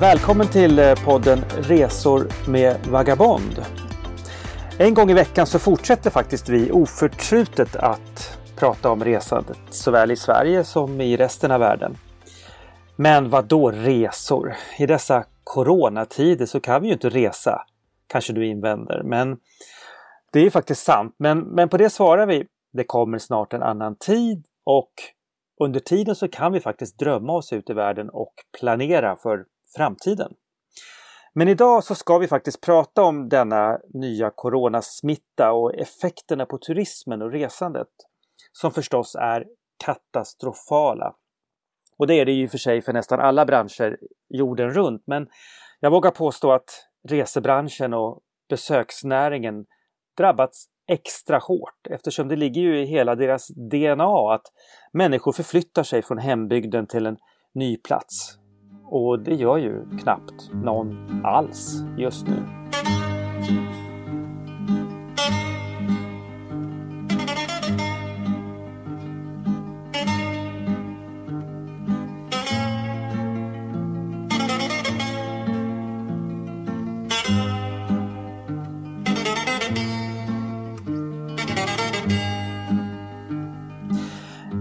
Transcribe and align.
Välkommen 0.00 0.48
till 0.48 0.78
eh, 0.78 0.94
podden 1.04 1.38
Resor 1.50 2.50
med 2.50 2.86
Vagabond. 2.86 3.64
En 4.78 4.94
gång 4.94 5.10
i 5.10 5.14
veckan 5.14 5.46
så 5.46 5.58
fortsätter 5.58 6.10
faktiskt 6.10 6.48
vi 6.48 6.70
oförtrutet 6.70 7.76
att 7.76 8.38
prata 8.56 8.90
om 8.90 9.04
resandet 9.04 9.58
såväl 9.70 10.10
i 10.10 10.16
Sverige 10.16 10.64
som 10.64 11.00
i 11.00 11.16
resten 11.16 11.50
av 11.50 11.60
världen. 11.60 11.96
Men 12.96 13.30
vad 13.30 13.44
då 13.44 13.70
resor? 13.70 14.54
I 14.78 14.86
dessa 14.86 15.24
coronatider 15.44 16.46
så 16.46 16.60
kan 16.60 16.82
vi 16.82 16.88
ju 16.88 16.92
inte 16.92 17.08
resa, 17.08 17.62
kanske 18.06 18.32
du 18.32 18.46
invänder. 18.46 19.02
Men 19.02 19.36
det 20.32 20.46
är 20.46 20.50
faktiskt 20.50 20.82
sant. 20.82 21.14
Men, 21.18 21.38
men 21.40 21.68
på 21.68 21.76
det 21.76 21.90
svarar 21.90 22.26
vi. 22.26 22.46
Det 22.72 22.84
kommer 22.84 23.18
snart 23.18 23.52
en 23.52 23.62
annan 23.62 23.96
tid 23.96 24.44
och 24.64 24.92
under 25.62 25.80
tiden 25.80 26.14
så 26.14 26.28
kan 26.28 26.52
vi 26.52 26.60
faktiskt 26.60 26.98
drömma 26.98 27.32
oss 27.32 27.52
ut 27.52 27.70
i 27.70 27.72
världen 27.72 28.10
och 28.10 28.34
planera 28.60 29.16
för 29.16 29.44
framtiden. 29.76 30.32
Men 31.34 31.48
idag 31.48 31.84
så 31.84 31.94
ska 31.94 32.18
vi 32.18 32.28
faktiskt 32.28 32.60
prata 32.60 33.02
om 33.02 33.28
denna 33.28 33.78
nya 33.94 34.30
coronasmitta 34.30 35.52
och 35.52 35.74
effekterna 35.74 36.46
på 36.46 36.58
turismen 36.58 37.22
och 37.22 37.32
resandet. 37.32 37.88
Som 38.52 38.70
förstås 38.70 39.14
är 39.14 39.46
katastrofala. 39.84 41.14
Och 41.98 42.06
det 42.06 42.14
är 42.14 42.26
det 42.26 42.32
ju 42.32 42.48
för 42.48 42.58
sig 42.58 42.82
för 42.82 42.92
nästan 42.92 43.20
alla 43.20 43.46
branscher 43.46 43.96
jorden 44.28 44.70
runt. 44.70 45.02
Men 45.06 45.28
jag 45.80 45.90
vågar 45.90 46.10
påstå 46.10 46.52
att 46.52 46.86
resebranschen 47.08 47.94
och 47.94 48.20
besöksnäringen 48.48 49.66
drabbats 50.16 50.66
extra 50.88 51.38
hårt 51.38 51.86
eftersom 51.90 52.28
det 52.28 52.36
ligger 52.36 52.60
ju 52.60 52.82
i 52.82 52.84
hela 52.84 53.14
deras 53.14 53.48
DNA 53.48 54.34
att 54.34 54.46
människor 54.92 55.32
förflyttar 55.32 55.82
sig 55.82 56.02
från 56.02 56.18
hembygden 56.18 56.86
till 56.86 57.06
en 57.06 57.16
ny 57.54 57.76
plats. 57.76 58.39
Och 58.90 59.18
det 59.18 59.34
gör 59.34 59.56
ju 59.56 59.84
knappt 60.02 60.50
någon 60.64 61.20
alls 61.24 61.82
just 61.96 62.26
nu. 62.26 62.42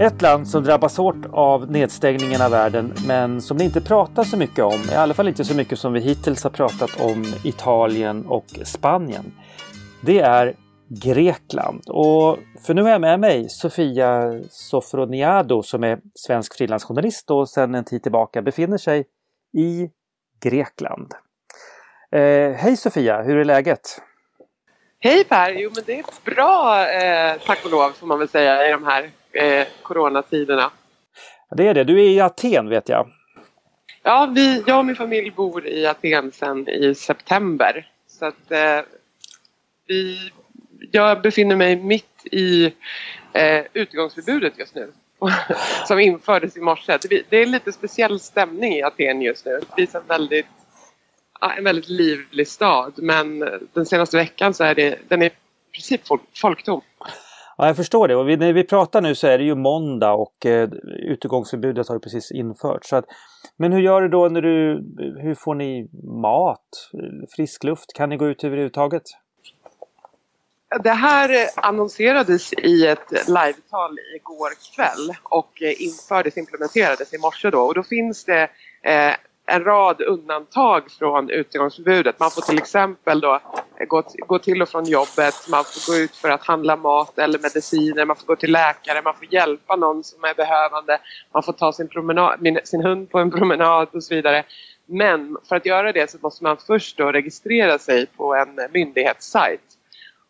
Ett 0.09 0.21
land 0.21 0.47
som 0.47 0.63
drabbas 0.63 0.97
hårt 0.97 1.25
av 1.31 1.71
nedstängningen 1.71 2.41
av 2.41 2.51
världen 2.51 2.93
men 3.07 3.41
som 3.41 3.57
det 3.57 3.63
inte 3.63 3.81
pratas 3.81 4.29
så 4.29 4.37
mycket 4.37 4.65
om, 4.65 4.81
i 4.91 4.95
alla 4.95 5.13
fall 5.13 5.27
inte 5.27 5.45
så 5.45 5.55
mycket 5.55 5.79
som 5.79 5.93
vi 5.93 5.99
hittills 5.99 6.43
har 6.43 6.49
pratat 6.49 6.99
om 6.99 7.25
Italien 7.43 8.25
och 8.25 8.45
Spanien. 8.65 9.31
Det 10.01 10.19
är 10.19 10.55
Grekland. 10.87 11.83
Och 11.87 12.37
för 12.65 12.73
nu 12.73 12.81
har 12.81 12.89
jag 12.89 13.01
med 13.01 13.19
mig 13.19 13.49
Sofia 13.49 14.41
Sofroniado 14.49 15.63
som 15.63 15.83
är 15.83 15.99
svensk 16.15 16.57
frilansjournalist 16.57 17.31
och 17.31 17.49
sedan 17.49 17.75
en 17.75 17.85
tid 17.85 18.03
tillbaka 18.03 18.41
befinner 18.41 18.77
sig 18.77 19.05
i 19.57 19.89
Grekland. 20.43 21.13
Eh, 22.11 22.51
hej 22.51 22.77
Sofia, 22.77 23.21
hur 23.21 23.37
är 23.37 23.45
läget? 23.45 24.01
Hej 24.99 25.23
Per! 25.23 25.51
Jo 25.51 25.71
men 25.75 25.83
det 25.85 25.99
är 25.99 26.05
bra 26.25 26.87
eh, 26.89 27.41
tack 27.45 27.65
och 27.65 27.71
lov 27.71 27.91
får 27.91 28.07
man 28.07 28.19
väl 28.19 28.29
säga 28.29 28.67
i 28.67 28.71
de 28.71 28.85
här 28.85 29.11
eh, 29.31 29.67
coronatiderna. 29.81 30.71
Det 31.51 31.67
är 31.67 31.73
det. 31.73 31.83
Du 31.83 31.99
är 31.99 32.09
i 32.09 32.19
Aten 32.19 32.69
vet 32.69 32.89
jag. 32.89 33.09
Ja, 34.03 34.31
vi, 34.35 34.63
jag 34.67 34.79
och 34.79 34.85
min 34.85 34.95
familj 34.95 35.31
bor 35.31 35.67
i 35.67 35.85
Aten 35.85 36.31
sedan 36.31 36.67
i 36.67 36.95
september. 36.95 37.87
Så 38.07 38.25
att 38.25 38.51
eh, 38.51 38.81
vi, 39.87 40.31
jag 40.91 41.21
befinner 41.21 41.55
mig 41.55 41.75
mitt 41.75 42.25
i 42.31 42.73
eh, 43.33 43.65
utegångsförbudet 43.73 44.53
just 44.57 44.75
nu. 44.75 44.91
som 45.87 45.99
infördes 45.99 46.57
i 46.57 46.61
morse. 46.61 46.97
Det, 47.09 47.23
det 47.29 47.37
är 47.37 47.45
lite 47.45 47.71
speciell 47.71 48.19
stämning 48.19 48.73
i 48.73 48.83
Aten 48.83 49.21
just 49.21 49.45
nu. 49.45 49.51
Det 49.51 49.81
visar 49.81 50.01
väldigt 50.07 50.45
en 51.57 51.63
väldigt 51.63 51.89
livlig 51.89 52.47
stad 52.47 52.93
men 52.97 53.39
den 53.73 53.85
senaste 53.85 54.17
veckan 54.17 54.53
så 54.53 54.63
är 54.63 54.75
det, 54.75 54.99
den 55.07 55.21
är 55.21 55.25
i 55.25 55.31
princip 55.73 56.07
folk, 56.07 56.21
folktom. 56.35 56.81
Ja, 57.59 57.67
jag 57.67 57.75
förstår 57.75 58.07
det. 58.07 58.15
Och 58.15 58.29
vi, 58.29 58.37
när 58.37 58.53
vi 58.53 58.63
pratar 58.63 59.01
nu 59.01 59.15
så 59.15 59.27
är 59.27 59.37
det 59.37 59.43
ju 59.43 59.55
måndag 59.55 60.11
och 60.13 60.45
eh, 60.45 60.69
utegångsförbudet 60.85 61.87
har 61.87 61.95
ju 61.95 61.99
precis 61.99 62.31
införts. 62.31 62.89
Så 62.89 62.95
att, 62.95 63.05
men 63.57 63.71
hur 63.71 63.79
gör 63.79 64.01
du 64.01 64.07
då 64.07 64.29
när 64.29 64.41
du, 64.41 64.83
hur 65.21 65.35
får 65.35 65.55
ni 65.55 65.89
mat, 66.21 66.89
frisk 67.35 67.63
luft? 67.63 67.93
Kan 67.93 68.09
ni 68.09 68.17
gå 68.17 68.27
ut 68.27 68.43
överhuvudtaget? 68.43 69.03
Det 70.83 70.89
här 70.89 71.29
annonserades 71.55 72.53
i 72.53 72.87
ett 72.87 73.27
livetal 73.27 73.99
igår 74.15 74.75
kväll 74.75 75.15
och 75.23 75.61
eh, 75.61 75.81
infördes, 75.81 76.37
implementerades 76.37 77.13
i 77.13 77.17
morse 77.17 77.49
då. 77.49 77.61
Och 77.61 77.73
då 77.73 77.83
finns 77.83 78.25
det 78.25 78.43
eh, 78.83 79.15
en 79.45 79.63
rad 79.63 80.01
undantag 80.01 80.91
från 80.99 81.29
utegångsförbudet. 81.29 82.19
Man 82.19 82.31
får 82.31 82.41
till 82.41 82.57
exempel 82.57 83.19
då 83.19 83.39
gå, 83.87 84.03
gå 84.27 84.39
till 84.39 84.61
och 84.61 84.69
från 84.69 84.85
jobbet, 84.85 85.35
man 85.49 85.63
får 85.63 85.93
gå 85.93 85.99
ut 85.99 86.15
för 86.15 86.29
att 86.29 86.43
handla 86.43 86.75
mat 86.75 87.19
eller 87.19 87.39
mediciner, 87.39 88.05
man 88.05 88.15
får 88.15 88.25
gå 88.25 88.35
till 88.35 88.51
läkare, 88.51 89.01
man 89.01 89.15
får 89.15 89.33
hjälpa 89.33 89.75
någon 89.75 90.03
som 90.03 90.23
är 90.23 90.33
behövande, 90.33 90.99
man 91.33 91.43
får 91.43 91.53
ta 91.53 91.73
sin, 91.73 91.87
promenad, 91.87 92.59
sin 92.63 92.81
hund 92.81 93.09
på 93.09 93.19
en 93.19 93.31
promenad 93.31 93.87
och 93.91 94.03
så 94.03 94.15
vidare. 94.15 94.43
Men 94.85 95.37
för 95.49 95.55
att 95.55 95.65
göra 95.65 95.91
det 95.91 96.11
så 96.11 96.17
måste 96.21 96.43
man 96.43 96.57
först 96.57 96.97
då 96.97 97.11
registrera 97.11 97.79
sig 97.79 98.05
på 98.05 98.35
en 98.35 98.59
myndighetssajt 98.73 99.61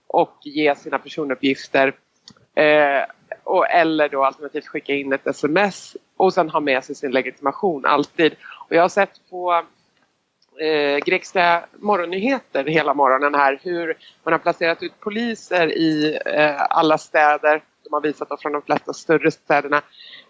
och 0.08 0.38
ge 0.42 0.76
sina 0.76 1.00
personuppgifter 1.00 1.94
eh, 2.56 3.04
och, 3.44 3.70
eller 3.70 4.10
då 4.10 4.24
alternativt 4.24 4.68
skicka 4.68 4.94
in 4.94 5.14
ett 5.14 5.28
sms 5.28 5.98
och 6.18 6.34
sen 6.34 6.50
ha 6.50 6.60
med 6.60 6.84
sig 6.84 6.96
sin 6.96 7.12
legitimation 7.12 7.86
alltid. 7.86 8.36
Och 8.70 8.76
jag 8.76 8.82
har 8.82 8.90
sett 8.90 9.30
på 9.30 9.64
eh, 10.60 10.98
grekiska 11.06 11.66
morgonnyheter 11.80 12.64
hela 12.64 12.94
morgonen 12.94 13.36
här 13.36 13.60
hur 13.64 13.98
man 14.24 14.32
har 14.32 14.40
placerat 14.40 14.84
ut 14.84 15.00
poliser 15.00 15.68
i 15.78 16.20
eh, 16.26 16.62
alla 16.70 16.98
städer. 16.98 17.64
De 17.84 17.94
har 17.94 18.02
visat 18.02 18.42
från 18.42 18.52
de 18.52 18.62
flesta 18.62 18.94
större 18.94 19.32
städerna. 19.32 19.82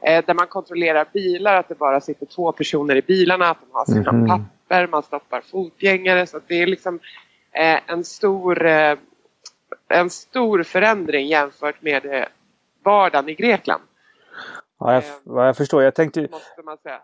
Eh, 0.02 0.26
där 0.26 0.34
man 0.34 0.48
kontrollerar 0.48 1.06
bilar, 1.14 1.56
att 1.56 1.70
det 1.70 1.76
bara 1.76 2.02
sitter 2.02 2.26
två 2.26 2.52
personer 2.52 2.96
i 2.96 3.02
bilarna, 3.02 3.50
att 3.50 3.58
de 3.62 3.68
har 3.72 3.86
sina 3.86 4.10
mm. 4.10 4.28
papper, 4.28 4.88
man 4.88 5.04
stoppar 5.04 5.42
fotgängare. 5.42 6.28
Så 6.28 6.40
det 6.48 6.62
är 6.62 6.68
liksom 6.68 7.00
eh, 7.52 7.80
en 7.88 8.04
stor 8.04 8.66
eh, 8.66 8.96
en 9.90 10.10
stor 10.10 10.64
förändring 10.64 11.28
jämfört 11.28 11.82
med 11.82 12.06
eh, 12.06 12.25
vardagen 12.84 13.30
i 13.30 13.34
Grekland. 13.34 13.84
Ja, 14.80 14.94
jag, 14.94 15.04
vad 15.24 15.48
jag 15.48 15.58
förstår. 15.58 15.84
Jag 15.84 15.96
tänkte, 15.96 16.28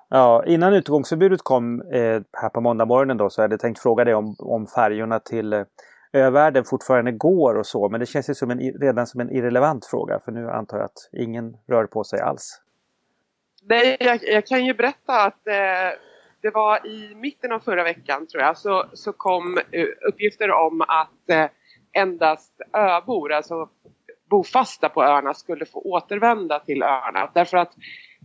Ja, 0.09 0.43
innan 0.45 0.73
utgångsförbudet 0.73 1.41
kom 1.41 1.81
eh, 1.81 2.21
här 2.33 2.49
på 2.49 2.61
måndag 2.61 2.85
morgonen 2.85 3.17
då 3.17 3.29
så 3.29 3.41
hade 3.41 3.53
jag 3.53 3.59
tänkt 3.59 3.79
fråga 3.79 4.03
dig 4.03 4.15
om, 4.15 4.35
om 4.39 4.67
färjorna 4.67 5.19
till 5.19 5.53
eh, 5.53 5.63
övärlden 6.13 6.63
fortfarande 6.63 7.11
går 7.11 7.55
och 7.55 7.65
så. 7.65 7.89
Men 7.89 7.99
det 7.99 8.05
känns 8.05 8.29
ju 8.29 8.33
som 8.33 8.51
en, 8.51 8.59
redan 8.59 9.07
som 9.07 9.21
en 9.21 9.29
irrelevant 9.29 9.85
fråga 9.85 10.19
för 10.19 10.31
nu 10.31 10.49
antar 10.49 10.77
jag 10.77 10.85
att 10.85 11.09
ingen 11.11 11.57
rör 11.67 11.85
på 11.85 12.03
sig 12.03 12.19
alls. 12.19 12.61
Nej, 13.63 13.97
jag, 13.99 14.19
jag 14.23 14.45
kan 14.45 14.65
ju 14.65 14.73
berätta 14.73 15.23
att 15.23 15.47
eh, 15.47 15.99
det 16.41 16.51
var 16.53 16.87
i 16.87 17.15
mitten 17.15 17.51
av 17.51 17.59
förra 17.59 17.83
veckan 17.83 18.27
tror 18.27 18.43
jag 18.43 18.57
så, 18.57 18.85
så 18.93 19.13
kom 19.13 19.57
uh, 19.57 19.85
uppgifter 20.09 20.51
om 20.51 20.81
att 20.81 21.29
eh, 21.29 21.49
endast 21.93 22.53
öbor, 22.73 23.33
alltså 23.33 23.69
bofasta 24.29 24.89
på 24.89 25.03
öarna 25.03 25.33
skulle 25.33 25.65
få 25.65 25.79
återvända 25.79 26.59
till 26.59 26.83
öarna. 26.83 27.31
Därför 27.33 27.57
att 27.57 27.73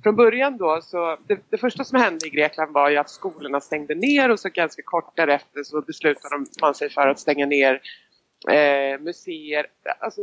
från 0.03 0.17
början 0.17 0.57
då 0.57 0.81
så 0.83 1.17
det, 1.27 1.39
det, 1.51 1.59
första 1.59 1.85
som 1.85 2.01
hände 2.01 2.27
i 2.27 2.31
Grekland 2.31 2.73
var 2.73 2.91
ju 2.91 2.97
att 2.97 3.11
skolorna 3.11 3.61
stängde 3.61 3.95
ner 3.95 4.31
och 4.31 4.41
så 4.41 4.49
ganska 4.49 4.83
kort 4.85 5.17
därefter 5.17 5.63
så 5.63 5.81
beslutade 5.81 6.45
man 6.61 6.75
sig 6.75 6.91
för 6.91 7.09
att 7.09 7.19
stänga 7.19 7.47
ner 7.47 7.81
eh, 8.51 9.01
museer, 9.01 9.67
alltså 9.99 10.21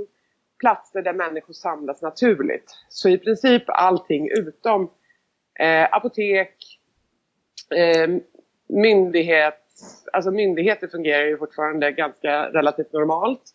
platser 0.59 1.01
där 1.01 1.13
människor 1.13 1.53
samlas 1.53 2.01
naturligt. 2.01 2.71
Så 2.89 3.09
i 3.09 3.17
princip 3.17 3.63
allting 3.67 4.29
utom 4.29 4.91
eh, 5.59 5.83
apotek, 5.91 6.53
eh, 7.75 8.09
myndighet, 8.69 9.63
alltså 10.13 10.31
myndigheter 10.31 10.87
fungerar 10.87 11.25
ju 11.25 11.37
fortfarande 11.37 11.91
ganska 11.91 12.49
relativt 12.49 12.93
normalt. 12.93 13.53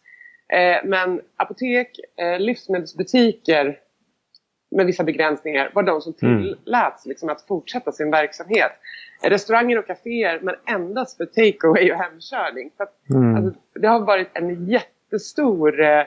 Eh, 0.52 0.84
men 0.84 1.20
apotek, 1.36 2.00
eh, 2.16 2.40
livsmedelsbutiker 2.40 3.78
med 4.70 4.86
vissa 4.86 5.04
begränsningar 5.04 5.70
var 5.74 5.82
de 5.82 6.00
som 6.00 6.14
mm. 6.22 6.42
tilläts 6.42 7.06
liksom, 7.06 7.28
att 7.28 7.42
fortsätta 7.42 7.92
sin 7.92 8.10
verksamhet. 8.10 8.72
Restauranger 9.22 9.78
och 9.78 9.86
kaféer 9.86 10.40
men 10.42 10.54
endast 10.66 11.16
för 11.16 11.26
takeaway 11.26 11.92
och 11.92 11.98
hemkörning. 11.98 12.70
För 12.76 12.84
att, 12.84 13.10
mm. 13.10 13.36
alltså, 13.36 13.60
det 13.74 13.88
har 13.88 14.00
varit 14.00 14.28
en 14.34 14.66
jättestor 14.66 15.80
eh, 15.80 16.04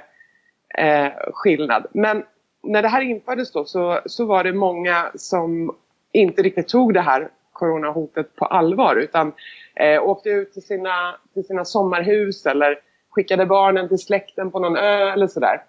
eh, 0.78 1.12
skillnad. 1.34 1.88
Men 1.94 2.24
när 2.64 2.82
det 2.82 2.88
här 2.88 3.02
infördes 3.02 3.52
då 3.52 3.66
så, 3.66 4.00
så 4.06 4.26
var 4.26 4.44
det 4.44 4.54
många 4.54 5.12
som 5.16 5.76
inte 6.12 6.42
riktigt 6.42 6.68
tog 6.68 6.94
det 6.94 7.02
här 7.02 7.30
coronahotet 7.52 8.36
på 8.36 8.46
allvar 8.46 8.96
utan 8.96 9.34
eh, 9.76 10.04
åkte 10.04 10.30
ut 10.30 10.54
till 10.54 10.66
sina, 10.66 11.16
till 11.34 11.46
sina 11.46 11.66
sommarhus 11.66 12.46
eller 12.46 12.80
skickade 13.16 13.46
barnen 13.46 13.88
till 13.88 13.98
släkten 13.98 14.52
på 14.52 14.60
någon 14.60 14.78
ö 14.78 15.12
eller 15.12 15.28
sådär. 15.28 15.64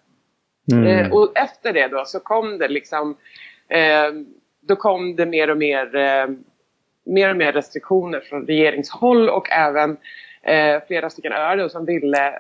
Mm. 0.73 0.87
Eh, 0.87 1.13
och 1.13 1.39
efter 1.39 1.73
det 1.73 1.89
då 1.89 2.05
så 2.07 2.21
kom 2.21 2.59
det 2.59 2.69
liksom 2.69 3.17
eh, 3.69 4.13
då 4.61 4.77
kom 4.77 5.17
det 5.17 5.27
mer 5.27 5.51
och 5.51 5.59
mer 5.59 5.97
eh, 5.97 6.27
mer 7.07 7.31
och 7.31 7.37
mer 7.37 7.53
restriktioner 7.53 8.21
från 8.21 8.47
regeringshåll 8.47 9.29
och 9.29 9.51
även 9.51 9.97
eh, 10.43 10.83
flera 10.87 11.11
stycken 11.11 11.33
öar 11.33 11.69
som 11.69 11.85
ville, 11.85 12.39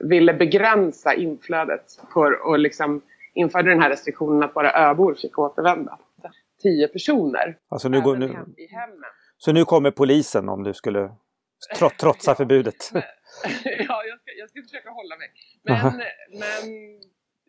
ville 0.00 0.34
begränsa 0.34 1.14
inflödet 1.14 1.84
för 2.12 2.46
och 2.46 2.58
liksom 2.58 3.02
införde 3.34 3.70
den 3.70 3.82
här 3.82 3.90
restriktionen 3.90 4.42
att 4.42 4.54
bara 4.54 4.72
öbor 4.72 5.14
fick 5.14 5.38
återvända. 5.38 5.98
Tio 6.62 6.88
personer. 6.88 7.56
Alltså 7.68 7.88
nu 7.88 8.00
går, 8.00 8.16
nu, 8.16 8.26
i 8.56 8.74
hemmen. 8.74 9.04
Så 9.38 9.52
nu 9.52 9.64
kommer 9.64 9.90
polisen 9.90 10.48
om 10.48 10.62
du 10.62 10.74
skulle 10.74 11.10
trotsa 11.98 12.34
förbudet? 12.34 12.90
ja, 13.88 14.02
jag 14.44 14.50
ska, 14.50 14.62
försöka 14.62 14.90
hålla 14.90 15.16
mig. 15.16 15.28
Men, 15.62 16.02
men 16.42 16.64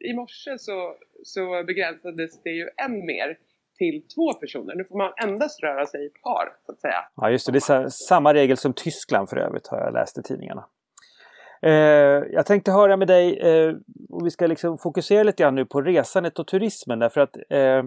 i 0.09 0.13
morse 0.13 0.59
så, 0.59 0.95
så 1.23 1.63
begränsades 1.67 2.43
det 2.43 2.49
ju 2.49 2.69
än 2.85 3.05
mer 3.05 3.37
till 3.77 4.07
två 4.15 4.33
personer. 4.33 4.75
Nu 4.75 4.83
får 4.83 4.97
man 4.97 5.13
endast 5.23 5.63
röra 5.63 5.85
sig 5.85 6.05
i 6.05 6.09
par, 6.09 6.53
så 6.65 6.71
att 6.71 6.81
säga. 6.81 7.05
Ja, 7.15 7.29
just 7.29 7.45
det. 7.45 7.51
Det 7.51 7.69
är 7.69 7.89
samma 7.89 8.33
regel 8.33 8.57
som 8.57 8.73
Tyskland 8.73 9.29
för 9.29 9.37
övrigt, 9.37 9.67
har 9.67 9.77
jag 9.77 9.93
läst 9.93 10.17
i 10.17 10.23
tidningarna. 10.23 10.65
Eh, 11.61 11.71
jag 12.31 12.45
tänkte 12.45 12.71
höra 12.71 12.97
med 12.97 13.07
dig, 13.07 13.39
eh, 13.39 13.75
och 14.09 14.25
vi 14.25 14.31
ska 14.31 14.47
liksom 14.47 14.77
fokusera 14.77 15.23
lite 15.23 15.43
grann 15.43 15.55
nu 15.55 15.65
på 15.65 15.81
resandet 15.81 16.39
och 16.39 16.47
turismen 16.47 16.99
därför 16.99 17.21
att 17.21 17.35
eh, 17.37 17.83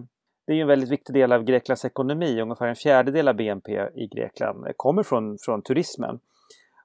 det 0.47 0.55
är 0.55 0.61
en 0.61 0.67
väldigt 0.67 0.91
viktig 0.91 1.15
del 1.15 1.33
av 1.33 1.45
Greklands 1.45 1.85
ekonomi. 1.85 2.41
Ungefär 2.41 2.67
en 2.67 2.77
fjärdedel 2.77 3.29
av 3.29 3.35
BNP 3.35 3.73
i 3.95 4.07
Grekland 4.07 4.67
kommer 4.77 5.03
från, 5.03 5.39
från 5.39 5.63
turismen. 5.63 6.21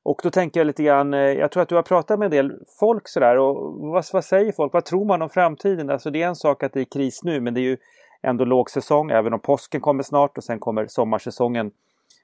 Och 0.03 0.19
då 0.23 0.29
tänker 0.29 0.59
jag 0.59 0.67
lite 0.67 0.83
grann, 0.83 1.13
eh, 1.13 1.19
jag 1.19 1.51
tror 1.51 1.63
att 1.63 1.69
du 1.69 1.75
har 1.75 1.83
pratat 1.83 2.19
med 2.19 2.25
en 2.25 2.31
del 2.31 2.59
folk 2.79 3.07
sådär 3.07 3.37
och 3.37 3.73
vad, 3.73 4.05
vad 4.13 4.25
säger 4.25 4.51
folk? 4.51 4.73
Vad 4.73 4.85
tror 4.85 5.05
man 5.05 5.21
om 5.21 5.29
framtiden? 5.29 5.89
Alltså 5.89 6.09
det 6.09 6.21
är 6.21 6.27
en 6.27 6.35
sak 6.35 6.63
att 6.63 6.73
det 6.73 6.81
är 6.81 6.85
kris 6.85 7.23
nu 7.23 7.41
men 7.41 7.53
det 7.53 7.59
är 7.59 7.63
ju 7.63 7.77
ändå 8.21 8.45
lågsäsong 8.45 9.11
även 9.11 9.33
om 9.33 9.39
påsken 9.39 9.81
kommer 9.81 10.03
snart 10.03 10.37
och 10.37 10.43
sen 10.43 10.59
kommer 10.59 10.87
sommarsäsongen. 10.87 11.71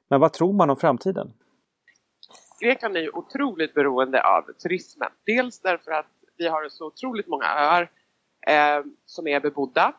Men 0.08 0.20
vad 0.20 0.34
tror 0.34 0.54
man 0.54 0.70
om 0.70 0.78
framtiden? 0.78 1.34
Grekland 2.62 2.98
är 2.98 3.02
ju 3.02 3.10
otroligt 3.10 3.74
beroende 3.74 4.24
av 4.24 4.42
turismen. 4.64 5.10
Dels 5.26 5.62
därför 5.62 5.92
att 5.92 6.06
vi 6.38 6.48
har 6.48 6.70
så 6.70 6.86
otroligt 6.86 7.28
många 7.28 7.46
öar 7.46 7.90
eh, 8.48 8.86
som 9.06 9.28
är 9.28 9.40
bebodda. 9.40 9.94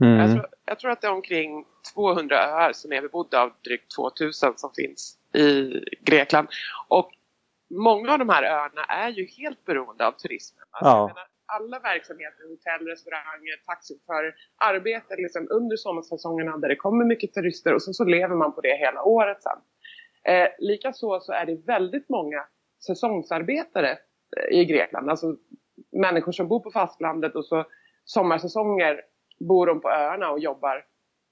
Mm. 0.00 0.18
Jag, 0.18 0.30
tror, 0.30 0.46
jag, 0.64 0.78
tror, 0.78 0.90
att 0.90 1.00
det 1.00 1.06
är 1.06 1.12
omkring 1.12 1.64
200 1.94 2.36
öar 2.36 2.72
som 2.72 2.92
är 2.92 3.02
bebodda 3.02 3.42
av 3.42 3.52
drygt 3.64 3.96
2000 3.96 4.52
som 4.56 4.70
finns 4.76 5.18
i 5.36 5.84
Grekland. 6.00 6.48
Och 6.88 7.10
många 7.70 8.12
av 8.12 8.18
de 8.18 8.28
här 8.28 8.42
öarna 8.42 8.84
är 8.84 9.08
ju 9.08 9.26
helt 9.26 9.64
beroende 9.64 10.06
av 10.06 10.12
turismen. 10.12 10.64
Alltså, 10.70 10.90
ja. 10.90 11.06
menar, 11.06 11.26
alla 11.46 11.78
verksamheter, 11.78 12.48
hotell, 12.48 12.86
restauranger, 12.86 13.56
taxichaufförer 13.66 14.34
arbetar 14.56 15.16
liksom 15.16 15.46
under 15.50 15.76
sommarsäsongerna 15.76 16.56
där 16.56 16.68
det 16.68 16.76
kommer 16.76 17.04
mycket 17.04 17.34
turister 17.34 17.74
och 17.74 17.82
så, 17.82 17.92
så 17.92 18.04
lever 18.04 18.34
man 18.34 18.54
på 18.54 18.60
det 18.60 18.76
hela 18.76 19.02
året 19.02 19.42
sen. 19.42 19.58
Eh, 20.34 20.48
Likaså 20.58 21.20
så 21.20 21.32
är 21.32 21.46
det 21.46 21.66
väldigt 21.66 22.08
många 22.08 22.44
säsongsarbetare 22.86 23.98
eh, 24.36 24.58
i 24.58 24.64
Grekland. 24.64 25.10
Alltså 25.10 25.36
människor 25.92 26.32
som 26.32 26.48
bor 26.48 26.60
på 26.60 26.70
fastlandet 26.70 27.34
och 27.34 27.44
så 27.44 27.64
sommarsäsonger 28.04 29.00
bor 29.48 29.66
de 29.66 29.80
på 29.80 29.90
öarna 29.90 30.30
och 30.30 30.38
jobbar 30.38 30.84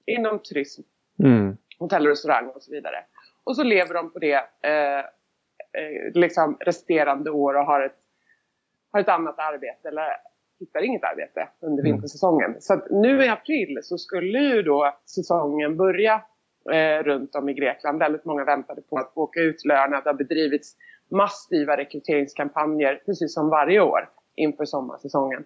inom 0.05 0.39
turism, 0.39 0.81
mm. 1.23 1.57
hotell 1.79 2.03
och 2.05 2.09
restaurang 2.09 2.47
och 2.47 2.63
så 2.63 2.71
vidare. 2.71 2.97
Och 3.45 3.55
så 3.55 3.63
lever 3.63 3.93
de 3.93 4.11
på 4.11 4.19
det 4.19 4.43
eh, 4.61 4.99
eh, 4.99 6.11
liksom 6.13 6.57
resterande 6.59 7.31
år 7.31 7.53
och 7.53 7.65
har 7.65 7.81
ett, 7.81 7.97
har 8.91 8.99
ett 8.99 9.09
annat 9.09 9.39
arbete 9.39 9.87
eller 9.87 10.07
hittar 10.59 10.81
inget 10.81 11.03
arbete 11.03 11.47
under 11.59 11.83
mm. 11.83 11.91
vintersäsongen. 11.91 12.55
Så 12.59 12.81
nu 12.89 13.23
i 13.23 13.27
april 13.27 13.79
så 13.83 13.97
skulle 13.97 14.39
ju 14.39 14.61
då 14.61 14.97
säsongen 15.05 15.77
börja 15.77 16.21
eh, 16.71 17.03
runt 17.03 17.35
om 17.35 17.49
i 17.49 17.53
Grekland. 17.53 17.99
Väldigt 17.99 18.25
många 18.25 18.45
väntade 18.45 18.81
på 18.81 18.97
att 18.97 19.17
åka 19.17 19.39
ut 19.39 19.65
lönerna. 19.65 20.01
Det 20.01 20.09
har 20.09 20.17
bedrivits 20.17 20.75
massiva 21.11 21.77
rekryteringskampanjer 21.77 23.01
precis 23.05 23.33
som 23.33 23.49
varje 23.49 23.81
år 23.81 24.09
inför 24.35 24.65
sommarsäsongen. 24.65 25.43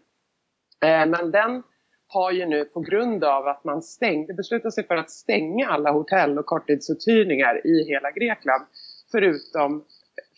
Eh, 0.84 1.06
men 1.10 1.31
den 1.31 1.63
har 2.09 2.31
ju 2.31 2.45
nu 2.45 2.65
på 2.65 2.79
grund 2.79 3.23
av 3.23 3.47
att 3.47 3.63
man 3.63 3.81
stängde, 3.81 4.33
beslutade 4.33 4.71
sig 4.71 4.88
för 4.88 4.95
att 4.95 5.11
stänga 5.11 5.67
alla 5.69 5.91
hotell 5.91 6.39
och 6.39 6.45
korttidsuthyrningar 6.45 7.67
i 7.67 7.83
hela 7.83 8.11
Grekland. 8.11 8.65
Förutom 9.11 9.83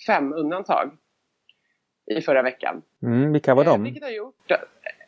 fem 0.08 0.34
undantag 0.34 0.92
i 2.06 2.22
förra 2.22 2.42
veckan. 2.42 2.82
Mm, 3.04 3.32
vilka 3.32 3.56
var 3.56 3.64
de? 3.64 3.80
Eh, 3.80 3.84
vilket 3.84 4.04
har 4.04 4.10
gjort, 4.10 4.52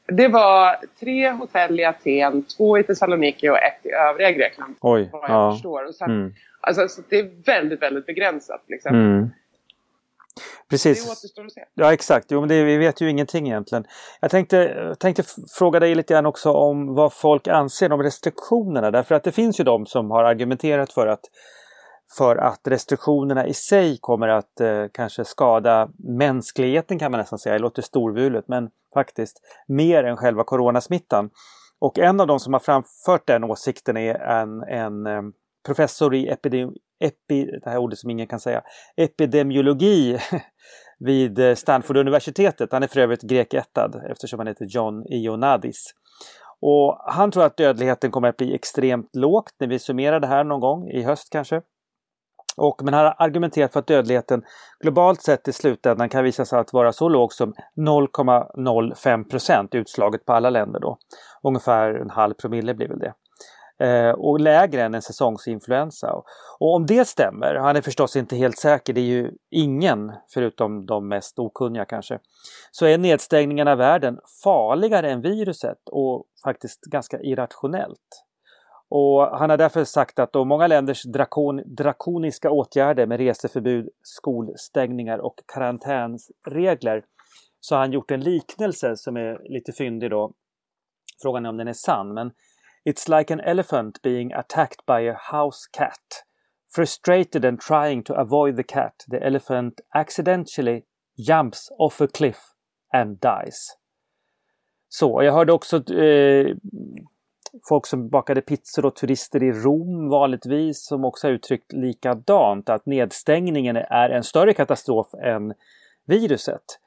det 0.07 0.27
var 0.27 0.75
tre 0.99 1.29
hotell 1.29 1.79
i 1.79 1.85
Aten, 1.85 2.43
två 2.57 2.77
i 2.77 2.83
Thessaloniki 2.83 3.49
och 3.49 3.57
ett 3.57 3.85
i 3.85 3.91
övriga 3.91 4.31
Grekland. 4.31 4.75
Oj, 4.81 5.09
vad 5.11 5.21
jag 5.23 5.29
ja. 5.29 5.51
förstår. 5.51 5.85
Och 5.85 5.95
sen, 5.95 6.11
mm. 6.11 6.33
alltså, 6.61 7.01
det 7.09 7.19
är 7.19 7.43
väldigt, 7.45 7.81
väldigt 7.81 8.05
begränsat. 8.05 8.63
Liksom. 8.67 8.95
Mm. 8.95 9.29
Precis. 10.69 11.05
Det 11.05 11.11
återstår 11.11 11.45
att 11.45 11.51
se. 11.51 11.63
Ja 11.73 11.93
exakt, 11.93 12.25
jo, 12.29 12.39
men 12.39 12.49
det, 12.49 12.63
vi 12.63 12.77
vet 12.77 13.01
ju 13.01 13.09
ingenting 13.09 13.47
egentligen. 13.47 13.85
Jag 14.21 14.31
tänkte, 14.31 14.95
tänkte 14.99 15.23
fråga 15.57 15.79
dig 15.79 15.95
lite 15.95 16.13
grann 16.13 16.25
också 16.25 16.51
om 16.51 16.95
vad 16.95 17.13
folk 17.13 17.47
anser 17.47 17.91
om 17.91 18.03
restriktionerna. 18.03 18.91
Därför 18.91 19.15
att 19.15 19.23
det 19.23 19.31
finns 19.31 19.59
ju 19.59 19.63
de 19.63 19.85
som 19.85 20.11
har 20.11 20.23
argumenterat 20.23 20.93
för 20.93 21.07
att 21.07 21.21
för 22.17 22.35
att 22.35 22.61
restriktionerna 22.67 23.47
i 23.47 23.53
sig 23.53 23.97
kommer 24.01 24.27
att 24.27 24.61
eh, 24.61 24.85
kanske 24.93 25.25
skada 25.25 25.89
mänskligheten 25.97 26.99
kan 26.99 27.11
man 27.11 27.19
nästan 27.19 27.39
säga. 27.39 27.53
Det 27.53 27.61
låter 27.61 27.81
storvulet 27.81 28.47
men 28.47 28.69
faktiskt 28.93 29.41
mer 29.67 30.03
än 30.03 30.17
själva 30.17 30.43
coronasmittan. 30.43 31.29
Och 31.79 31.99
en 31.99 32.19
av 32.19 32.27
de 32.27 32.39
som 32.39 32.53
har 32.53 32.59
framfört 32.59 33.27
den 33.27 33.43
åsikten 33.43 33.97
är 33.97 34.15
en, 34.15 34.63
en 34.63 35.05
eh, 35.07 35.21
professor 35.65 36.15
i 36.15 36.27
epidemi 36.27 36.77
epi, 37.03 37.45
det 37.63 37.69
här 37.69 37.77
ordet 37.77 37.99
som 37.99 38.09
ingen 38.09 38.27
kan 38.27 38.39
säga, 38.39 38.61
epidemiologi 38.97 40.17
vid 40.99 41.39
eh, 41.39 41.55
Stanford-universitetet. 41.55 42.71
Han 42.71 42.83
är 42.83 42.87
för 42.87 42.99
övrigt 42.99 43.21
grekättad 43.21 44.01
eftersom 44.11 44.39
han 44.39 44.47
heter 44.47 44.65
John 44.65 45.03
Ionadis. 45.09 45.93
Och 46.61 46.97
han 47.05 47.31
tror 47.31 47.43
att 47.43 47.57
dödligheten 47.57 48.11
kommer 48.11 48.27
att 48.27 48.37
bli 48.37 48.55
extremt 48.55 49.15
lågt 49.15 49.55
när 49.59 49.67
vi 49.67 49.79
summerar 49.79 50.19
det 50.19 50.27
här 50.27 50.43
någon 50.43 50.59
gång 50.59 50.89
i 50.89 51.03
höst 51.03 51.27
kanske. 51.31 51.61
Och, 52.57 52.83
men 52.83 52.93
han 52.93 53.05
har 53.05 53.15
argumenterat 53.17 53.73
för 53.73 53.79
att 53.79 53.87
dödligheten 53.87 54.43
globalt 54.79 55.21
sett 55.21 55.47
i 55.47 55.53
slutändan 55.53 56.09
kan 56.09 56.23
visa 56.23 56.45
sig 56.45 56.59
att 56.59 56.73
vara 56.73 56.93
så 56.93 57.09
låg 57.09 57.33
som 57.33 57.53
0,05 57.77 59.29
procent 59.29 59.75
utslaget 59.75 60.25
på 60.25 60.33
alla 60.33 60.49
länder 60.49 60.79
då. 60.79 60.97
Ungefär 61.43 61.93
en 61.93 62.09
halv 62.09 62.33
promille 62.33 62.73
blir 62.73 62.87
väl 62.87 62.99
det. 62.99 63.13
Eh, 63.81 64.09
och 64.09 64.39
lägre 64.39 64.83
än 64.83 64.95
en 64.95 65.01
säsongsinfluensa. 65.01 66.13
Och 66.59 66.75
om 66.75 66.85
det 66.85 67.05
stämmer, 67.05 67.55
han 67.55 67.75
är 67.75 67.81
förstås 67.81 68.15
inte 68.15 68.35
helt 68.35 68.57
säker, 68.57 68.93
det 68.93 69.01
är 69.01 69.05
ju 69.05 69.31
ingen 69.51 70.11
förutom 70.33 70.85
de 70.85 71.07
mest 71.07 71.39
okunniga 71.39 71.85
kanske, 71.85 72.19
så 72.71 72.85
är 72.85 72.97
nedstängningen 72.97 73.67
av 73.67 73.77
världen 73.77 74.19
farligare 74.43 75.11
än 75.11 75.21
viruset 75.21 75.89
och 75.91 76.25
faktiskt 76.43 76.81
ganska 76.81 77.19
irrationellt. 77.19 78.23
Och 78.89 79.37
han 79.37 79.49
har 79.49 79.57
därför 79.57 79.83
sagt 79.83 80.19
att 80.19 80.33
då 80.33 80.45
många 80.45 80.67
länders 80.67 81.03
drakon, 81.03 81.61
drakoniska 81.65 82.51
åtgärder 82.51 83.05
med 83.05 83.17
reseförbud, 83.19 83.89
skolstängningar 84.01 85.17
och 85.17 85.35
karantänsregler 85.53 87.03
så 87.59 87.75
har 87.75 87.79
han 87.79 87.91
gjort 87.91 88.11
en 88.11 88.21
liknelse 88.21 88.97
som 88.97 89.17
är 89.17 89.53
lite 89.53 89.71
fyndig 89.71 90.09
då. 90.09 90.31
Frågan 91.21 91.45
är 91.45 91.49
om 91.49 91.57
den 91.57 91.67
är 91.67 91.73
sann, 91.73 92.13
men 92.13 92.31
It's 92.85 93.19
like 93.19 93.33
an 93.33 93.39
elephant 93.39 94.01
being 94.01 94.33
attacked 94.33 94.85
by 94.85 95.07
a 95.09 95.17
house 95.31 95.67
cat. 95.71 96.23
Frustrated 96.75 97.45
and 97.45 97.61
trying 97.61 98.03
to 98.03 98.13
avoid 98.13 98.55
the 98.55 98.63
cat, 98.63 99.05
the 99.11 99.25
elephant 99.25 99.81
accidentally 99.93 100.83
jumps 101.27 101.69
off 101.79 102.01
a 102.01 102.07
cliff 102.07 102.53
and 102.93 103.19
dies. 103.19 103.77
Så, 104.89 105.23
jag 105.23 105.33
hörde 105.33 105.53
också 105.53 105.93
eh, 105.93 106.55
folk 107.69 107.87
som 107.87 108.09
bakade 108.09 108.41
pizzor 108.41 108.85
och 108.85 108.95
turister 108.95 109.43
i 109.43 109.51
Rom 109.51 110.09
vanligtvis 110.09 110.85
som 110.85 111.05
också 111.05 111.27
har 111.27 111.31
uttryckt 111.31 111.73
likadant 111.73 112.69
att 112.69 112.85
nedstängningen 112.85 113.75
är 113.75 114.09
en 114.09 114.23
större 114.23 114.53
katastrof 114.53 115.13
än 115.13 115.53
viruset. 116.05 116.79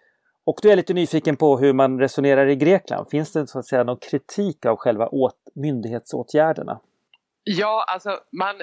Och 0.44 0.58
då 0.62 0.68
är 0.68 0.72
jag 0.72 0.76
lite 0.76 0.94
nyfiken 0.94 1.36
på 1.36 1.58
hur 1.58 1.72
man 1.72 2.00
resonerar 2.00 2.46
i 2.46 2.56
Grekland. 2.56 3.08
Finns 3.08 3.32
det 3.32 3.46
så 3.46 3.58
att 3.58 3.66
säga 3.66 3.84
någon 3.84 3.96
kritik 3.96 4.66
av 4.66 4.76
själva 4.76 5.08
åt 5.08 5.36
myndighetsåtgärderna? 5.56 6.80
Ja, 7.44 7.84
alltså 7.88 8.20
man, 8.32 8.56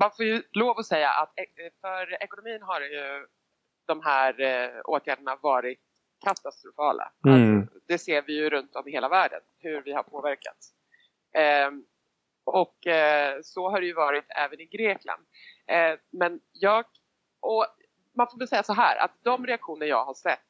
man 0.00 0.10
får 0.16 0.24
ju 0.24 0.42
lov 0.52 0.78
att 0.78 0.86
säga 0.86 1.10
att 1.10 1.38
e- 1.38 1.70
för 1.80 2.22
ekonomin 2.22 2.62
har 2.62 2.80
ju 2.80 3.26
de 3.86 4.00
här 4.04 4.40
eh, 4.40 4.80
åtgärderna 4.84 5.36
varit 5.36 5.80
katastrofala. 6.24 7.12
Mm. 7.26 7.60
Alltså, 7.60 7.78
det 7.86 7.98
ser 7.98 8.22
vi 8.22 8.32
ju 8.36 8.50
runt 8.50 8.76
om 8.76 8.88
i 8.88 8.92
hela 8.92 9.08
världen, 9.08 9.40
hur 9.58 9.82
vi 9.82 9.92
har 9.92 10.02
påverkats. 10.02 10.72
Eh, 11.34 11.70
och 12.44 12.86
eh, 12.86 13.38
så 13.42 13.70
har 13.70 13.80
det 13.80 13.86
ju 13.86 13.94
varit 13.94 14.24
även 14.28 14.60
i 14.60 14.66
Grekland. 14.66 15.26
Eh, 15.66 15.98
men 16.10 16.40
jag, 16.52 16.84
och 17.40 17.66
man 18.16 18.26
får 18.30 18.38
väl 18.38 18.48
säga 18.48 18.62
så 18.62 18.72
här 18.72 19.04
att 19.04 19.12
de 19.22 19.46
reaktioner 19.46 19.86
jag 19.86 20.04
har 20.04 20.14
sett 20.14 20.40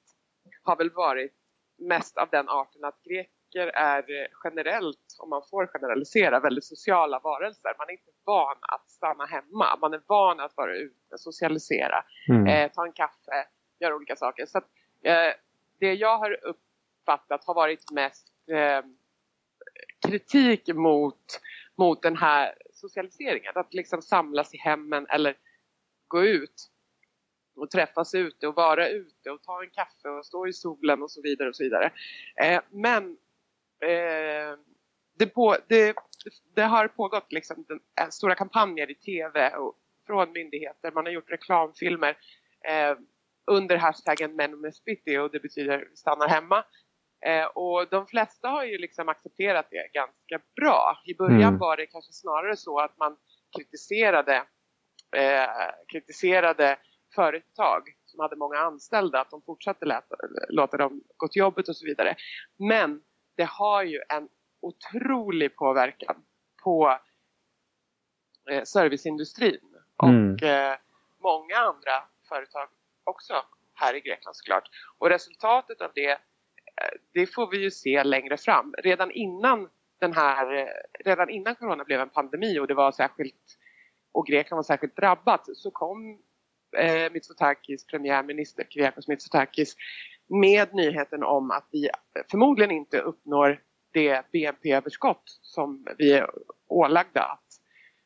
har 0.62 0.76
väl 0.76 0.90
varit 0.90 1.32
mest 1.78 2.18
av 2.18 2.28
den 2.30 2.48
arten 2.48 2.84
att 2.84 3.02
greker 3.54 3.66
är 3.74 4.28
generellt, 4.44 5.16
om 5.18 5.30
man 5.30 5.42
får 5.50 5.66
generalisera, 5.66 6.40
väldigt 6.40 6.64
sociala 6.64 7.18
varelser. 7.18 7.74
Man 7.78 7.88
är 7.88 7.92
inte 7.92 8.10
van 8.24 8.56
att 8.60 8.90
stanna 8.90 9.26
hemma. 9.26 9.78
Man 9.80 9.94
är 9.94 10.02
van 10.06 10.40
att 10.40 10.56
vara 10.56 10.76
ute, 10.76 11.18
socialisera, 11.18 12.04
mm. 12.28 12.46
eh, 12.46 12.72
ta 12.72 12.86
en 12.86 12.92
kaffe, 12.92 13.46
göra 13.80 13.94
olika 13.94 14.16
saker. 14.16 14.46
Så 14.46 14.58
att, 14.58 14.64
eh, 15.02 15.34
det 15.80 15.94
jag 15.94 16.18
har 16.18 16.38
uppfattat 16.44 17.44
har 17.44 17.54
varit 17.54 17.90
mest 17.90 18.26
eh, 18.50 18.84
kritik 20.08 20.68
mot, 20.74 21.40
mot 21.78 22.02
den 22.02 22.16
här 22.16 22.54
socialiseringen. 22.72 23.52
Att 23.54 23.74
liksom 23.74 24.02
samlas 24.02 24.54
i 24.54 24.58
hemmen 24.58 25.06
eller 25.08 25.36
gå 26.08 26.24
ut 26.24 26.70
och 27.56 27.70
träffas 27.70 28.14
ute 28.14 28.46
och 28.46 28.54
vara 28.54 28.88
ute 28.88 29.30
och 29.30 29.42
ta 29.42 29.62
en 29.62 29.70
kaffe 29.70 30.08
och 30.08 30.26
stå 30.26 30.46
i 30.46 30.52
solen 30.52 31.02
och 31.02 31.10
så 31.10 31.22
vidare 31.22 31.48
och 31.48 31.56
så 31.56 31.64
vidare. 31.64 31.92
Eh, 32.42 32.60
men 32.70 33.16
eh, 33.84 34.58
det, 35.18 35.26
på, 35.26 35.56
det, 35.68 35.94
det, 36.54 36.62
har 36.62 36.88
pågått 36.88 37.32
liksom 37.32 37.64
den, 37.68 37.80
äh, 38.00 38.08
stora 38.08 38.34
kampanjer 38.34 38.90
i 38.90 38.94
tv 38.94 39.56
och 39.56 39.74
från 40.06 40.32
myndigheter. 40.32 40.92
Man 40.92 41.04
har 41.04 41.12
gjort 41.12 41.30
reklamfilmer 41.30 42.16
eh, 42.68 42.96
under 43.46 43.76
hashtaggen 43.76 44.36
Men 44.36 44.60
med 44.60 44.74
Spitty 44.74 45.18
och 45.18 45.30
det 45.30 45.40
betyder 45.40 45.88
stannar 45.94 46.28
hemma. 46.28 46.64
Eh, 47.26 47.44
och 47.44 47.88
de 47.90 48.06
flesta 48.06 48.48
har 48.48 48.64
ju 48.64 48.78
liksom 48.78 49.08
accepterat 49.08 49.66
det 49.70 49.90
ganska 49.92 50.46
bra. 50.56 50.98
I 51.06 51.14
början 51.14 51.42
mm. 51.42 51.58
var 51.58 51.76
det 51.76 51.86
kanske 51.86 52.12
snarare 52.12 52.56
så 52.56 52.78
att 52.78 52.98
man 52.98 53.16
kritiserade, 53.56 54.36
eh, 55.16 55.70
kritiserade 55.92 56.78
företag 57.14 57.82
som 58.04 58.20
hade 58.20 58.36
många 58.36 58.58
anställda 58.58 59.20
att 59.20 59.30
de 59.30 59.42
fortsatte 59.42 59.84
låta, 59.84 60.16
låta 60.48 60.76
dem 60.76 61.00
gå 61.16 61.28
till 61.28 61.40
jobbet 61.40 61.68
och 61.68 61.76
så 61.76 61.86
vidare. 61.86 62.16
Men 62.58 63.00
det 63.36 63.44
har 63.44 63.82
ju 63.82 64.00
en 64.08 64.28
otrolig 64.60 65.56
påverkan 65.56 66.16
på 66.64 66.98
eh, 68.50 68.62
serviceindustrin 68.62 69.60
och 69.96 70.08
mm. 70.08 70.36
eh, 70.42 70.76
många 71.22 71.56
andra 71.56 72.02
företag 72.28 72.68
också 73.04 73.34
här 73.74 73.94
i 73.94 74.00
Grekland 74.00 74.36
såklart. 74.36 74.68
Och 74.98 75.08
resultatet 75.08 75.80
av 75.80 75.90
det, 75.94 76.10
eh, 76.10 76.18
det 77.12 77.26
får 77.26 77.50
vi 77.50 77.62
ju 77.62 77.70
se 77.70 78.04
längre 78.04 78.36
fram. 78.36 78.74
Redan 78.78 79.10
innan 79.10 79.68
den 80.00 80.12
här, 80.12 80.54
eh, 80.54 80.66
redan 81.04 81.30
innan 81.30 81.54
corona 81.54 81.84
blev 81.84 82.00
en 82.00 82.08
pandemi 82.08 82.58
och 82.58 82.66
det 82.66 82.74
var 82.74 82.92
särskilt 82.92 83.58
och 84.12 84.26
Grekland 84.26 84.58
var 84.58 84.62
särskilt 84.62 84.96
drabbat 84.96 85.56
så 85.56 85.70
kom 85.70 86.18
eh, 86.76 87.12
Mitsotakis 87.12 87.86
premiärminister 87.86 88.64
Kyriakos 88.70 89.08
Mitsotakis 89.08 89.76
med 90.26 90.74
nyheten 90.74 91.22
om 91.22 91.50
att 91.50 91.64
vi 91.70 91.88
förmodligen 92.30 92.70
inte 92.70 92.98
uppnår 92.98 93.60
det 93.92 94.22
BNP-överskott 94.32 95.22
som 95.42 95.86
vi 95.98 96.12
är 96.12 96.30
ålagda 96.68 97.22
att 97.22 97.60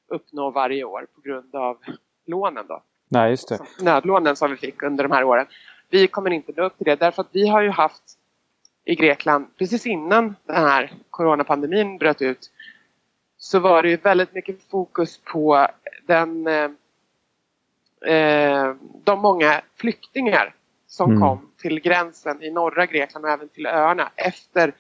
uppnå 0.08 0.50
varje 0.50 0.84
år 0.84 1.06
på 1.14 1.20
grund 1.20 1.54
av 1.54 1.78
lånen 2.26 2.66
då. 2.68 2.82
Nej, 3.08 3.30
just 3.30 3.48
det. 3.48 3.58
Nödlånen 3.80 4.36
som 4.36 4.50
vi 4.50 4.56
fick 4.56 4.82
under 4.82 5.04
de 5.04 5.12
här 5.12 5.24
åren. 5.24 5.46
Vi 5.90 6.06
kommer 6.06 6.30
inte 6.30 6.52
nå 6.56 6.64
upp 6.64 6.76
till 6.76 6.84
det 6.84 6.96
därför 6.96 7.22
att 7.22 7.28
vi 7.32 7.48
har 7.48 7.62
ju 7.62 7.70
haft 7.70 8.02
i 8.84 8.94
Grekland 8.94 9.46
precis 9.58 9.86
innan 9.86 10.36
den 10.46 10.56
här 10.56 10.92
coronapandemin 11.10 11.98
bröt 11.98 12.22
ut 12.22 12.50
så 13.38 13.58
var 13.58 13.82
det 13.82 13.88
ju 13.88 13.96
väldigt 13.96 14.34
mycket 14.34 14.62
fokus 14.70 15.18
på 15.18 15.68
den 16.06 16.46
eh, 16.46 16.70
eh, 18.14 18.74
de 19.04 19.20
många 19.20 19.60
flyktingar 19.76 20.54
som 20.88 21.10
mm. 21.10 21.22
kom 21.22 21.50
till 21.56 21.80
gränsen 21.80 22.42
i 22.42 22.50
norra 22.50 22.86
Grekland 22.86 23.24
och 23.24 23.30
även 23.30 23.48
till 23.48 23.66
öarna 23.66 24.10
efter 24.16 24.72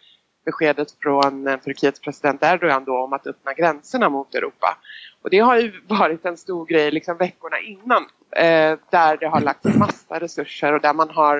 beskedet 0.44 0.90
från 1.02 1.46
eh, 1.46 1.56
Turkiets 1.56 2.00
president 2.00 2.42
Erdogan 2.42 2.84
då 2.84 2.98
om 2.98 3.12
att 3.12 3.26
öppna 3.26 3.54
gränserna 3.54 4.08
mot 4.08 4.34
Europa. 4.34 4.78
Och 5.22 5.30
det 5.30 5.38
har 5.38 5.56
ju 5.56 5.80
varit 5.88 6.24
en 6.24 6.36
stor 6.36 6.66
grej 6.66 6.90
liksom 6.90 7.16
veckorna 7.16 7.58
innan 7.58 8.02
eh, 8.30 8.78
där 8.90 9.16
det 9.16 9.26
har 9.26 9.40
lagts 9.40 9.76
massa 9.76 10.20
resurser 10.20 10.72
och 10.72 10.80
där 10.80 10.94
man 10.94 11.10
har 11.10 11.36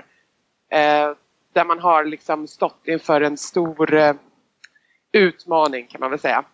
eh, 0.71 1.13
där 1.53 1.65
man 1.65 1.79
har 1.79 2.05
liksom 2.05 2.47
stått 2.47 2.81
inför 2.85 3.21
en 3.21 3.37
stor 3.37 3.95
eh, 3.95 4.15
utmaning 5.13 5.87
kan 5.87 6.01
man 6.01 6.11
väl 6.11 6.19
säga. 6.19 6.45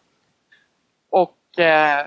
Och 1.10 1.58
eh, 1.58 2.06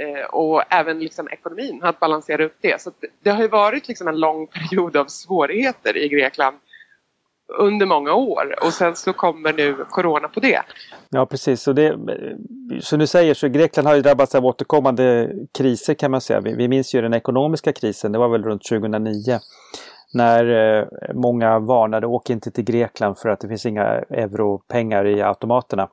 Eh, 0.00 0.24
och 0.24 0.62
även 0.70 0.98
liksom 0.98 1.28
ekonomin, 1.28 1.80
att 1.82 2.00
balansera 2.00 2.44
upp 2.44 2.56
det. 2.60 2.80
Så 2.80 2.90
det 3.22 3.30
har 3.30 3.42
ju 3.42 3.48
varit 3.48 3.88
liksom 3.88 4.08
en 4.08 4.20
lång 4.20 4.46
period 4.70 4.96
av 4.96 5.06
svårigheter 5.06 5.96
i 5.96 6.08
Grekland 6.08 6.56
under 7.58 7.86
många 7.86 8.14
år 8.14 8.54
och 8.64 8.72
sen 8.72 8.96
så 8.96 9.12
kommer 9.12 9.52
nu 9.52 9.84
Corona 9.90 10.28
på 10.28 10.40
det. 10.40 10.60
Ja 11.08 11.26
precis, 11.26 11.62
så 11.62 11.72
det, 11.72 11.98
som 12.80 12.98
du 12.98 13.06
säger 13.06 13.34
så 13.34 13.48
Grekland 13.48 13.88
har 13.88 13.94
ju 13.94 14.02
drabbats 14.02 14.34
av 14.34 14.46
återkommande 14.46 15.30
kriser 15.58 15.94
kan 15.94 16.10
man 16.10 16.20
säga. 16.20 16.40
Vi, 16.40 16.54
vi 16.54 16.68
minns 16.68 16.94
ju 16.94 17.00
den 17.00 17.14
ekonomiska 17.14 17.72
krisen, 17.72 18.12
det 18.12 18.18
var 18.18 18.28
väl 18.28 18.44
runt 18.44 18.64
2009 18.68 19.38
när 20.14 20.78
eh, 20.78 20.86
många 21.14 21.58
varnade 21.58 22.06
åk 22.06 22.30
inte 22.30 22.50
till 22.50 22.64
Grekland 22.64 23.18
för 23.18 23.28
att 23.28 23.40
det 23.40 23.48
finns 23.48 23.66
inga 23.66 23.84
europengar 24.10 25.06
i 25.06 25.22
automaterna, 25.22 25.88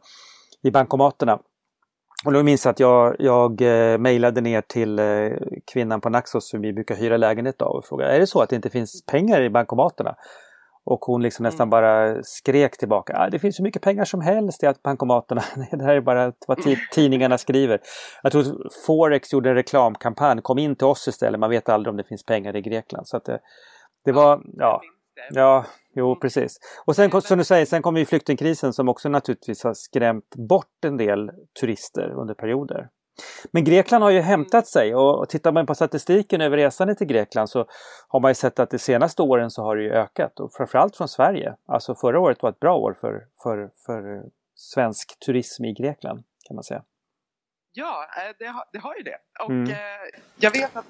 i 0.63 0.71
bankomaterna. 0.71 1.39
Och 2.25 2.33
då 2.33 2.43
minns 2.43 2.65
jag 2.65 2.71
att 2.71 2.79
jag, 2.79 3.15
jag 3.19 3.61
eh, 3.61 3.97
mejlade 3.97 4.41
ner 4.41 4.61
till 4.61 4.99
eh, 4.99 5.05
kvinnan 5.73 6.01
på 6.01 6.09
Naxos 6.09 6.49
som 6.49 6.61
vi 6.61 6.73
brukar 6.73 6.95
hyra 6.95 7.17
lägenhet 7.17 7.61
av 7.61 7.75
och 7.75 7.85
frågade 7.85 8.15
är 8.15 8.19
det 8.19 8.27
så 8.27 8.41
att 8.41 8.49
det 8.49 8.55
inte 8.55 8.69
finns 8.69 9.05
pengar 9.05 9.41
i 9.41 9.49
bankomaterna? 9.49 10.15
Och 10.85 10.99
hon 10.99 11.21
liksom 11.21 11.43
nästan 11.43 11.63
mm. 11.63 11.69
bara 11.69 12.23
skrek 12.23 12.77
tillbaka. 12.77 13.13
Ah, 13.17 13.29
det 13.29 13.39
finns 13.39 13.55
så 13.55 13.63
mycket 13.63 13.81
pengar 13.81 14.05
som 14.05 14.21
helst 14.21 14.63
i 14.63 14.73
bankomaterna. 14.83 15.43
det 15.71 15.83
här 15.83 15.95
är 15.95 16.01
bara 16.01 16.33
vad 16.47 16.57
tidningarna 16.91 17.37
skriver. 17.37 17.79
Jag 18.23 18.31
tror 18.31 18.43
Forex 18.85 19.33
gjorde 19.33 19.49
en 19.49 19.55
reklamkampanj. 19.55 20.41
Kom 20.41 20.59
in 20.59 20.75
till 20.75 20.87
oss 20.87 21.07
istället. 21.07 21.39
Man 21.39 21.49
vet 21.49 21.69
aldrig 21.69 21.91
om 21.91 21.97
det 21.97 22.03
finns 22.03 22.25
pengar 22.25 22.55
i 22.55 22.61
Grekland. 22.61 23.07
Så 23.07 23.17
att 23.17 23.25
det, 23.25 23.39
det 24.05 24.11
var, 24.11 24.41
ja, 24.57 24.81
ja, 25.31 25.65
jo 25.93 26.07
mm. 26.07 26.19
precis. 26.19 26.57
Och 26.85 26.95
sen 26.95 27.21
som 27.21 27.37
du 27.37 27.43
säger, 27.43 27.65
sen 27.65 27.81
kom 27.81 27.97
ju 27.97 28.05
flyktingkrisen 28.05 28.73
som 28.73 28.89
också 28.89 29.09
naturligtvis 29.09 29.63
har 29.63 29.73
skrämt 29.73 30.35
bort 30.35 30.85
en 30.85 30.97
del 30.97 31.31
turister 31.59 32.09
under 32.09 32.33
perioder. 32.33 32.89
Men 33.51 33.63
Grekland 33.63 34.03
har 34.03 34.11
ju 34.11 34.19
hämtat 34.19 34.67
sig 34.67 34.95
och 34.95 35.29
tittar 35.29 35.51
man 35.51 35.65
på 35.65 35.75
statistiken 35.75 36.41
över 36.41 36.57
resandet 36.57 36.97
till 36.97 37.07
Grekland 37.07 37.49
så 37.49 37.65
har 38.07 38.19
man 38.19 38.31
ju 38.31 38.35
sett 38.35 38.59
att 38.59 38.69
de 38.69 38.79
senaste 38.79 39.21
åren 39.21 39.51
så 39.51 39.63
har 39.63 39.75
det 39.75 39.83
ju 39.83 39.91
ökat 39.91 40.39
och 40.39 40.53
framförallt 40.53 40.97
från 40.97 41.07
Sverige. 41.07 41.55
Alltså 41.65 41.95
förra 41.95 42.19
året 42.19 42.41
var 42.41 42.49
ett 42.49 42.59
bra 42.59 42.75
år 42.75 42.97
för, 43.01 43.27
för, 43.43 43.71
för 43.85 44.23
svensk 44.55 45.19
turism 45.25 45.65
i 45.65 45.73
Grekland 45.73 46.23
kan 46.47 46.55
man 46.55 46.63
säga. 46.63 46.83
Ja, 47.73 48.05
eh, 48.17 48.35
det 48.39 48.45
har, 48.45 48.65
det 48.71 48.79
har 48.79 48.95
ju 48.95 49.03
det. 49.03 49.17
Och 49.43 49.49
mm. 49.49 49.71
eh, 49.71 49.77
jag 50.39 50.51
vet 50.51 50.75
att 50.75 50.85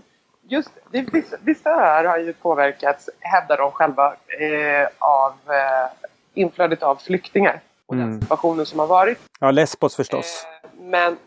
just 0.52 0.70
vissa, 0.92 1.38
vissa 1.44 1.70
öar 1.70 2.04
har 2.04 2.18
ju 2.18 2.34
påverkats, 2.34 3.10
hävdar 3.20 3.58
de 3.58 3.72
själva, 3.72 4.16
eh, 4.40 4.88
av 5.00 5.32
eh, 5.32 6.10
inflödet 6.34 6.84
av 6.84 6.96
flyktingar 6.96 7.62
och 7.86 7.96
mm. 7.96 8.10
den 8.10 8.22
situationen 8.22 8.66
som 8.66 8.80
har 8.80 8.88
varit. 8.88 9.18
Ja, 9.40 9.52
Lesbos 9.52 9.96
förstås. 9.96 10.46
Eh, 10.64 10.70
men 10.80 11.18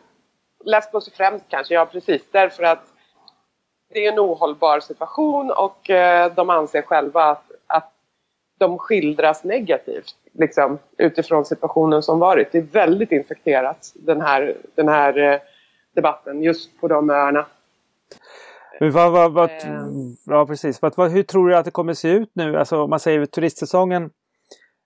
Lesbos 0.64 1.12
främst 1.12 1.44
kanske, 1.48 1.74
ja 1.74 1.86
precis, 1.86 2.22
därför 2.30 2.62
att 2.62 2.84
det 3.94 4.06
är 4.06 4.12
en 4.12 4.18
ohållbar 4.18 4.80
situation 4.80 5.50
och 5.50 5.90
eh, 5.90 6.34
de 6.34 6.50
anser 6.50 6.82
själva 6.82 7.24
att, 7.24 7.50
att 7.66 7.90
de 8.58 8.78
skildras 8.78 9.44
negativt 9.44 10.14
liksom, 10.32 10.78
utifrån 10.98 11.44
situationen 11.44 12.02
som 12.02 12.18
varit. 12.18 12.52
Det 12.52 12.58
är 12.58 12.62
väldigt 12.62 13.12
infekterat 13.12 13.92
den 13.94 14.20
här, 14.20 14.56
den 14.74 14.88
här 14.88 15.18
eh, 15.18 15.40
debatten 15.94 16.42
just 16.42 16.80
på 16.80 16.88
de 16.88 17.10
öarna. 17.10 17.46
Men 18.80 18.92
vad, 18.92 19.12
vad, 19.12 19.32
vad, 19.32 19.50
eh. 19.50 19.86
ja, 20.26 20.46
precis. 20.46 20.82
Vad, 20.82 21.10
hur 21.10 21.22
tror 21.22 21.48
du 21.48 21.56
att 21.56 21.64
det 21.64 21.70
kommer 21.70 21.94
se 21.94 22.08
ut 22.08 22.30
nu? 22.32 22.56
Alltså, 22.56 22.82
om 22.82 22.90
man 22.90 23.00
säger 23.00 23.26
turistsäsongen 23.26 24.02
eh, 24.02 24.10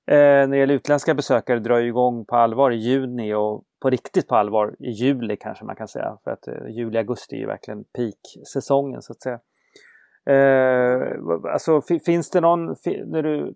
när 0.06 0.46
det 0.46 0.56
gäller 0.56 0.74
utländska 0.74 1.14
besökare 1.14 1.58
drar 1.58 1.80
igång 1.80 2.24
på 2.24 2.36
allvar 2.36 2.70
i 2.70 2.76
juni 2.76 3.34
och 3.34 3.64
på 3.82 3.90
riktigt 3.90 4.28
på 4.28 4.36
allvar 4.36 4.76
i 4.78 4.90
juli 4.90 5.36
kanske 5.36 5.64
man 5.64 5.76
kan 5.76 5.88
säga. 5.88 6.18
För 6.24 6.30
att 6.30 6.48
eh, 6.48 6.68
juli, 6.68 6.98
augusti 6.98 7.36
är 7.36 7.40
ju 7.40 7.46
verkligen 7.46 7.84
peak-säsongen 7.84 9.02
så 9.02 9.12
att 9.12 9.22
säga. 9.22 9.40
Eh, 10.30 11.02
alltså 11.52 11.80
finns 12.04 12.30
det 12.30 12.40
någon, 12.40 12.66
när 13.06 13.22
du 13.22 13.54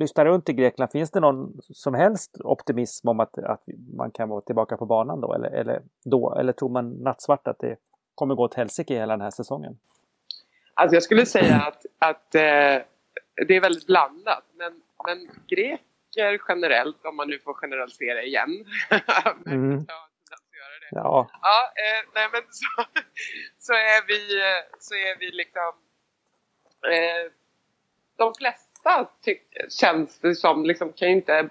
lyssnar 0.00 0.24
runt 0.24 0.48
i 0.48 0.52
Grekland, 0.52 0.90
finns 0.90 1.10
det 1.10 1.20
någon 1.20 1.52
som 1.60 1.94
helst 1.94 2.40
optimism 2.44 3.08
om 3.08 3.20
att, 3.20 3.38
att 3.38 3.62
man 3.96 4.10
kan 4.10 4.28
vara 4.28 4.40
tillbaka 4.40 4.76
på 4.76 4.86
banan 4.86 5.20
då? 5.20 5.32
Eller, 5.32 5.50
eller, 5.50 5.82
då? 6.04 6.34
eller 6.40 6.52
tror 6.52 6.68
man 6.68 6.90
nattsvart 6.90 7.48
att 7.48 7.58
det 7.58 7.76
kommer 8.14 8.34
gå 8.34 8.42
åt 8.42 8.54
helsike 8.54 8.94
hela 8.94 9.12
den 9.12 9.20
här 9.20 9.30
säsongen? 9.30 9.78
Alltså 10.74 10.96
jag 10.96 11.02
skulle 11.02 11.26
säga 11.26 11.56
att, 11.56 11.86
att 11.98 12.34
eh, 12.34 12.84
det 13.46 13.56
är 13.56 13.60
väldigt 13.60 13.86
blandat. 13.86 14.44
Men, 14.56 14.72
men 15.06 15.30
greker 15.48 16.40
generellt, 16.48 17.04
om 17.04 17.16
man 17.16 17.28
nu 17.28 17.38
får 17.38 17.54
generalisera 17.54 18.22
igen. 18.22 18.64
mm. 19.46 19.86
Ja. 20.90 21.28
ja 21.42 21.72
eh, 21.76 22.08
nej 22.14 22.28
men 22.32 22.42
så, 22.50 22.84
så, 23.58 23.72
är 23.72 24.06
vi, 24.06 24.38
eh, 24.38 24.64
så 24.78 24.94
är 24.94 25.18
vi 25.18 25.30
liksom... 25.30 25.72
Eh, 26.92 27.32
de 28.16 28.34
flesta 28.34 29.08
tyck, 29.22 29.42
känns 29.80 30.18
det 30.18 30.34
som 30.34 30.64
liksom 30.64 30.92
kan 30.92 31.08
inte... 31.08 31.48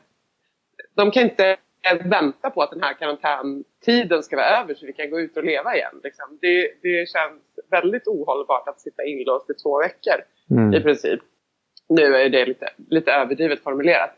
De 0.94 1.12
kan 1.12 1.24
inte 1.24 1.58
vänta 2.04 2.50
på 2.50 2.62
att 2.62 2.72
den 2.72 2.82
här 2.82 2.94
karantäntiden 2.94 4.24
ska 4.24 4.36
vara 4.36 4.62
över 4.62 4.74
så 4.74 4.86
vi 4.86 4.94
kan 4.94 5.10
gå 5.10 5.20
ut 5.20 5.38
och 5.38 5.44
leva 5.44 5.76
igen. 5.76 6.00
Liksom. 6.04 6.38
Det, 6.42 6.72
det 6.82 7.10
känns 7.10 7.42
väldigt 7.72 8.08
ohållbart 8.08 8.68
att 8.68 8.82
sitta 8.82 9.04
inlåst 9.04 9.50
i 9.50 9.54
två 9.54 9.80
veckor 9.80 10.24
mm. 10.52 10.74
i 10.74 10.82
princip. 10.82 11.20
Nu 11.90 12.16
är 12.16 12.30
det 12.30 12.46
lite, 12.46 12.70
lite 12.90 13.12
överdrivet 13.12 13.64
formulerat. 13.64 14.12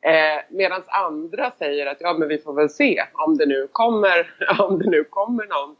Eh, 0.00 0.42
Medan 0.48 0.82
andra 0.86 1.50
säger 1.58 1.86
att 1.86 2.00
ja, 2.00 2.12
men 2.12 2.28
vi 2.28 2.38
får 2.38 2.52
väl 2.52 2.70
se 2.70 3.02
om 3.12 3.36
det 3.36 3.46
nu 3.46 3.68
kommer, 3.72 4.30
om 4.58 4.78
det 4.78 4.90
nu 4.90 5.04
kommer 5.04 5.46
någon 5.46 5.76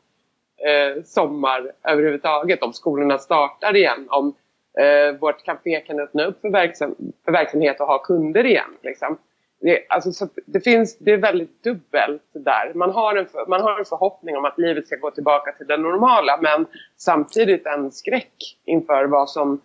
eh, 0.69 1.03
sommar 1.05 1.73
överhuvudtaget. 1.85 2.63
Om 2.63 2.73
skolorna 2.73 3.19
startar 3.19 3.77
igen. 3.77 4.07
Om 4.11 4.35
eh, 4.79 5.19
vårt 5.21 5.45
café 5.45 5.81
kan 5.81 6.01
öppna 6.01 6.25
upp 6.25 6.41
för, 6.41 6.51
verksam, 6.51 6.95
för 7.25 7.33
verksamhet 7.33 7.81
och 7.81 7.87
ha 7.87 7.99
kunder 7.99 8.47
igen. 8.47 8.77
Liksom. 8.83 9.19
Det, 9.61 9.87
alltså, 9.89 10.13
så 10.13 10.29
det, 10.47 10.61
finns, 10.61 10.99
det 10.99 11.13
är 11.13 11.17
väldigt 11.17 11.65
dubbelt 11.65 12.23
där. 12.33 12.75
Man 12.75 12.91
har, 12.91 13.17
en 13.17 13.27
för, 13.27 13.47
man 13.47 13.61
har 13.61 13.79
en 13.79 13.85
förhoppning 13.85 14.37
om 14.37 14.45
att 14.45 14.59
livet 14.59 14.87
ska 14.87 14.97
gå 14.97 15.11
tillbaka 15.11 15.53
till 15.53 15.67
det 15.67 15.77
normala 15.77 16.39
men 16.43 16.67
samtidigt 16.97 17.67
en 17.67 17.91
skräck 17.91 18.59
inför 18.65 19.05
vad, 19.05 19.31
som, 19.31 19.61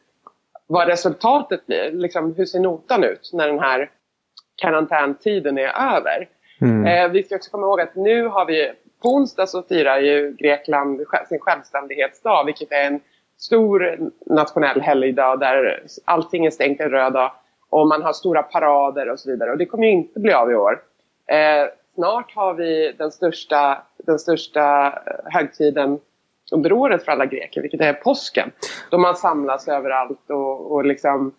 vad 0.67 0.88
resultatet 0.88 1.65
blir. 1.65 1.91
Liksom, 1.91 2.33
hur 2.35 2.45
ser 2.45 2.59
notan 2.59 3.03
ut 3.03 3.29
när 3.33 3.47
den 3.47 3.59
här 3.59 3.89
karantäntiden 4.55 5.57
är 5.57 5.95
över? 5.95 6.27
Mm. 6.62 6.85
Eh, 6.85 7.12
vi 7.12 7.23
ska 7.23 7.35
också 7.35 7.51
komma 7.51 7.65
ihåg 7.65 7.81
att 7.81 7.95
nu 7.95 8.27
har 8.27 8.45
vi 8.45 8.71
på 9.01 9.09
onsdag 9.09 9.47
så 9.47 9.63
firar 9.63 10.00
ju 10.00 10.35
Grekland 10.39 11.01
sin 11.29 11.39
självständighetsdag 11.39 12.43
vilket 12.45 12.71
är 12.71 12.83
en 12.83 13.00
stor 13.38 13.97
nationell 14.25 14.81
helgdag 14.81 15.39
där 15.39 15.83
allting 16.05 16.45
är 16.45 16.51
stängt 16.51 16.79
en 16.79 16.89
röd 16.89 17.13
dag 17.13 17.31
och 17.74 17.88
man 17.88 18.01
har 18.01 18.13
stora 18.13 18.44
parader 18.44 19.10
och 19.10 19.20
så 19.20 19.32
vidare. 19.32 19.51
Och 19.51 19.58
det 19.58 19.65
kommer 19.65 19.86
ju 19.86 19.92
inte 19.92 20.20
bli 20.20 20.34
av 20.34 20.51
i 20.51 20.56
år. 20.56 20.82
Eh, 21.27 21.70
snart 21.96 22.36
har 22.36 22.53
vi 22.53 22.94
den 22.98 23.12
största, 23.12 23.84
den 23.98 24.20
största 24.20 24.88
eh, 24.88 25.32
högtiden 25.34 26.00
under 26.51 26.74
året 26.74 27.06
för 27.06 27.12
alla 27.12 27.25
greker, 27.25 27.62
vilket 27.62 27.82
är 27.82 27.94
påsken. 27.94 28.51
Då 28.92 28.98
man 28.98 29.15
samlas 29.15 29.68
överallt 29.68 30.30
och, 30.30 30.72
och 30.72 30.86
liksom 30.86 31.34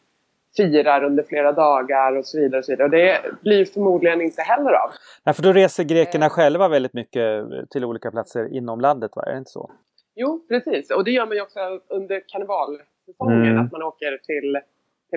firar 0.56 1.04
under 1.04 1.22
flera 1.22 1.52
dagar 1.52 2.16
och 2.16 2.26
så 2.26 2.38
vidare. 2.38 2.58
Och 2.58 2.64
så 2.64 2.72
vidare. 2.72 2.84
Och 2.84 2.90
det 2.90 3.20
blir 3.42 3.64
förmodligen 3.64 4.20
inte 4.20 4.42
heller 4.42 4.72
av. 4.72 4.90
Nej, 5.24 5.34
för 5.34 5.42
då 5.42 5.52
reser 5.52 5.84
grekerna 5.84 6.26
eh. 6.26 6.30
själva 6.30 6.68
väldigt 6.68 6.94
mycket 6.94 7.44
till 7.70 7.84
olika 7.84 8.10
platser 8.10 8.56
inom 8.56 8.80
landet, 8.80 9.10
va? 9.16 9.22
är 9.22 9.32
det 9.32 9.38
inte 9.38 9.50
så? 9.50 9.70
Jo, 10.14 10.44
precis. 10.48 10.90
Och 10.90 11.04
det 11.04 11.10
gör 11.10 11.26
man 11.26 11.36
ju 11.36 11.42
också 11.42 11.60
under 11.88 12.22
karnevalsäsongen, 12.28 13.50
mm. 13.50 13.64
att 13.64 13.72
man 13.72 13.82
åker 13.82 14.18
till 14.18 14.60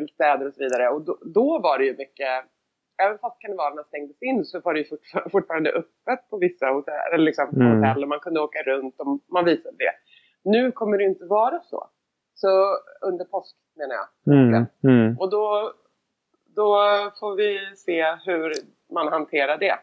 till 0.06 0.14
städer 0.14 0.48
och 0.48 0.54
så 0.54 0.60
vidare. 0.64 0.90
Och 0.90 1.02
då, 1.02 1.18
då 1.22 1.60
var 1.60 1.78
det 1.78 1.86
ju 1.86 1.98
mycket, 1.98 2.46
även 3.04 3.18
fast 3.18 3.42
karnevalerna 3.42 3.84
stängdes 3.84 4.22
in 4.22 4.46
så 4.46 4.60
var 4.60 4.74
det 4.74 4.80
ju 4.80 4.86
fortfarande 5.32 5.70
öppet 5.72 6.30
på 6.30 6.38
vissa 6.38 6.68
hotell, 6.68 7.14
eller 7.14 7.26
liksom 7.26 7.50
mm. 7.50 7.78
hotell 7.78 8.04
och 8.04 8.10
man 8.10 8.20
kunde 8.20 8.40
åka 8.40 8.64
runt 8.64 9.00
och 9.00 9.20
man 9.32 9.46
visade 9.46 9.76
det. 9.78 9.94
Nu 10.44 10.72
kommer 10.72 10.98
det 10.98 11.04
inte 11.04 11.26
vara 11.26 11.60
så. 11.60 11.90
Så 12.34 12.48
under 13.02 13.26
påsk 13.26 13.56
menar 13.76 13.96
jag. 13.96 14.36
Mm. 14.36 14.66
Mm. 14.84 15.18
Och 15.20 15.30
då, 15.30 15.74
då 16.56 16.76
får 17.20 17.36
vi 17.36 17.76
se 17.76 18.16
hur 18.26 18.52
man 18.94 19.08
hanterar 19.08 19.58
det. 19.58 19.80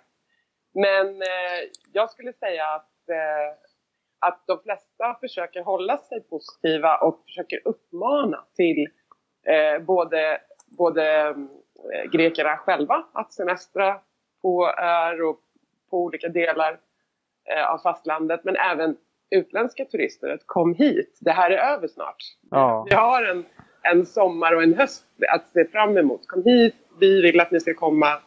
Men 0.74 1.06
eh, 1.06 1.60
jag 1.92 2.10
skulle 2.10 2.32
säga 2.32 2.64
att, 2.66 3.08
eh, 3.08 3.58
att 4.18 4.44
de 4.46 4.58
flesta 4.62 5.16
försöker 5.20 5.62
hålla 5.62 5.98
sig 5.98 6.20
positiva 6.20 6.96
och 6.96 7.22
försöker 7.26 7.60
uppmana 7.64 8.44
till 8.56 8.86
eh, 9.44 9.82
både, 9.82 10.38
både 10.66 11.28
eh, 11.28 12.10
grekerna 12.12 12.56
själva 12.56 13.04
att 13.12 13.32
semestra 13.32 14.00
på 14.42 14.66
öar 14.68 15.22
och 15.22 15.40
på 15.90 16.04
olika 16.04 16.28
delar 16.28 16.78
eh, 17.44 17.70
av 17.70 17.78
fastlandet 17.78 18.44
men 18.44 18.56
även 18.56 18.96
utländska 19.30 19.84
turister 19.84 20.28
att 20.28 20.46
kom 20.46 20.74
hit, 20.74 21.18
det 21.20 21.30
här 21.30 21.50
är 21.50 21.74
över 21.74 21.88
snart. 21.88 22.16
Ja. 22.50 22.86
Vi 22.90 22.94
har 22.94 23.22
en, 23.22 23.44
en 23.82 24.06
sommar 24.06 24.54
och 24.54 24.62
en 24.62 24.74
höst 24.74 25.04
att 25.28 25.48
se 25.48 25.64
fram 25.64 25.98
emot. 25.98 26.28
Kom 26.28 26.44
hit, 26.44 26.74
vi 27.00 27.22
vill 27.22 27.40
att 27.40 27.50
ni 27.50 27.60
ska 27.60 27.74
komma. 27.74 28.18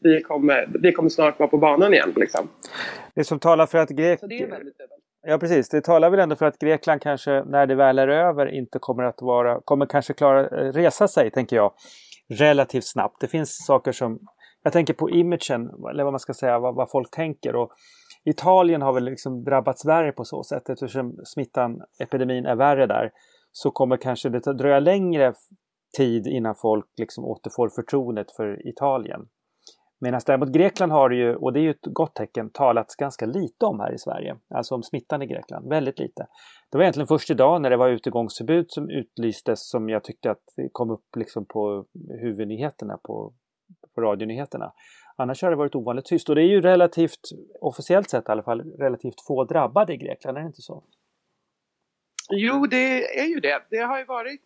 Vi 0.00 0.22
kommer, 0.22 0.68
vi 0.82 0.92
kommer 0.92 1.08
snart 1.08 1.38
vara 1.38 1.48
på 1.48 1.58
banan 1.58 1.94
igen. 1.94 2.12
Liksom. 2.16 2.48
Det 3.14 3.24
som 3.24 3.38
talar 3.38 3.66
för 3.66 3.78
att 3.78 3.90
grek... 3.90 4.20
Så 4.20 4.26
det 4.26 4.42
är 4.42 4.46
väldigt 4.46 4.80
Ja 5.26 5.38
precis, 5.38 5.68
det 5.68 5.80
talar 5.80 6.10
väl 6.10 6.20
ändå 6.20 6.36
för 6.36 6.46
att 6.46 6.58
Grekland 6.58 7.00
kanske 7.00 7.44
när 7.44 7.66
det 7.66 7.74
väl 7.74 7.98
är 7.98 8.08
över 8.08 8.46
inte 8.46 8.78
kommer 8.78 9.02
att 9.02 9.22
vara, 9.22 9.60
kommer 9.60 9.86
kanske 9.86 10.14
klara 10.14 10.40
eh, 10.40 10.72
resa 10.72 11.08
sig 11.08 11.30
tänker 11.30 11.56
jag 11.56 11.72
relativt 12.28 12.86
snabbt. 12.86 13.20
Det 13.20 13.28
finns 13.28 13.66
saker 13.66 13.92
som, 13.92 14.18
jag 14.62 14.72
tänker 14.72 14.94
på 14.94 15.10
imagen, 15.10 15.70
eller 15.90 16.04
vad 16.04 16.12
man 16.12 16.20
ska 16.20 16.34
säga, 16.34 16.58
vad, 16.58 16.74
vad 16.74 16.90
folk 16.90 17.10
tänker. 17.10 17.56
Och 17.56 17.70
Italien 18.24 18.82
har 18.82 18.92
väl 18.92 19.04
liksom 19.04 19.44
drabbats 19.44 19.84
värre 19.84 20.12
på 20.12 20.24
så 20.24 20.42
sätt 20.44 20.68
eftersom 20.68 21.16
smittan, 21.24 21.80
epidemin 21.98 22.46
är 22.46 22.56
värre 22.56 22.86
där. 22.86 23.10
Så 23.52 23.70
kommer 23.70 23.96
kanske 23.96 24.28
det 24.28 24.52
dröja 24.52 24.80
längre 24.80 25.34
tid 25.96 26.26
innan 26.26 26.54
folk 26.54 26.86
liksom 26.96 27.24
återfår 27.24 27.68
förtroendet 27.68 28.32
för 28.36 28.68
Italien. 28.68 29.20
Medan 30.04 30.20
däremot 30.26 30.52
Grekland 30.52 30.92
har 30.92 31.08
det 31.08 31.16
ju, 31.16 31.34
och 31.34 31.52
det 31.52 31.60
är 31.60 31.62
ju 31.62 31.70
ett 31.70 31.86
gott 31.86 32.14
tecken, 32.14 32.50
talats 32.50 32.96
ganska 32.96 33.26
lite 33.26 33.66
om 33.66 33.80
här 33.80 33.94
i 33.94 33.98
Sverige. 33.98 34.36
Alltså 34.54 34.74
om 34.74 34.82
smittan 34.82 35.22
i 35.22 35.26
Grekland, 35.26 35.68
väldigt 35.68 35.98
lite. 35.98 36.26
Det 36.70 36.78
var 36.78 36.82
egentligen 36.82 37.06
först 37.06 37.30
idag 37.30 37.62
när 37.62 37.70
det 37.70 37.76
var 37.76 37.88
utegångsförbud 37.88 38.70
som 38.70 38.90
utlystes 38.90 39.70
som 39.70 39.88
jag 39.88 40.04
tyckte 40.04 40.30
att 40.30 40.42
det 40.56 40.68
kom 40.72 40.90
upp 40.90 41.16
liksom 41.16 41.46
på 41.46 41.86
huvudnyheterna, 42.20 42.96
på, 42.96 43.34
på 43.94 44.00
radionyheterna. 44.00 44.72
Annars 45.16 45.42
har 45.42 45.50
det 45.50 45.56
varit 45.56 45.74
ovanligt 45.74 46.04
tyst 46.04 46.28
och 46.28 46.34
det 46.34 46.42
är 46.42 46.48
ju 46.48 46.60
relativt, 46.60 47.20
officiellt 47.60 48.10
sett 48.10 48.28
i 48.28 48.32
alla 48.32 48.42
fall, 48.42 48.60
relativt 48.60 49.20
få 49.26 49.44
drabbade 49.44 49.94
i 49.94 49.96
Grekland, 49.96 50.38
är 50.38 50.42
det 50.42 50.46
inte 50.46 50.62
så? 50.62 50.84
Jo, 52.30 52.66
det 52.66 53.18
är 53.20 53.26
ju 53.26 53.40
det. 53.40 53.62
Det 53.70 53.78
har 53.78 53.98
ju 53.98 54.04
varit 54.04 54.40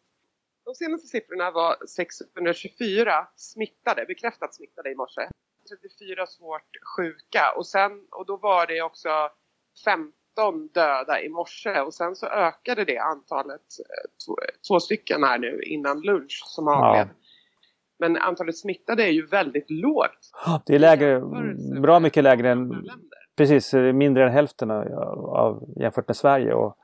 de 0.65 0.75
senaste 0.75 1.07
siffrorna 1.07 1.51
var 1.51 1.87
624 1.87 3.29
smittade, 3.37 4.05
bekräftat 4.07 4.55
smittade 4.55 4.91
i 4.93 4.95
morse. 4.95 5.29
34 5.69 6.27
svårt 6.27 6.71
sjuka 6.97 7.53
och, 7.57 7.67
sen, 7.67 7.93
och 8.11 8.27
då 8.27 8.37
var 8.37 8.67
det 8.67 8.83
också 8.83 9.09
15 9.85 10.69
döda 10.75 11.21
i 11.21 11.29
morse 11.29 11.81
och 11.81 11.95
sen 11.95 12.17
så 12.17 12.27
ökade 12.27 12.85
det 12.85 12.99
antalet, 12.99 13.61
eh, 13.79 14.27
två, 14.27 14.37
två 14.69 14.81
stycken 14.81 15.25
här 15.25 15.39
nu 15.39 15.63
innan 15.63 16.01
lunch 16.01 16.43
som 16.45 16.69
avled. 16.69 17.09
Ja. 17.09 17.15
Men 17.99 18.17
antalet 18.17 18.59
smittade 18.59 19.03
är 19.03 19.11
ju 19.11 19.27
väldigt 19.27 19.71
lågt. 19.71 20.33
Det 20.67 20.75
är 20.75 20.79
lägre, 20.79 21.21
bra 21.81 22.01
mycket 22.01 22.25
lägre 22.25 22.51
än, 22.51 22.89
precis 23.37 23.73
mindre 23.75 24.25
än 24.25 24.33
hälften 24.33 24.71
av, 24.71 25.65
jämfört 25.77 26.09
med 26.09 26.17
Sverige. 26.17 26.55
Och 26.55 26.79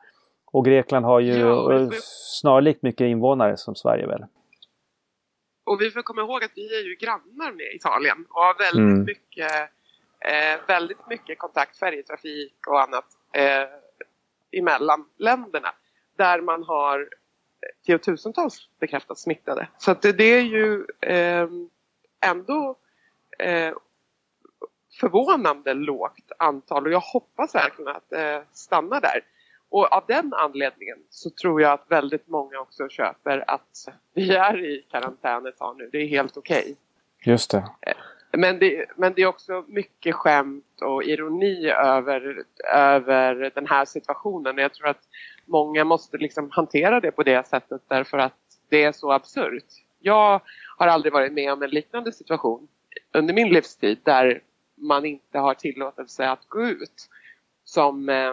och 0.54 0.64
Grekland 0.64 1.06
har 1.06 1.20
ju 1.20 1.38
ja, 1.38 1.90
snarlikt 2.02 2.82
mycket 2.82 3.04
invånare 3.04 3.56
som 3.56 3.74
Sverige 3.74 4.06
väl. 4.06 4.24
Och 5.64 5.80
vi 5.80 5.90
får 5.90 6.02
komma 6.02 6.20
ihåg 6.22 6.44
att 6.44 6.52
vi 6.54 6.78
är 6.78 6.82
ju 6.82 6.94
grannar 6.94 7.52
med 7.52 7.74
Italien 7.74 8.26
och 8.28 8.42
har 8.42 8.58
väldigt, 8.58 8.94
mm. 8.94 9.04
mycket, 9.04 9.52
eh, 10.20 10.66
väldigt 10.66 11.08
mycket 11.08 11.38
kontakt, 11.38 11.78
färjetrafik 11.78 12.66
och 12.66 12.82
annat 12.82 13.06
eh, 13.32 13.68
emellan 14.52 15.08
länderna. 15.16 15.74
Där 16.16 16.40
man 16.40 16.62
har 16.62 17.08
tiotusentals 17.86 18.68
bekräftat 18.80 19.18
smittade. 19.18 19.68
Så 19.78 19.90
att 19.90 20.02
det, 20.02 20.12
det 20.12 20.24
är 20.24 20.42
ju 20.42 20.86
eh, 21.00 21.48
ändå 22.26 22.76
eh, 23.38 23.74
förvånande 25.00 25.74
lågt 25.74 26.32
antal 26.38 26.86
och 26.86 26.92
jag 26.92 27.00
hoppas 27.00 27.54
verkligen 27.54 27.96
att 27.96 28.10
det 28.10 28.34
eh, 28.34 28.42
stannar 28.52 29.00
där. 29.00 29.20
Och 29.74 29.92
av 29.92 30.04
den 30.08 30.34
anledningen 30.34 30.98
så 31.10 31.30
tror 31.30 31.62
jag 31.62 31.72
att 31.72 31.84
väldigt 31.88 32.28
många 32.28 32.60
också 32.60 32.88
köper 32.88 33.50
att 33.50 33.88
vi 34.14 34.36
är 34.36 34.64
i 34.64 34.86
karantän 34.90 35.46
ett 35.46 35.58
tag 35.58 35.76
nu. 35.78 35.88
Det 35.92 35.98
är 35.98 36.06
helt 36.06 36.36
okej. 36.36 36.62
Okay. 36.62 36.74
Just 37.32 37.50
det. 37.50 37.64
Eh, 37.80 37.96
men 38.38 38.58
det, 38.58 38.86
men 38.96 39.12
det 39.14 39.22
är 39.22 39.26
också 39.26 39.64
mycket 39.68 40.14
skämt 40.14 40.82
och 40.82 41.04
ironi 41.04 41.70
över, 41.70 42.44
över 42.74 43.50
den 43.54 43.66
här 43.66 43.84
situationen. 43.84 44.58
Jag 44.58 44.74
tror 44.74 44.88
att 44.88 45.08
många 45.44 45.84
måste 45.84 46.18
liksom 46.18 46.50
hantera 46.50 47.00
det 47.00 47.10
på 47.10 47.22
det 47.22 47.46
sättet 47.46 47.82
därför 47.88 48.18
att 48.18 48.38
det 48.68 48.84
är 48.84 48.92
så 48.92 49.12
absurt. 49.12 49.72
Jag 50.00 50.40
har 50.76 50.86
aldrig 50.86 51.12
varit 51.12 51.32
med 51.32 51.52
om 51.52 51.62
en 51.62 51.70
liknande 51.70 52.12
situation 52.12 52.68
under 53.12 53.34
min 53.34 53.48
livstid 53.48 53.98
där 54.02 54.42
man 54.74 55.04
inte 55.04 55.38
har 55.38 55.54
tillåtelse 55.54 56.28
att 56.28 56.48
gå 56.48 56.62
ut 56.66 57.08
som 57.64 58.08
eh, 58.08 58.32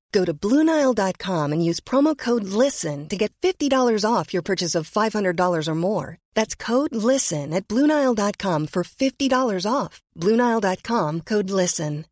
Go 0.11 0.25
to 0.25 0.33
Bluenile.com 0.33 1.53
and 1.53 1.65
use 1.69 1.79
promo 1.79 2.17
code 2.17 2.43
LISTEN 2.43 3.07
to 3.09 3.15
get 3.15 3.31
$50 3.41 4.05
off 4.05 4.33
your 4.33 4.43
purchase 4.43 4.75
of 4.75 4.89
$500 4.89 5.67
or 5.67 5.75
more. 5.75 6.17
That's 6.35 6.55
code 6.55 6.95
LISTEN 6.95 7.53
at 7.53 7.67
Bluenile.com 7.67 8.67
for 8.67 8.83
$50 8.83 9.65
off. 9.65 10.01
Bluenile.com 10.15 11.21
code 11.21 11.49
LISTEN. 11.49 12.03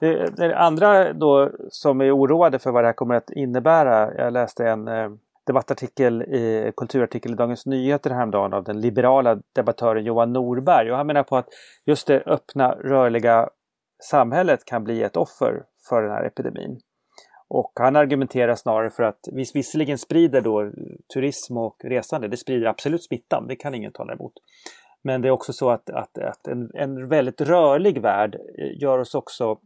Det, 0.00 0.36
det 0.36 0.58
andra 0.58 1.12
då 1.12 1.50
som 1.70 2.00
är 2.00 2.16
oroade 2.16 2.58
för 2.58 2.70
vad 2.70 2.84
det 2.84 2.88
här 2.88 2.92
kommer 2.92 3.14
att 3.14 3.30
innebära. 3.30 4.14
Jag 4.14 4.32
läste 4.32 4.68
en 4.68 4.88
eh, 4.88 5.10
debattartikel 5.46 6.22
i 6.22 6.72
kulturartikel 6.76 7.32
i 7.32 7.34
Dagens 7.34 7.66
Nyheter 7.66 8.10
häromdagen 8.10 8.52
av 8.52 8.64
den 8.64 8.80
liberala 8.80 9.38
debattören 9.54 10.04
Johan 10.04 10.32
Norberg 10.32 10.90
och 10.90 10.96
han 10.96 11.06
menar 11.06 11.22
på 11.22 11.36
att 11.36 11.48
just 11.86 12.06
det 12.06 12.22
öppna 12.26 12.72
rörliga 12.72 13.48
samhället 14.02 14.64
kan 14.64 14.84
bli 14.84 15.02
ett 15.02 15.16
offer 15.16 15.64
för 15.88 16.02
den 16.02 16.10
här 16.10 16.24
epidemin. 16.24 16.80
Och 17.48 17.72
han 17.74 17.96
argumenterar 17.96 18.54
snarare 18.54 18.90
för 18.90 19.02
att 19.02 19.28
vis, 19.32 19.56
visserligen 19.56 19.98
sprider 19.98 20.40
då 20.40 20.72
turism 21.14 21.56
och 21.56 21.76
resande, 21.84 22.28
det 22.28 22.36
sprider 22.36 22.66
absolut 22.66 23.04
smittan, 23.04 23.46
det 23.46 23.56
kan 23.56 23.74
ingen 23.74 23.92
tala 23.92 24.12
emot. 24.12 24.32
Men 25.02 25.22
det 25.22 25.28
är 25.28 25.32
också 25.32 25.52
så 25.52 25.70
att, 25.70 25.90
att, 25.90 26.18
att 26.18 26.46
en, 26.46 26.70
en 26.74 27.08
väldigt 27.08 27.40
rörlig 27.40 28.02
värld 28.02 28.34
eh, 28.34 28.82
gör 28.82 28.98
oss 28.98 29.14
också 29.14 29.58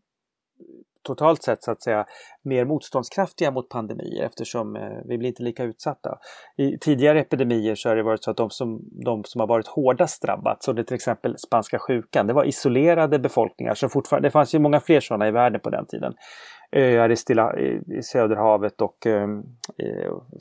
totalt 1.02 1.42
sett 1.42 1.62
så 1.62 1.70
att 1.70 1.82
säga 1.82 2.06
mer 2.42 2.64
motståndskraftiga 2.64 3.50
mot 3.50 3.68
pandemier 3.68 4.24
eftersom 4.24 4.76
eh, 4.76 4.98
vi 5.04 5.18
blir 5.18 5.28
inte 5.28 5.42
lika 5.42 5.64
utsatta. 5.64 6.18
I 6.56 6.78
tidigare 6.78 7.20
epidemier 7.20 7.74
så 7.74 7.88
har 7.88 7.96
det 7.96 8.02
varit 8.02 8.24
så 8.24 8.30
att 8.30 8.36
de 8.36 8.50
som, 8.50 8.80
de 9.04 9.24
som 9.24 9.40
har 9.40 9.48
varit 9.48 9.66
hårdast 9.66 10.22
drabbat, 10.22 10.62
som 10.62 10.76
det 10.76 10.84
till 10.84 10.94
exempel 10.94 11.38
spanska 11.38 11.78
sjukan, 11.78 12.26
det 12.26 12.32
var 12.32 12.44
isolerade 12.44 13.18
befolkningar 13.18 13.74
som 13.74 13.90
fortfarande, 13.90 14.28
det 14.28 14.32
fanns 14.32 14.54
ju 14.54 14.58
många 14.58 14.80
fler 14.80 15.00
sådana 15.00 15.28
i 15.28 15.30
världen 15.30 15.60
på 15.60 15.70
den 15.70 15.86
tiden. 15.86 16.14
Öar 16.76 17.10
i, 17.10 17.16
stilla, 17.16 17.58
i 17.58 18.02
Söderhavet 18.02 18.80
och 18.80 19.06
eh, 19.06 19.28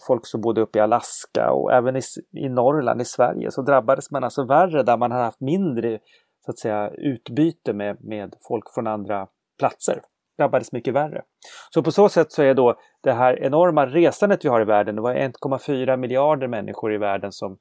folk 0.08 0.28
som 0.28 0.42
bodde 0.42 0.62
uppe 0.62 0.80
i 0.80 0.82
Alaska 0.82 1.52
och 1.52 1.74
även 1.74 1.96
i, 1.96 2.02
i 2.38 2.50
Norrland 2.50 3.02
i 3.02 3.06
Sverige 3.06 3.52
så 3.52 3.62
drabbades 3.62 4.12
man 4.12 4.24
alltså 4.24 4.46
värre 4.46 4.84
där 4.84 4.98
man 4.98 5.12
har 5.12 5.24
haft 5.24 5.42
mindre 5.42 6.00
så 6.46 6.52
att 6.52 6.60
säga 6.60 6.90
utbyte 6.90 7.74
med, 7.74 7.98
med 8.04 8.36
folk 8.48 8.74
från 8.74 8.88
andra 8.88 9.28
platser 9.60 10.02
drabbades 10.42 10.72
mycket 10.72 10.94
värre. 10.94 11.22
Så 11.70 11.84
på 11.84 11.92
så 11.92 12.10
sätt 12.10 12.32
så 12.32 12.44
är 12.44 12.54
då 12.54 12.76
det 13.04 13.12
här 13.12 13.44
enorma 13.44 13.86
resandet 13.86 14.46
vi 14.46 14.50
har 14.50 14.62
i 14.62 14.66
världen, 14.66 14.96
det 14.96 15.02
var 15.02 15.16
1,4 15.16 15.98
miljarder 15.98 16.48
människor 16.48 16.94
i 16.94 16.98
världen 16.98 17.32
som 17.32 17.58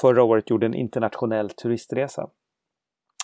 förra 0.00 0.22
året 0.22 0.50
gjorde 0.50 0.66
en 0.66 0.74
internationell 0.74 1.50
turistresa. 1.50 2.28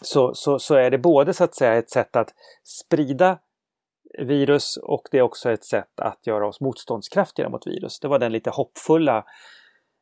Så, 0.03 0.35
så, 0.35 0.59
så 0.59 0.75
är 0.75 0.91
det 0.91 0.99
både 0.99 1.35
så 1.35 1.45
att 1.45 1.55
säga 1.55 1.75
ett 1.75 1.91
sätt 1.91 2.17
att 2.17 2.35
sprida 2.65 3.39
virus 4.19 4.77
och 4.77 5.03
det 5.11 5.19
är 5.19 5.23
också 5.23 5.51
ett 5.51 5.65
sätt 5.65 6.01
att 6.01 6.27
göra 6.27 6.49
oss 6.49 6.61
motståndskraftiga 6.61 7.49
mot 7.49 7.67
virus. 7.67 8.01
Det 8.01 8.09
var 8.09 8.19
den 8.19 8.33
lite 8.33 8.51
hoppfulla 8.51 9.25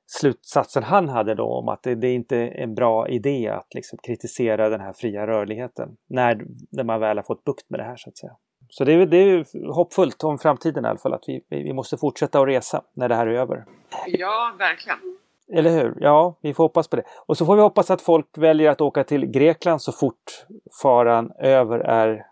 slutsatsen 0.06 0.82
han 0.82 1.08
hade 1.08 1.34
då 1.34 1.44
om 1.44 1.68
att 1.68 1.82
det, 1.82 1.94
det 1.94 2.08
är 2.08 2.14
inte 2.14 2.36
är 2.36 2.62
en 2.62 2.74
bra 2.74 3.08
idé 3.08 3.48
att 3.48 3.74
liksom 3.74 3.98
kritisera 4.06 4.68
den 4.68 4.80
här 4.80 4.92
fria 4.92 5.26
rörligheten 5.26 5.96
när, 6.08 6.46
när 6.70 6.84
man 6.84 7.00
väl 7.00 7.18
har 7.18 7.22
fått 7.22 7.44
bukt 7.44 7.70
med 7.70 7.80
det 7.80 7.84
här 7.84 7.96
så 7.96 8.10
att 8.10 8.18
säga. 8.18 8.36
Så 8.70 8.84
det 8.84 8.92
är, 8.92 9.06
det 9.06 9.16
är 9.16 9.72
hoppfullt 9.72 10.24
om 10.24 10.38
framtiden 10.38 10.84
i 10.84 10.88
alla 10.88 10.98
fall 10.98 11.14
att 11.14 11.24
vi, 11.26 11.44
vi 11.48 11.72
måste 11.72 11.96
fortsätta 11.96 12.40
att 12.40 12.48
resa 12.48 12.82
när 12.94 13.08
det 13.08 13.14
här 13.14 13.26
är 13.26 13.34
över. 13.34 13.64
Ja, 14.06 14.54
verkligen. 14.58 14.98
Eller 15.52 15.70
hur? 15.70 15.96
Ja, 16.00 16.34
vi 16.40 16.54
får 16.54 16.64
hoppas 16.64 16.88
på 16.88 16.96
det. 16.96 17.02
Och 17.26 17.36
så 17.36 17.46
får 17.46 17.56
vi 17.56 17.62
hoppas 17.62 17.90
att 17.90 18.02
folk 18.02 18.26
väljer 18.38 18.70
att 18.70 18.80
åka 18.80 19.04
till 19.04 19.26
Grekland 19.26 19.82
så 19.82 19.92
fort 19.92 20.46
faran 20.82 21.32
över 21.38 21.78
är 21.78 22.26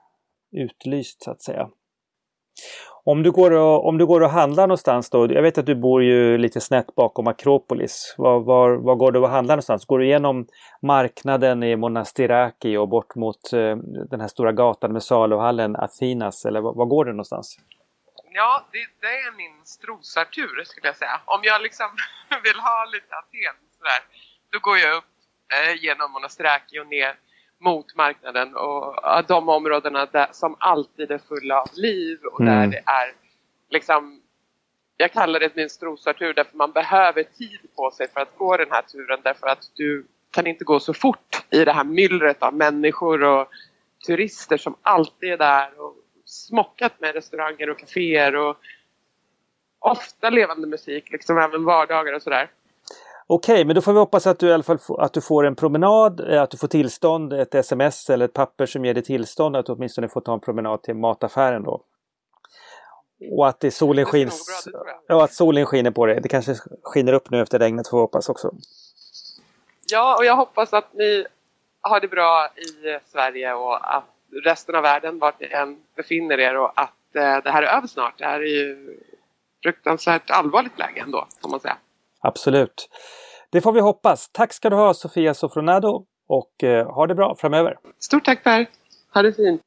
utlyst 0.52 1.22
så 1.22 1.30
att 1.30 1.42
säga. 1.42 1.68
Om 3.08 3.22
du, 3.22 3.30
går 3.30 3.50
och, 3.50 3.88
om 3.88 3.98
du 3.98 4.06
går 4.06 4.20
och 4.20 4.30
handlar 4.30 4.66
någonstans 4.66 5.10
då, 5.10 5.32
jag 5.32 5.42
vet 5.42 5.58
att 5.58 5.66
du 5.66 5.74
bor 5.74 6.02
ju 6.02 6.38
lite 6.38 6.60
snett 6.60 6.94
bakom 6.94 7.26
Akropolis. 7.26 8.14
Var, 8.18 8.40
var, 8.40 8.70
var 8.70 8.94
går 8.94 9.12
du 9.12 9.18
och 9.18 9.28
handlar 9.28 9.54
någonstans? 9.54 9.84
Går 9.84 9.98
du 9.98 10.04
igenom 10.04 10.46
marknaden 10.82 11.62
i 11.62 11.76
Monastiraki 11.76 12.76
och 12.76 12.88
bort 12.88 13.14
mot 13.14 13.52
eh, 13.52 13.76
den 14.10 14.20
här 14.20 14.28
stora 14.28 14.52
gatan 14.52 14.92
med 14.92 15.02
saluhallen 15.02 15.76
Athinas 15.76 16.44
eller 16.44 16.60
var, 16.60 16.74
var 16.74 16.86
går 16.86 17.04
du 17.04 17.10
någonstans? 17.10 17.58
Ja, 18.32 18.66
det, 18.72 18.78
det 19.00 19.14
är 19.26 19.36
min 19.36 19.64
strosartur 19.64 20.64
skulle 20.64 20.86
jag 20.86 20.96
säga. 20.96 21.20
Om 21.24 21.40
jag 21.42 21.62
liksom 21.62 21.86
vill 22.44 22.60
ha 22.60 22.84
lite 22.92 23.14
Aten 23.20 23.56
sådär, 23.78 24.00
då 24.52 24.58
går 24.58 24.78
jag 24.78 24.96
upp 24.96 25.10
eh, 25.54 25.82
genom 25.84 26.12
Monastiraki 26.12 26.80
och 26.80 26.86
ner 26.86 27.14
mot 27.60 27.96
marknaden 27.96 28.56
och 28.56 28.94
de 29.28 29.48
områdena 29.48 30.06
där, 30.06 30.28
som 30.32 30.56
alltid 30.58 31.10
är 31.10 31.18
fulla 31.18 31.60
av 31.60 31.68
liv 31.74 32.18
och 32.32 32.40
mm. 32.40 32.54
där 32.54 32.66
det 32.66 32.90
är 32.90 33.12
liksom 33.70 34.20
jag 34.96 35.12
kallar 35.12 35.40
det 35.40 35.56
min 35.56 35.70
strosartur 35.70 36.34
därför 36.34 36.56
man 36.56 36.72
behöver 36.72 37.22
tid 37.22 37.60
på 37.76 37.90
sig 37.90 38.08
för 38.08 38.20
att 38.20 38.38
gå 38.38 38.56
den 38.56 38.70
här 38.70 38.82
turen 38.82 39.20
därför 39.22 39.46
att 39.46 39.70
du 39.74 40.06
kan 40.30 40.46
inte 40.46 40.64
gå 40.64 40.80
så 40.80 40.94
fort 40.94 41.44
i 41.50 41.64
det 41.64 41.72
här 41.72 41.84
myllret 41.84 42.42
av 42.42 42.54
människor 42.54 43.22
och 43.24 43.48
turister 44.06 44.56
som 44.56 44.76
alltid 44.82 45.32
är 45.32 45.36
där 45.36 45.80
och 45.80 45.94
smockat 46.24 47.00
med 47.00 47.14
restauranger 47.14 47.70
och 47.70 47.78
kaféer 47.78 48.36
och 48.36 48.56
ofta 49.78 50.30
levande 50.30 50.66
musik, 50.66 51.10
liksom 51.10 51.38
även 51.38 51.64
vardagar 51.64 52.12
och 52.12 52.22
sådär. 52.22 52.50
Okej, 53.28 53.54
okay, 53.54 53.64
men 53.64 53.74
då 53.74 53.80
får 53.80 53.92
vi 53.92 53.98
hoppas 53.98 54.26
att 54.26 54.38
du 54.38 54.48
i 54.48 54.52
alla 54.52 54.62
fall 54.62 54.78
att 54.98 55.12
du 55.12 55.20
får 55.20 55.46
en 55.46 55.56
promenad, 55.56 56.32
eh, 56.32 56.42
att 56.42 56.50
du 56.50 56.56
får 56.56 56.68
tillstånd, 56.68 57.32
ett 57.32 57.54
sms 57.54 58.10
eller 58.10 58.24
ett 58.24 58.32
papper 58.32 58.66
som 58.66 58.84
ger 58.84 58.94
dig 58.94 59.02
tillstånd 59.02 59.56
att 59.56 59.66
du 59.66 59.72
åtminstone 59.72 60.08
får 60.08 60.20
ta 60.20 60.34
en 60.34 60.40
promenad 60.40 60.82
till 60.82 60.94
mataffären 60.94 61.62
då. 61.62 61.82
Och 63.32 63.48
att 63.48 63.60
det 63.60 63.70
solen 63.70 64.04
skins, 64.04 64.68
ja, 65.06 65.24
att 65.24 65.32
solen 65.32 65.66
skiner 65.66 65.90
på 65.90 66.06
dig. 66.06 66.20
Det 66.20 66.28
kanske 66.28 66.54
skiner 66.82 67.12
upp 67.12 67.30
nu 67.30 67.40
efter 67.40 67.58
regnet 67.58 67.88
får 67.88 67.96
vi 67.96 68.00
hoppas 68.00 68.28
också. 68.28 68.50
Ja, 69.90 70.16
och 70.18 70.24
jag 70.24 70.36
hoppas 70.36 70.72
att 70.72 70.92
ni 70.92 71.26
har 71.80 72.00
det 72.00 72.08
bra 72.08 72.48
i 72.56 72.98
Sverige 73.04 73.54
och 73.54 73.96
att 73.96 74.04
resten 74.44 74.74
av 74.74 74.82
världen, 74.82 75.18
vart 75.18 75.40
ni 75.40 75.46
än 75.46 75.82
befinner 75.96 76.40
er 76.40 76.56
och 76.56 76.72
att 76.74 77.16
eh, 77.16 77.42
det 77.44 77.50
här 77.50 77.62
är 77.62 77.76
över 77.76 77.86
snart. 77.86 78.18
Det 78.18 78.24
här 78.24 78.40
är 78.40 78.66
ju 78.66 78.98
fruktansvärt 79.62 80.30
allvarligt 80.30 80.78
läge 80.78 81.00
ändå, 81.00 81.26
får 81.42 81.48
man 81.48 81.60
säga. 81.60 81.76
Absolut. 82.26 82.88
Det 83.50 83.60
får 83.60 83.72
vi 83.72 83.80
hoppas. 83.80 84.28
Tack 84.32 84.52
ska 84.52 84.70
du 84.70 84.76
ha 84.76 84.94
Sofia 84.94 85.34
Sofronado 85.34 86.04
och 86.28 86.64
eh, 86.64 86.94
ha 86.94 87.06
det 87.06 87.14
bra 87.14 87.34
framöver. 87.38 87.78
Stort 87.98 88.24
tack 88.24 88.44
Per! 88.44 88.66
Ha 89.14 89.22
det 89.22 89.32
fint! 89.32 89.65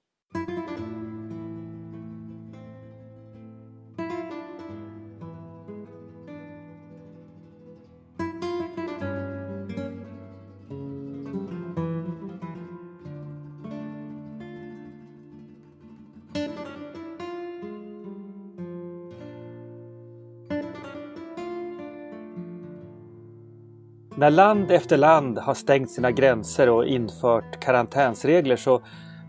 När 24.20 24.30
land 24.30 24.72
efter 24.72 24.98
land 24.98 25.38
har 25.38 25.54
stängt 25.54 25.92
sina 25.92 26.12
gränser 26.12 26.70
och 26.70 26.86
infört 26.86 27.60
karantänsregler 27.60 28.56
så 28.56 28.82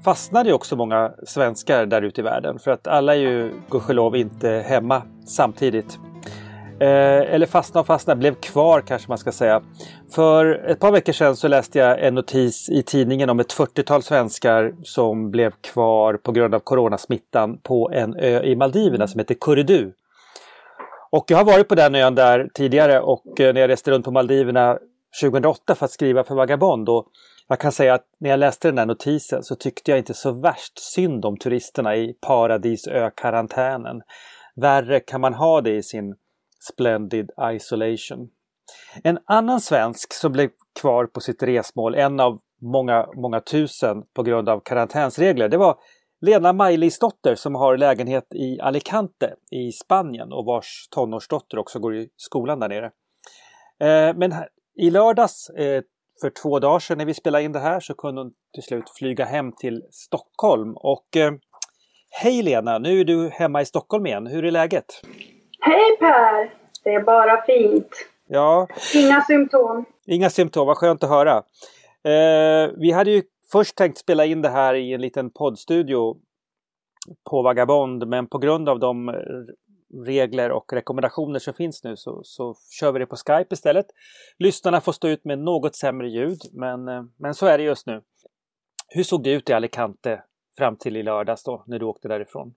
fastnar 0.05 0.44
det 0.44 0.53
också 0.53 0.76
många 0.76 1.12
svenskar 1.26 1.87
där 1.87 2.03
ute 2.03 2.20
i 2.20 2.24
världen. 2.24 2.59
För 2.59 2.70
att 2.70 2.87
alla 2.87 3.14
är 3.14 3.18
ju 3.18 3.53
gudskelov 3.70 4.16
inte 4.16 4.48
hemma 4.48 5.03
samtidigt. 5.26 5.98
Eh, 6.81 7.35
eller 7.35 7.46
fastna 7.46 7.81
och 7.81 7.87
fastna, 7.87 8.16
blev 8.16 8.35
kvar 8.35 8.81
kanske 8.81 9.09
man 9.09 9.18
ska 9.18 9.33
säga. 9.33 9.62
För 10.14 10.46
ett 10.46 10.81
par 10.81 10.92
veckor 10.92 11.12
sedan 11.12 11.37
så 11.37 11.48
läste 11.48 11.79
jag 11.79 12.07
en 12.07 12.14
notis 12.14 12.68
i 12.68 12.83
tidningen 12.83 13.31
om 13.31 13.40
ett 13.40 13.53
40-tal 13.53 14.03
svenskar 14.03 14.74
som 14.83 15.31
blev 15.31 15.53
kvar 15.61 16.14
på 16.14 16.33
grund 16.33 16.55
av 16.55 16.61
coronasmittan 16.61 17.59
på 17.59 17.90
en 17.92 18.16
ö 18.16 18.42
i 18.42 18.57
Maldiverna 18.57 19.09
som 19.09 19.18
heter 19.18 19.35
Kuridu. 19.40 19.92
Och 21.11 21.25
jag 21.29 21.37
har 21.37 21.44
varit 21.44 21.68
på 21.68 21.75
den 21.75 21.94
ön 21.94 22.14
där 22.14 22.51
tidigare 22.55 23.01
och 23.01 23.40
eh, 23.40 23.55
när 23.55 23.61
jag 23.61 23.68
reste 23.68 23.90
runt 23.90 24.05
på 24.05 24.11
Maldiverna 24.11 24.79
2008 25.23 25.75
för 25.75 25.85
att 25.85 25.90
skriva 25.90 26.25
för 26.25 26.35
Vagabond. 26.35 26.88
Och 26.88 27.07
jag 27.49 27.61
kan 27.61 27.73
säga 27.73 27.94
att 27.94 28.05
när 28.18 28.31
jag 28.31 28.40
läste 28.40 28.68
den 28.68 28.79
här 28.79 28.87
notisen 28.87 29.42
så 29.42 29.55
tyckte 29.55 29.90
jag 29.90 29.99
inte 29.99 30.14
så 30.14 30.33
värst 30.33 30.79
synd 30.79 31.25
om 31.25 31.37
turisterna 31.37 31.96
i 31.96 32.12
Paradisö-karantänen. 32.20 34.03
Värre 34.57 35.01
kan 35.01 35.20
man 35.20 35.35
ha 35.35 35.61
det 35.61 35.77
i 35.77 35.83
sin 35.83 36.14
Splendid 36.61 37.31
Isolation. 37.53 38.29
En 39.03 39.18
annan 39.25 39.61
svensk 39.61 40.12
som 40.12 40.33
blev 40.33 40.51
kvar 40.81 41.07
på 41.07 41.20
sitt 41.20 41.42
resmål, 41.42 41.94
en 41.94 42.20
av 42.20 42.40
många, 42.61 43.07
många 43.16 43.40
tusen 43.40 44.03
på 44.14 44.23
grund 44.23 44.49
av 44.49 44.61
karantänsregler, 44.61 45.49
det 45.49 45.57
var 45.57 45.77
Lena 46.20 46.52
Maj-Lis-dotter 46.52 47.35
som 47.35 47.54
har 47.54 47.76
lägenhet 47.76 48.35
i 48.35 48.61
Alicante 48.61 49.35
i 49.50 49.72
Spanien 49.72 50.33
och 50.33 50.44
vars 50.44 50.88
tonårsdotter 50.90 51.59
också 51.59 51.78
går 51.78 51.96
i 51.96 52.09
skolan 52.16 52.61
där 52.61 52.68
nere. 52.68 52.87
Eh, 53.80 54.16
men 54.16 54.35
i 54.76 54.90
lördags 54.90 55.50
eh, 55.50 55.83
för 56.20 56.30
två 56.30 56.59
dagar 56.59 56.78
sedan 56.78 56.98
när 56.98 57.04
vi 57.04 57.14
spelade 57.14 57.44
in 57.44 57.52
det 57.52 57.59
här 57.59 57.80
så 57.80 57.94
kunde 57.94 58.20
hon 58.20 58.33
till 58.54 58.62
slut 58.62 58.90
flyga 58.98 59.24
hem 59.24 59.52
till 59.52 59.83
Stockholm. 59.90 60.76
Och 60.76 61.16
eh, 61.16 61.33
hej 62.11 62.42
Lena, 62.42 62.78
nu 62.78 63.00
är 63.00 63.04
du 63.04 63.28
hemma 63.28 63.62
i 63.62 63.64
Stockholm 63.64 64.06
igen. 64.06 64.26
Hur 64.26 64.44
är 64.44 64.50
läget? 64.50 64.87
Hej 65.61 65.96
Per! 65.98 66.54
Det 66.85 66.94
är 66.94 67.02
bara 67.02 67.42
fint. 67.42 67.88
Ja. 68.28 68.68
Inga 68.94 69.20
symptom. 69.20 69.85
Inga 70.06 70.30
symptom, 70.30 70.66
vad 70.66 70.76
skönt 70.76 71.04
att 71.04 71.11
höra. 71.11 71.37
Eh, 72.04 72.70
vi 72.76 72.92
hade 72.92 73.11
ju 73.11 73.22
först 73.52 73.76
tänkt 73.76 73.98
spela 73.98 74.24
in 74.24 74.42
det 74.42 74.48
här 74.48 74.74
i 74.74 74.92
en 74.92 75.00
liten 75.00 75.30
poddstudio 75.30 76.16
på 77.30 77.42
Vagabond 77.42 78.08
men 78.08 78.26
på 78.26 78.38
grund 78.38 78.68
av 78.68 78.78
de 78.78 79.14
regler 80.06 80.50
och 80.50 80.72
rekommendationer 80.72 81.38
som 81.38 81.54
finns 81.54 81.84
nu 81.84 81.96
så, 81.96 82.20
så 82.24 82.54
kör 82.80 82.92
vi 82.92 82.98
det 82.98 83.06
på 83.06 83.16
Skype 83.16 83.54
istället. 83.54 83.86
Lyssnarna 84.38 84.80
får 84.80 84.92
stå 84.92 85.08
ut 85.08 85.24
med 85.24 85.38
något 85.38 85.76
sämre 85.76 86.08
ljud 86.08 86.38
men, 86.52 86.88
eh, 86.88 87.02
men 87.18 87.34
så 87.34 87.46
är 87.46 87.58
det 87.58 87.64
just 87.64 87.86
nu. 87.86 88.02
Hur 88.88 89.02
såg 89.02 89.22
det 89.22 89.32
ut 89.32 89.50
i 89.50 89.52
Alicante 89.52 90.22
fram 90.58 90.76
till 90.76 90.96
i 90.96 91.02
lördags 91.02 91.44
då 91.44 91.64
när 91.66 91.78
du 91.78 91.84
åkte 91.84 92.08
därifrån? 92.08 92.54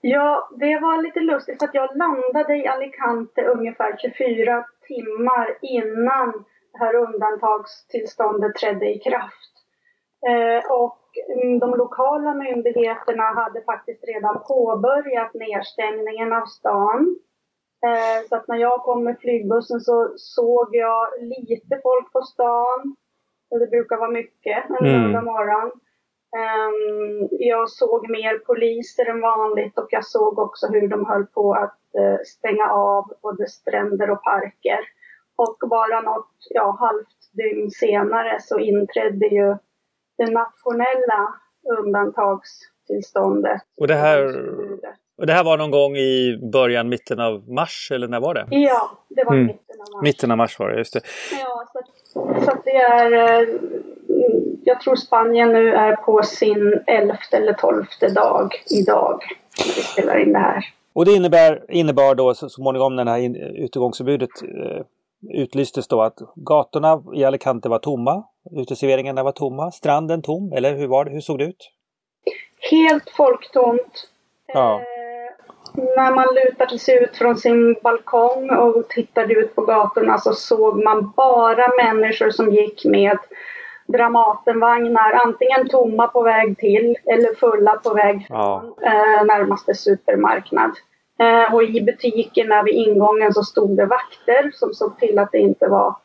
Ja, 0.00 0.48
det 0.60 0.78
var 0.80 1.02
lite 1.02 1.20
lustigt 1.20 1.58
för 1.58 1.68
att 1.68 1.74
jag 1.74 1.96
landade 1.96 2.56
i 2.56 2.66
Alicante 2.66 3.42
ungefär 3.42 3.96
24 3.98 4.64
timmar 4.88 5.58
innan 5.62 6.44
det 6.72 6.78
här 6.78 6.94
undantagstillståndet 6.94 8.54
trädde 8.54 8.94
i 8.94 8.98
kraft. 8.98 9.53
Eh, 10.28 10.72
och 10.72 11.00
mm, 11.36 11.58
de 11.58 11.70
lokala 11.70 12.34
myndigheterna 12.34 13.22
hade 13.22 13.62
faktiskt 13.62 14.04
redan 14.04 14.42
påbörjat 14.48 15.34
nedstängningen 15.34 16.32
av 16.32 16.46
stan. 16.46 17.16
Eh, 17.86 18.28
så 18.28 18.36
att 18.36 18.48
när 18.48 18.56
jag 18.56 18.82
kom 18.82 19.04
med 19.04 19.18
flygbussen 19.20 19.80
så 19.80 20.12
såg 20.16 20.68
jag 20.76 21.08
lite 21.20 21.80
folk 21.82 22.12
på 22.12 22.22
stan. 22.22 22.96
Det 23.50 23.66
brukar 23.66 23.96
vara 23.96 24.10
mycket 24.10 24.70
en 24.70 24.86
mm. 24.86 25.02
lördag 25.02 25.24
morgon. 25.24 25.70
Um, 26.34 27.28
jag 27.30 27.70
såg 27.70 28.10
mer 28.10 28.38
poliser 28.38 29.10
än 29.10 29.20
vanligt 29.20 29.78
och 29.78 29.86
jag 29.90 30.04
såg 30.04 30.38
också 30.38 30.66
hur 30.66 30.88
de 30.88 31.06
höll 31.06 31.26
på 31.26 31.52
att 31.54 31.78
uh, 31.98 32.18
stänga 32.26 32.70
av 32.70 33.12
både 33.22 33.46
stränder 33.46 34.10
och 34.10 34.22
parker. 34.22 34.78
Och 35.36 35.68
bara 35.68 36.00
något 36.00 36.36
ja, 36.50 36.76
halvt 36.80 37.32
dygn 37.32 37.70
senare 37.70 38.40
så 38.40 38.58
inträdde 38.58 39.26
ju 39.26 39.56
det 40.16 40.30
nationella 40.30 41.34
undantagstillståndet. 41.78 43.62
Och 43.80 43.88
det 43.88 43.94
här, 43.94 44.48
och 45.18 45.26
det 45.26 45.32
här 45.32 45.44
var 45.44 45.58
någon 45.58 45.70
gång 45.70 45.96
i 45.96 46.38
början, 46.52 46.88
mitten 46.88 47.20
av 47.20 47.48
mars 47.48 47.90
eller 47.94 48.08
när 48.08 48.20
var 48.20 48.34
det? 48.34 48.46
Ja, 48.50 48.90
det 49.08 49.24
var 49.24 49.34
mm. 49.34 49.46
mitten 49.46 49.80
av 49.80 49.94
mars. 49.94 50.02
Mitten 50.02 50.30
av 50.30 50.36
mars 50.36 50.58
var 50.58 50.70
det, 50.70 50.78
just 50.78 50.92
det. 50.92 51.00
Ja, 51.40 51.66
så, 52.06 52.36
så 52.44 52.50
att 52.50 52.64
det 52.64 52.76
är... 52.76 53.12
Eh, 53.12 53.48
jag 54.66 54.80
tror 54.80 54.96
Spanien 54.96 55.52
nu 55.52 55.74
är 55.74 55.96
på 55.96 56.22
sin 56.22 56.82
elfte 56.86 57.36
eller 57.36 57.52
tolfte 57.52 58.08
dag 58.08 58.52
idag 58.70 59.22
när 59.58 59.74
vi 59.74 59.82
spelar 59.82 60.18
in 60.18 60.32
det 60.32 60.38
här. 60.38 60.64
Och 60.92 61.04
det 61.04 61.12
innebär, 61.12 61.64
innebar 61.68 62.14
då 62.14 62.34
så 62.34 62.48
småningom 62.48 62.96
det 62.96 63.10
här 63.10 63.36
utegångsförbudet 63.64 64.30
eh, 64.42 64.84
utlystes 65.30 65.88
då 65.88 66.02
att 66.02 66.18
gatorna 66.34 67.02
i 67.14 67.24
Alicante 67.24 67.68
var 67.68 67.78
tomma, 67.78 68.24
uteserveringarna 68.50 69.22
var 69.22 69.32
tomma, 69.32 69.70
stranden 69.70 70.22
tom, 70.22 70.52
eller 70.52 70.76
hur 70.76 70.86
var 70.86 71.04
det? 71.04 71.10
Hur 71.10 71.20
såg 71.20 71.38
det 71.38 71.44
ut? 71.44 71.70
Helt 72.70 73.10
folktomt. 73.10 74.08
Ja. 74.46 74.74
Eh, 74.74 74.84
när 75.96 76.14
man 76.14 76.26
lutade 76.34 76.78
sig 76.78 77.02
ut 77.02 77.16
från 77.16 77.36
sin 77.36 77.76
balkong 77.82 78.50
och 78.50 78.88
tittade 78.88 79.34
ut 79.34 79.54
på 79.54 79.62
gatorna 79.62 80.18
så 80.18 80.32
såg 80.32 80.84
man 80.84 81.12
bara 81.16 81.84
människor 81.84 82.30
som 82.30 82.52
gick 82.52 82.84
med 82.84 83.18
Dramatenvagnar, 83.86 85.12
antingen 85.12 85.68
tomma 85.68 86.06
på 86.06 86.22
väg 86.22 86.58
till 86.58 86.96
eller 87.06 87.34
fulla 87.34 87.72
på 87.72 87.94
väg 87.94 88.26
från 88.26 88.74
ja. 88.80 88.86
eh, 88.86 89.24
närmaste 89.24 89.74
supermarknad. 89.74 90.70
Eh, 91.18 91.54
och 91.54 91.62
i 91.62 91.80
butikerna 91.80 92.62
vid 92.62 92.74
ingången 92.74 93.34
så 93.34 93.42
stod 93.42 93.76
det 93.76 93.86
vakter 93.86 94.50
som 94.54 94.74
såg 94.74 94.98
till 94.98 95.18
att 95.18 95.32
det 95.32 95.38
inte 95.38 95.68
var 95.68 95.96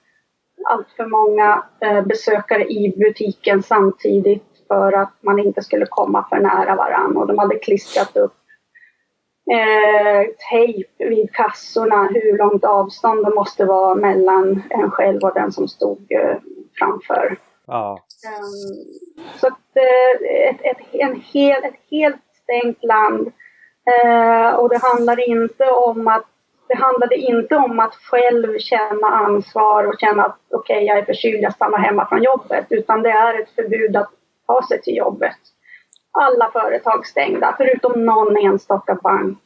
allt 0.65 0.87
för 0.97 1.05
många 1.05 1.63
eh, 1.79 2.01
besökare 2.01 2.65
i 2.65 2.93
butiken 2.97 3.63
samtidigt 3.63 4.43
för 4.67 4.93
att 4.93 5.13
man 5.21 5.39
inte 5.39 5.61
skulle 5.61 5.85
komma 5.85 6.25
för 6.29 6.39
nära 6.39 6.75
varandra. 6.75 7.19
Och 7.19 7.27
de 7.27 7.37
hade 7.37 7.59
klistrat 7.59 8.17
upp 8.17 8.33
eh, 9.51 10.27
tejp 10.51 10.89
vid 11.09 11.33
kassorna, 11.33 12.09
hur 12.13 12.37
långt 12.37 12.65
avstånd 12.65 13.25
det 13.25 13.35
måste 13.35 13.65
vara 13.65 13.95
mellan 13.95 14.63
en 14.69 14.91
själv 14.91 15.19
och 15.23 15.33
den 15.33 15.51
som 15.51 15.67
stod 15.67 16.11
eh, 16.11 16.37
framför. 16.79 17.37
Ja. 17.67 17.99
Um, 18.41 18.85
så 19.39 19.47
att, 19.47 19.75
eh, 19.75 20.49
ett, 20.49 20.61
ett, 20.61 20.85
en 20.91 21.21
hel, 21.21 21.63
ett 21.63 21.79
helt 21.91 22.21
stängt 22.43 22.83
land 22.83 23.31
Eh, 23.89 24.53
och 24.53 24.69
det 24.69 24.77
handlade 24.81 25.25
inte 25.25 25.65
om 25.65 26.07
att 26.07 26.25
det 26.67 26.75
handlade 26.75 27.15
inte 27.15 27.55
om 27.55 27.79
att 27.79 27.95
själv 27.95 28.59
känna 28.59 29.07
ansvar 29.07 29.83
och 29.83 29.99
känna 29.99 30.23
att 30.23 30.37
okej, 30.49 30.75
okay, 30.75 30.87
jag 30.87 30.97
är 30.97 31.05
förkyld, 31.05 31.43
jag 31.43 31.53
stannar 31.53 31.77
hemma 31.77 32.07
från 32.09 32.23
jobbet, 32.23 32.65
utan 32.69 33.01
det 33.01 33.09
är 33.09 33.41
ett 33.41 33.49
förbud 33.49 33.95
att 33.95 34.09
ta 34.47 34.67
sig 34.67 34.81
till 34.81 34.95
jobbet. 34.95 35.37
Alla 36.11 36.51
företag 36.51 37.07
stängda, 37.07 37.55
förutom 37.57 38.05
någon 38.05 38.37
enstaka 38.37 38.95
bank, 38.95 39.39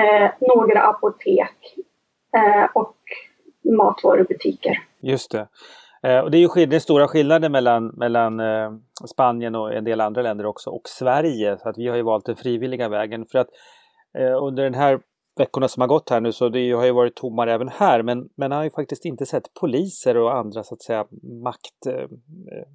eh, 0.00 0.30
några 0.40 0.82
apotek 0.82 1.74
eh, 2.36 2.64
och 2.74 2.96
matvarubutiker. 3.76 4.82
Just 5.00 5.30
det. 5.30 5.48
Eh, 6.02 6.18
och 6.18 6.30
det 6.30 6.38
är 6.38 6.40
ju 6.40 6.66
det 6.66 6.76
är 6.76 6.80
stora 6.80 7.08
skillnader 7.08 7.48
mellan, 7.48 7.86
mellan 7.86 8.40
eh, 8.40 8.70
Spanien 9.06 9.54
och 9.54 9.74
en 9.74 9.84
del 9.84 10.00
andra 10.00 10.22
länder 10.22 10.46
också 10.46 10.70
och 10.70 10.88
Sverige. 10.88 11.58
Så 11.58 11.68
att 11.68 11.78
vi 11.78 11.88
har 11.88 11.96
ju 11.96 12.02
valt 12.02 12.26
den 12.26 12.36
frivilliga 12.36 12.88
vägen. 12.88 13.26
För 13.26 13.38
att 13.38 13.48
eh, 14.18 14.42
under 14.42 14.64
den 14.64 14.74
här 14.74 15.00
veckorna 15.36 15.68
som 15.68 15.80
har 15.80 15.88
gått 15.88 16.10
här 16.10 16.20
nu 16.20 16.32
så 16.32 16.48
det 16.48 16.72
har 16.72 16.84
ju 16.84 16.92
varit 16.92 17.16
tommare 17.16 17.52
även 17.54 17.68
här. 17.68 18.02
Men 18.02 18.28
man 18.36 18.52
har 18.52 18.64
ju 18.64 18.70
faktiskt 18.70 19.04
inte 19.04 19.26
sett 19.26 19.54
poliser 19.60 20.16
och 20.16 20.36
andra 20.36 20.62
så 20.62 20.74
att 20.74 20.82
säga 20.82 21.06
makt... 21.44 21.86
Eh, 21.86 21.94
eh, 21.94 22.68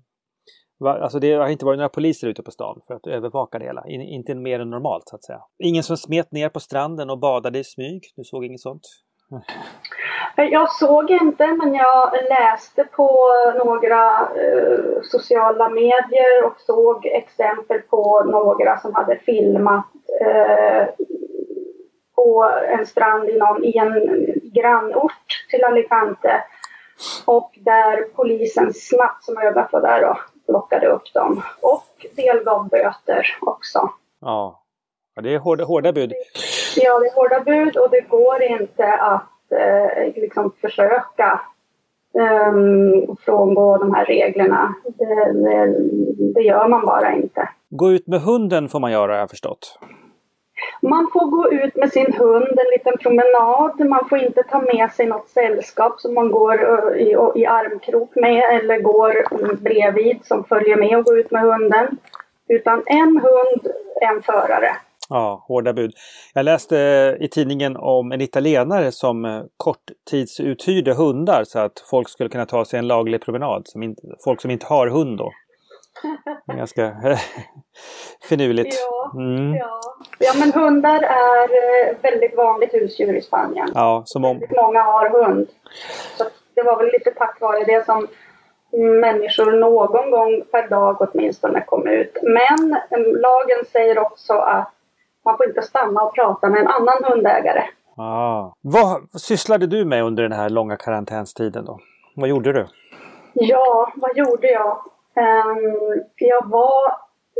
alltså 1.03 1.19
det 1.19 1.33
har 1.33 1.47
inte 1.47 1.65
varit 1.65 1.77
några 1.77 1.89
poliser 1.89 2.27
ute 2.27 2.43
på 2.43 2.51
stan 2.51 2.81
för 2.88 2.93
att 2.93 3.07
övervaka 3.07 3.59
det 3.59 3.65
hela. 3.65 3.88
Inte 3.88 4.36
mer 4.36 4.59
än 4.59 4.69
normalt 4.69 5.03
så 5.07 5.15
att 5.15 5.23
säga. 5.23 5.39
Ingen 5.63 5.83
som 5.83 5.97
smet 5.97 6.31
ner 6.31 6.49
på 6.49 6.59
stranden 6.59 7.09
och 7.09 7.19
badade 7.19 7.59
i 7.59 7.63
smyg. 7.63 8.03
Du 8.15 8.23
såg 8.23 8.45
inget 8.45 8.62
sånt? 8.62 8.81
Eh, 10.38 10.46
jag 10.46 10.72
såg 10.72 11.12
inte, 11.12 11.48
men 11.48 11.74
jag 11.74 12.13
läste 12.30 12.84
på 12.84 13.19
några 13.65 14.19
eh, 14.22 15.02
sociala 15.04 15.69
medier 15.69 16.46
och 16.46 16.60
såg 16.60 17.06
exempel 17.06 17.82
på 17.82 18.24
några 18.24 18.80
som 18.80 18.96
hade 18.96 19.15
filmat 19.15 19.86
eh, 20.22 20.88
på 22.15 22.52
en 22.67 22.86
strand 22.86 23.30
i, 23.30 23.38
någon, 23.38 23.63
i 23.63 23.78
en 23.78 23.93
grannort 24.54 25.46
till 25.50 25.63
Alicante. 25.63 26.43
Och 27.26 27.52
där 27.56 28.04
polisen 28.15 28.74
snabbt 28.74 29.24
som 29.24 29.38
ögat 29.38 29.74
var 29.74 29.82
där 29.82 30.02
då, 30.02 30.17
plockade 30.46 30.88
upp 30.88 31.13
dem. 31.13 31.41
Och 31.62 32.06
delgav 32.15 32.69
böter 32.69 33.38
också. 33.41 33.89
Ja, 34.22 34.62
det 35.21 35.34
är 35.34 35.39
hårda, 35.39 35.63
hårda 35.63 35.93
bud. 35.93 36.13
Ja, 36.76 36.99
det 36.99 37.06
är 37.06 37.15
hårda 37.15 37.39
bud 37.39 37.78
och 37.78 37.89
det 37.91 38.02
går 38.02 38.43
inte 38.43 38.93
att 38.93 39.52
eh, 39.52 40.21
liksom 40.21 40.52
försöka 40.62 41.41
um, 42.13 43.15
frångå 43.26 43.78
de 43.78 43.93
här 43.93 44.06
reglerna. 44.06 44.76
Det, 44.97 45.34
det, 45.34 45.76
det, 46.34 46.41
gör 46.41 46.67
man 46.67 46.86
bara 46.86 47.15
inte. 47.15 47.49
Gå 47.69 47.91
ut 47.91 48.08
med 48.08 48.21
hunden 48.21 48.69
får 48.69 48.80
man 48.80 48.91
göra, 48.91 49.12
har 49.12 49.19
jag 49.19 49.30
förstått. 49.30 49.80
Man 50.82 51.08
får 51.13 51.26
gå 51.26 51.52
ut 51.52 51.76
med 51.76 51.91
sin 51.91 52.13
hund 52.13 52.60
en 52.60 52.71
liten 52.78 52.97
promenad. 52.97 53.89
Man 53.89 54.10
får 54.10 54.17
inte 54.17 54.43
ta 54.43 54.60
med 54.60 54.91
sig 54.91 55.06
något 55.06 55.30
sällskap 55.30 55.99
som 55.99 56.13
man 56.13 56.32
går 56.32 56.54
eh, 56.54 57.02
i, 57.02 57.12
i 57.36 57.45
armkrok 57.45 58.15
med 58.15 58.43
eller 58.60 58.80
går 58.80 59.13
bredvid 59.56 60.26
som 60.26 60.43
följer 60.43 60.78
med 60.78 60.97
och 60.97 61.06
går 61.06 61.19
ut 61.19 61.32
med 61.32 61.41
hunden. 61.41 61.97
Utan 62.47 62.84
en 62.86 63.17
hund, 63.17 63.73
en 64.02 64.21
förare. 64.21 64.76
Ja, 65.10 65.46
hårda 65.48 65.74
bud. 65.74 65.94
Jag 66.34 66.46
läste 66.46 66.76
i 67.20 67.28
tidningen 67.28 67.78
om 67.78 68.12
en 68.12 68.22
italienare 68.22 68.92
som 68.92 69.26
eh, 69.26 69.42
korttidsuthyrde 69.58 70.94
hundar 70.94 71.44
så 71.44 71.60
att 71.60 71.80
folk 71.89 72.10
skulle 72.10 72.30
kunna 72.30 72.46
ta 72.46 72.66
sig 72.66 72.80
en 72.80 72.88
laglig 72.88 73.22
promenad. 73.22 73.68
Som 73.68 73.84
inte, 73.84 74.02
folk 74.24 74.42
som 74.42 74.52
inte 74.52 74.66
har 74.66 74.88
hund 74.88 75.18
då. 75.18 75.32
Ganska 76.58 76.86
eh, 76.86 77.20
finurligt. 78.30 78.76
Mm. 79.13 79.56
ja. 79.56 79.80
ja, 80.20 80.34
men 80.39 80.52
hundar 80.52 81.02
är 81.02 81.44
eh, 81.44 81.96
väldigt 82.02 82.38
vanligt 82.38 82.74
husdjur 82.74 83.16
i 83.16 83.22
Spanien. 83.22 83.68
Ja, 83.76 84.04
som 84.06 84.26
om... 84.26 84.42
Många 84.56 84.82
har 84.82 85.10
hund. 85.10 85.48
Så 86.18 86.24
det 86.56 86.63
var 86.63 86.78
väl 86.78 86.92
lite 86.94 87.12
tack 87.12 87.42
vare 87.42 87.63
det 87.63 87.86
som 87.86 88.08
människor 89.02 89.52
någon 89.52 90.12
gång 90.12 90.44
per 90.52 90.68
dag 90.70 90.98
åtminstone 91.00 91.62
kom 91.62 91.88
ut. 91.88 92.18
Men 92.22 92.78
lagen 93.22 93.66
säger 93.72 94.00
också 94.00 94.34
att 94.34 94.74
man 95.25 95.38
får 95.38 95.47
inte 95.47 95.62
stanna 95.62 96.01
och 96.01 96.15
prata 96.15 96.49
med 96.49 96.62
en 96.62 96.67
annan 96.67 97.03
hundägare. 97.03 97.63
Ah. 97.97 98.53
Vad 98.62 99.21
sysslade 99.21 99.67
du 99.67 99.86
med 99.86 100.03
under 100.03 100.23
den 100.23 100.31
här 100.31 100.49
långa 100.49 100.75
karantänstiden 100.75 101.65
då? 101.65 101.79
Vad 102.15 102.29
gjorde 102.29 102.53
du? 102.53 102.65
Ja, 103.33 103.93
vad 103.95 104.17
gjorde 104.17 104.47
jag? 104.47 104.77
Um, 105.15 106.03
jag 106.15 106.49
var 106.49 106.91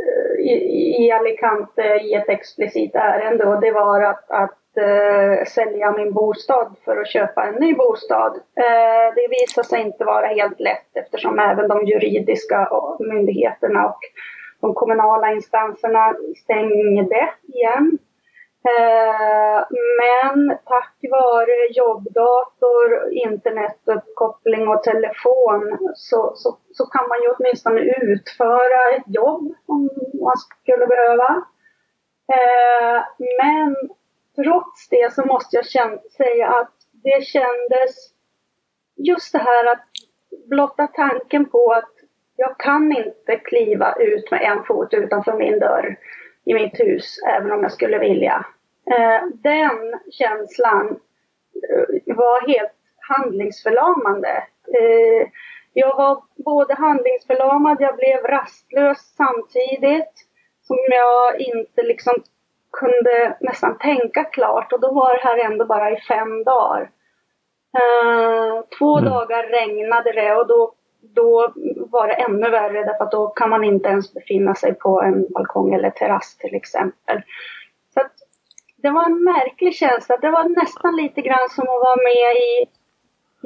uh, 0.02 0.40
i, 0.40 1.04
i 1.04 1.12
Alicante 1.12 1.82
i 1.82 2.14
ett 2.14 2.28
explicit 2.28 2.94
ärende 2.94 3.44
och 3.44 3.60
det 3.60 3.72
var 3.72 4.02
att, 4.02 4.30
att 4.30 4.60
uh, 4.78 5.44
sälja 5.44 5.92
min 5.92 6.12
bostad 6.12 6.76
för 6.84 6.96
att 6.96 7.08
köpa 7.08 7.46
en 7.46 7.54
ny 7.54 7.74
bostad. 7.74 8.32
Uh, 8.34 9.14
det 9.14 9.28
visade 9.30 9.68
sig 9.68 9.80
inte 9.80 10.04
vara 10.04 10.26
helt 10.26 10.60
lätt 10.60 10.96
eftersom 10.96 11.38
även 11.38 11.68
de 11.68 11.86
juridiska 11.86 12.68
myndigheterna 12.98 13.86
och 13.86 14.00
de 14.64 14.74
kommunala 14.74 15.32
instanserna 15.32 16.14
stängde 16.36 17.30
igen. 17.42 17.98
Eh, 18.68 19.60
men 20.00 20.58
tack 20.64 20.96
vare 21.10 21.56
jobbdator, 21.70 23.12
internetuppkoppling 23.12 24.68
och 24.68 24.82
telefon 24.82 25.78
så, 25.94 26.32
så, 26.36 26.58
så 26.72 26.86
kan 26.86 27.08
man 27.08 27.18
ju 27.22 27.28
åtminstone 27.28 27.80
utföra 27.80 28.96
ett 28.96 29.04
jobb 29.06 29.54
om 29.66 29.90
man 30.22 30.38
skulle 30.38 30.86
behöva. 30.86 31.44
Eh, 32.36 33.02
men 33.42 33.76
trots 34.36 34.88
det 34.88 35.12
så 35.12 35.24
måste 35.26 35.56
jag 35.56 35.66
säga 36.16 36.48
att 36.48 36.74
det 36.92 37.24
kändes 37.24 37.92
just 38.96 39.32
det 39.32 39.38
här 39.38 39.72
att 39.72 39.84
blotta 40.46 40.86
tanken 40.86 41.46
på 41.46 41.72
att 41.72 41.93
jag 42.36 42.58
kan 42.58 42.92
inte 42.92 43.36
kliva 43.36 43.94
ut 43.98 44.30
med 44.30 44.42
en 44.42 44.64
fot 44.64 44.94
utanför 44.94 45.32
min 45.32 45.58
dörr 45.58 45.96
i 46.44 46.54
mitt 46.54 46.80
hus, 46.80 47.18
även 47.28 47.52
om 47.52 47.62
jag 47.62 47.72
skulle 47.72 47.98
vilja. 47.98 48.46
Eh, 48.90 49.26
den 49.34 50.00
känslan 50.10 51.00
eh, 51.70 52.14
var 52.16 52.48
helt 52.48 52.72
handlingsförlamande. 53.08 54.44
Eh, 54.78 55.28
jag 55.72 55.96
var 55.96 56.22
både 56.44 56.74
handlingsförlamad, 56.74 57.76
jag 57.80 57.96
blev 57.96 58.22
rastlös 58.22 59.14
samtidigt 59.16 60.12
som 60.62 60.78
jag 60.90 61.40
inte 61.40 61.82
liksom 61.82 62.14
kunde 62.72 63.36
nästan 63.40 63.78
tänka 63.78 64.24
klart 64.24 64.72
och 64.72 64.80
då 64.80 64.92
var 64.92 65.14
det 65.14 65.22
här 65.22 65.44
ändå 65.44 65.64
bara 65.64 65.90
i 65.90 66.00
fem 66.00 66.44
dagar. 66.44 66.90
två 68.78 68.98
mm. 68.98 69.10
dagar 69.10 69.42
regnade 69.42 70.12
det 70.12 70.34
och 70.34 70.46
då 70.46 70.74
då 71.12 71.52
var 71.76 72.08
det 72.08 72.14
ännu 72.14 72.50
värre 72.50 72.84
därför 72.84 73.04
att 73.04 73.10
då 73.10 73.26
kan 73.28 73.50
man 73.50 73.64
inte 73.64 73.88
ens 73.88 74.14
befinna 74.14 74.54
sig 74.54 74.74
på 74.74 75.02
en 75.02 75.26
balkong 75.32 75.74
eller 75.74 75.90
terrass 75.90 76.36
till 76.36 76.54
exempel. 76.54 77.22
Så 77.94 78.00
att 78.00 78.12
det 78.76 78.90
var 78.90 79.04
en 79.04 79.24
märklig 79.24 79.74
känsla. 79.74 80.16
Det 80.16 80.30
var 80.30 80.48
nästan 80.48 80.96
lite 80.96 81.20
grann 81.20 81.48
som 81.50 81.62
att 81.62 81.84
vara 81.88 81.96
med 81.96 82.36
i, 82.36 82.62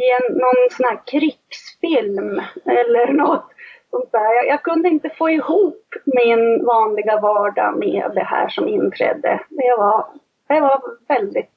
i 0.03 0.07
en, 0.11 0.37
någon 0.39 0.69
sån 0.71 0.87
här 0.87 1.01
krigsfilm 1.07 2.43
eller 2.65 3.13
något 3.23 3.51
sånt 3.91 4.13
där. 4.13 4.35
Jag, 4.35 4.47
jag 4.47 4.63
kunde 4.63 4.89
inte 4.89 5.11
få 5.11 5.31
ihop 5.31 5.85
min 6.05 6.65
vanliga 6.65 7.21
vardag 7.21 7.79
med 7.79 8.11
det 8.15 8.25
här 8.25 8.49
som 8.49 8.69
inträdde. 8.69 9.41
Det 9.49 9.75
var, 9.79 10.07
det 10.49 10.61
var 10.61 10.83
väldigt 11.09 11.51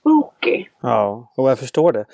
spooky. 0.00 0.64
Ja, 0.82 1.32
och 1.36 1.50
jag 1.50 1.58
förstår 1.58 1.92
det. 1.92 2.04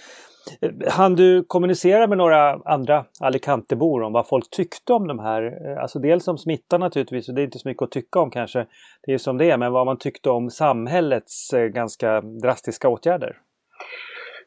Han 0.89 1.15
du 1.15 1.45
kommunicera 1.45 2.07
med 2.07 2.19
några 2.19 2.61
andra 2.65 3.05
Alicantebor 3.21 4.03
om 4.03 4.13
vad 4.13 4.29
folk 4.29 4.51
tyckte 4.51 4.93
om 4.93 5.07
de 5.07 5.19
här? 5.19 5.43
Eh, 5.43 5.83
alltså 5.83 5.99
dels 5.99 6.29
om 6.29 6.39
smittan 6.39 6.81
naturligtvis, 6.81 7.29
och 7.29 7.35
det 7.35 7.43
är 7.43 7.45
inte 7.45 7.59
så 7.59 7.69
mycket 7.69 7.83
att 7.83 7.91
tycka 7.91 8.21
om 8.21 8.31
kanske. 8.31 8.67
Det 9.03 9.13
är 9.13 9.19
som 9.19 9.39
det 9.39 9.51
är, 9.51 9.57
men 9.57 9.73
vad 9.73 9.87
man 9.87 9.99
tyckte 9.99 10.31
om 10.31 10.51
samhällets 10.51 11.53
eh, 11.53 11.67
ganska 11.67 12.21
drastiska 12.21 12.89
åtgärder? 12.89 13.39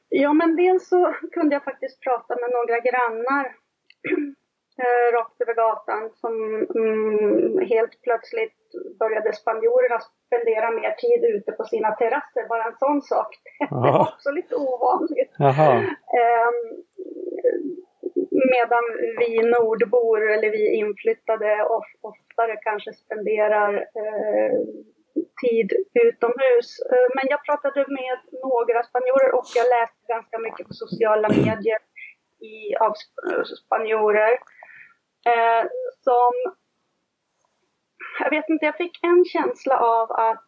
Ja, 0.10 0.34
men 0.34 0.56
dels 0.56 0.90
så 0.90 1.14
kunde 1.32 1.56
jag 1.56 1.64
faktiskt 1.64 2.02
prata 2.02 2.36
med 2.36 2.50
några 2.52 2.80
grannar 2.80 3.46
eh, 4.84 5.18
rakt 5.18 5.42
över 5.42 5.56
gatan 5.56 6.10
som 6.22 6.34
mm, 6.76 7.68
helt 7.68 8.02
plötsligt 8.02 8.60
började 9.00 9.34
spanjorerna 9.34 10.00
spendera 10.30 10.72
mer 10.72 10.92
tid 11.04 11.22
ute 11.36 11.52
på 11.52 11.64
sina 11.64 11.92
terrasser. 11.92 12.48
Bara 12.50 12.64
en 12.64 12.78
sån 12.86 13.02
sak. 13.02 13.32
Det 13.70 13.92
var 13.92 14.02
också 14.02 14.30
lite 14.32 14.56
ovanligt. 14.56 15.34
Eh, 16.20 16.52
medan 18.56 18.86
vi 19.20 19.32
nordbor, 19.56 20.32
eller 20.34 20.50
vi 20.50 20.64
inflyttade, 20.84 21.64
of, 21.64 21.86
oftare 22.02 22.56
kanske 22.68 22.94
spenderar 22.94 23.74
eh, 24.02 24.58
tid 25.42 25.70
utomhus. 26.08 26.70
Eh, 26.92 27.10
men 27.16 27.26
jag 27.34 27.46
pratade 27.48 27.80
med 28.00 28.18
några 28.44 28.84
spanjorer 28.84 29.32
och 29.38 29.50
jag 29.56 29.68
läste 29.78 30.02
ganska 30.08 30.38
mycket 30.46 30.68
på 30.68 30.74
sociala 30.74 31.28
medier 31.30 31.82
i, 32.52 32.56
av 32.86 32.94
spanjorer. 33.66 34.34
Eh, 35.32 35.64
som 36.08 36.34
jag 38.20 38.30
vet 38.30 38.50
inte, 38.50 38.66
jag 38.66 38.78
fick 38.78 39.04
en 39.04 39.26
känsla 39.26 39.78
av 39.80 40.12
att 40.12 40.46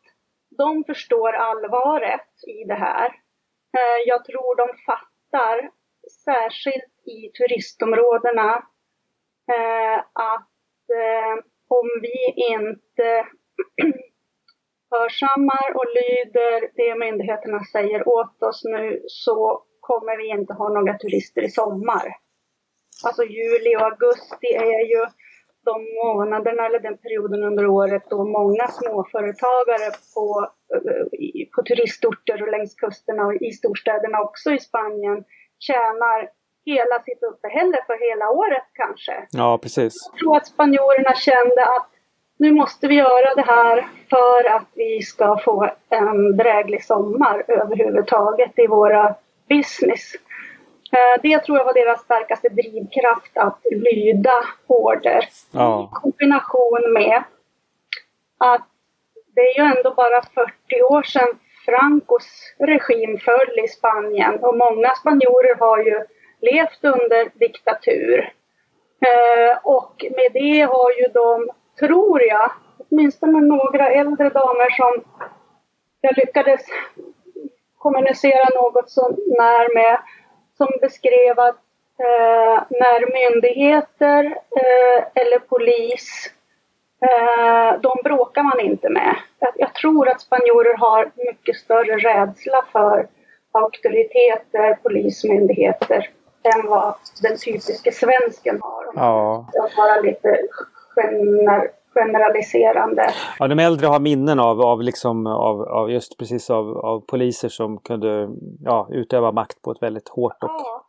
de 0.58 0.84
förstår 0.84 1.34
allvaret 1.34 2.30
i 2.48 2.64
det 2.64 2.74
här. 2.74 3.06
Eh, 3.78 4.00
jag 4.06 4.26
tror 4.26 4.56
de 4.56 4.78
fattar, 4.86 5.72
särskilt 6.26 7.08
i 7.08 7.32
turistområdena, 7.38 8.56
eh, 9.56 10.00
att 10.14 10.90
eh, 11.02 11.44
om 11.68 11.90
vi 12.02 12.34
inte 12.54 13.28
hörsammar 14.92 15.76
och 15.76 15.86
lyder 15.86 16.70
det 16.76 16.96
myndigheterna 16.96 17.60
säger 17.72 18.08
åt 18.08 18.44
oss 18.44 18.62
nu 18.64 19.04
så 19.08 19.64
kommer 19.80 20.18
vi 20.18 20.28
inte 20.28 20.54
ha 20.54 20.70
några 20.70 20.98
turister 20.98 21.42
i 21.42 21.50
sommar. 21.50 22.16
Alltså 23.06 23.24
juli 23.24 23.76
och 23.76 23.82
augusti 23.82 24.48
är 24.48 24.86
ju 24.94 25.06
de 25.64 25.76
månaderna 26.04 26.66
eller 26.66 26.80
den 26.80 26.98
perioden 26.98 27.44
under 27.44 27.68
året 27.68 28.04
då 28.10 28.24
många 28.26 28.68
småföretagare 28.68 29.92
på, 30.14 30.50
eh, 30.76 31.48
på 31.56 31.64
turistorter 31.64 32.42
och 32.44 32.52
längs 32.52 32.76
kusterna 32.76 33.26
och 33.26 33.36
i 33.36 33.52
storstäderna 33.52 34.22
också 34.22 34.52
i 34.52 34.60
Spanien 34.60 35.24
tjänar 35.60 36.30
hela 36.66 37.00
sitt 37.04 37.24
uppehälle 37.24 37.78
för 37.88 38.10
hela 38.10 38.30
året 38.30 38.68
kanske. 38.74 39.28
Ja, 39.32 39.58
precis. 39.58 39.94
Jag 40.12 40.20
tror 40.20 40.38
att 40.38 40.48
spanjorerna 40.48 41.16
kände 41.16 41.66
att 41.66 41.90
nu 42.38 42.52
måste 42.52 42.88
vi 42.88 42.96
göra 42.96 43.36
det 43.36 43.42
här 43.42 43.88
för 44.10 44.56
att 44.56 44.68
vi 44.74 45.02
ska 45.02 45.38
få 45.46 45.70
en 45.90 46.38
dräglig 46.38 46.84
sommar 46.84 47.44
överhuvudtaget 47.48 48.60
i 48.60 48.68
våra 48.68 49.16
business. 49.50 50.14
Eh, 50.92 51.22
det 51.24 51.40
tror 51.40 51.58
jag 51.58 51.66
var 51.66 51.74
deras 51.74 52.02
starkaste 52.02 52.50
drivkraft, 52.50 53.38
att 53.38 53.60
lyda 53.72 54.44
order. 54.68 55.30
Ja. 55.52 55.90
I 55.92 55.96
kombination 56.02 56.94
med 56.94 57.24
att 58.38 58.68
det 59.36 59.42
är 59.42 59.60
ju 59.60 59.78
ändå 59.78 59.94
bara 59.94 60.22
40 60.22 60.84
år 60.84 61.04
sedan 61.04 61.40
Francos 61.66 62.54
regim 62.60 63.18
föll 63.18 63.60
i 63.66 63.68
Spanien 63.68 64.40
och 64.40 64.58
många 64.58 64.96
spanjorer 64.96 65.56
har 65.60 65.78
ju 65.78 66.06
levt 66.42 66.84
under 66.84 67.40
diktatur. 67.40 68.34
Eh, 69.06 69.58
och 69.64 70.06
med 70.12 70.32
det 70.34 70.62
har 70.62 70.92
ju 70.92 71.08
de, 71.14 71.50
tror 71.80 72.22
jag, 72.22 72.52
åtminstone 72.78 73.42
några 73.42 73.90
äldre 73.90 74.30
damer 74.30 74.70
som 74.70 75.04
jag 76.02 76.18
lyckades 76.18 76.62
kommunicera 77.78 78.62
något 78.62 78.90
så 78.90 79.10
när 79.10 79.74
med, 79.74 80.00
som 80.62 80.80
beskrev 80.82 81.40
att 81.40 81.62
eh, 82.00 82.64
när 82.70 83.00
myndigheter 83.14 84.26
eh, 84.62 85.22
eller 85.22 85.40
polis 85.40 86.32
Eh, 87.06 87.80
de 87.82 87.98
bråkar 88.04 88.44
man 88.44 88.60
inte 88.60 88.90
med. 88.90 89.16
Jag 89.56 89.74
tror 89.76 90.10
att 90.10 90.22
spanjorer 90.22 90.78
har 90.78 91.12
mycket 91.16 91.56
större 91.56 91.98
rädsla 91.98 92.66
för 92.72 93.08
auktoriteter, 93.52 94.74
polismyndigheter 94.84 96.10
än 96.44 96.68
vad 96.68 96.96
den 97.22 97.38
typiska 97.38 97.92
svensken 97.92 98.60
har. 98.62 98.92
Ja. 98.96 99.46
Att 99.64 99.78
vara 99.78 100.02
lite 100.02 100.42
gener 100.96 101.72
generaliserande. 101.94 103.10
Ja, 103.40 103.48
de 103.48 103.60
äldre 103.60 103.88
har 103.88 104.00
minnen 104.00 104.40
av, 104.40 104.62
av, 104.62 104.82
liksom, 104.82 105.28
av, 105.28 105.62
av 105.62 105.92
just 105.92 106.18
precis 106.18 106.50
av, 106.50 106.78
av 106.78 107.00
poliser 107.00 107.50
som 107.50 107.78
kunde 107.78 108.30
ja, 108.64 108.88
utöva 108.92 109.32
makt 109.32 109.62
på 109.62 109.72
ett 109.72 109.82
väldigt 109.82 110.10
hårt 110.10 110.44
och 110.44 110.50
ja, 110.50 110.86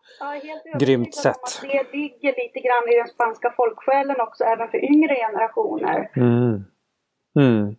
ja, 0.65 0.79
grymt 0.79 1.15
sätt. 1.15 1.61
det 1.63 1.93
ligger 1.93 2.35
lite 2.43 2.61
grann 2.61 2.89
i 2.93 2.97
den 2.97 3.09
spanska 3.09 3.53
folksjälen 3.57 4.21
också, 4.21 4.45
även 4.45 4.69
för 4.69 4.85
yngre 4.85 5.15
generationer. 5.15 6.11
Mm. 6.17 6.65
Mm. 7.39 7.77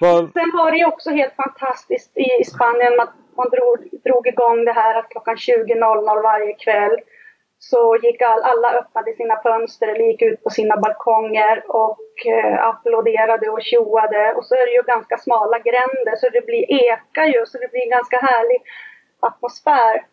Vad... 0.00 0.32
Sen 0.32 0.50
var 0.58 0.70
det 0.70 0.78
ju 0.78 0.86
också 0.86 1.10
helt 1.10 1.34
fantastiskt 1.34 2.12
i 2.16 2.44
Spanien 2.44 3.00
att 3.00 3.14
man 3.36 3.48
drog, 3.50 3.76
drog 4.04 4.26
igång 4.26 4.64
det 4.64 4.72
här 4.72 4.98
att 4.98 5.08
klockan 5.08 5.36
20.00 5.36 6.22
varje 6.22 6.54
kväll 6.54 6.96
så 7.58 7.96
gick 8.02 8.22
all, 8.22 8.42
alla 8.42 8.72
öppnade 8.72 9.16
sina 9.16 9.42
fönster 9.42 9.88
eller 9.88 10.04
gick 10.04 10.22
ut 10.22 10.44
på 10.44 10.50
sina 10.50 10.76
balkonger 10.76 11.64
och 11.68 12.26
eh, 12.26 12.66
applåderade 12.66 13.48
och 13.48 13.62
tjoade. 13.62 14.34
Och 14.34 14.44
så 14.44 14.54
är 14.54 14.66
det 14.66 14.72
ju 14.72 14.82
ganska 14.82 15.18
smala 15.18 15.58
gränder 15.58 16.16
så 16.16 16.28
det 16.28 16.46
blir 16.46 16.72
eka 16.72 17.26
ju, 17.26 17.46
så 17.46 17.58
det 17.58 17.70
blir 17.70 17.82
en 17.82 17.90
ganska 17.90 18.16
härlig 18.16 18.62
atmosfär. 19.20 20.06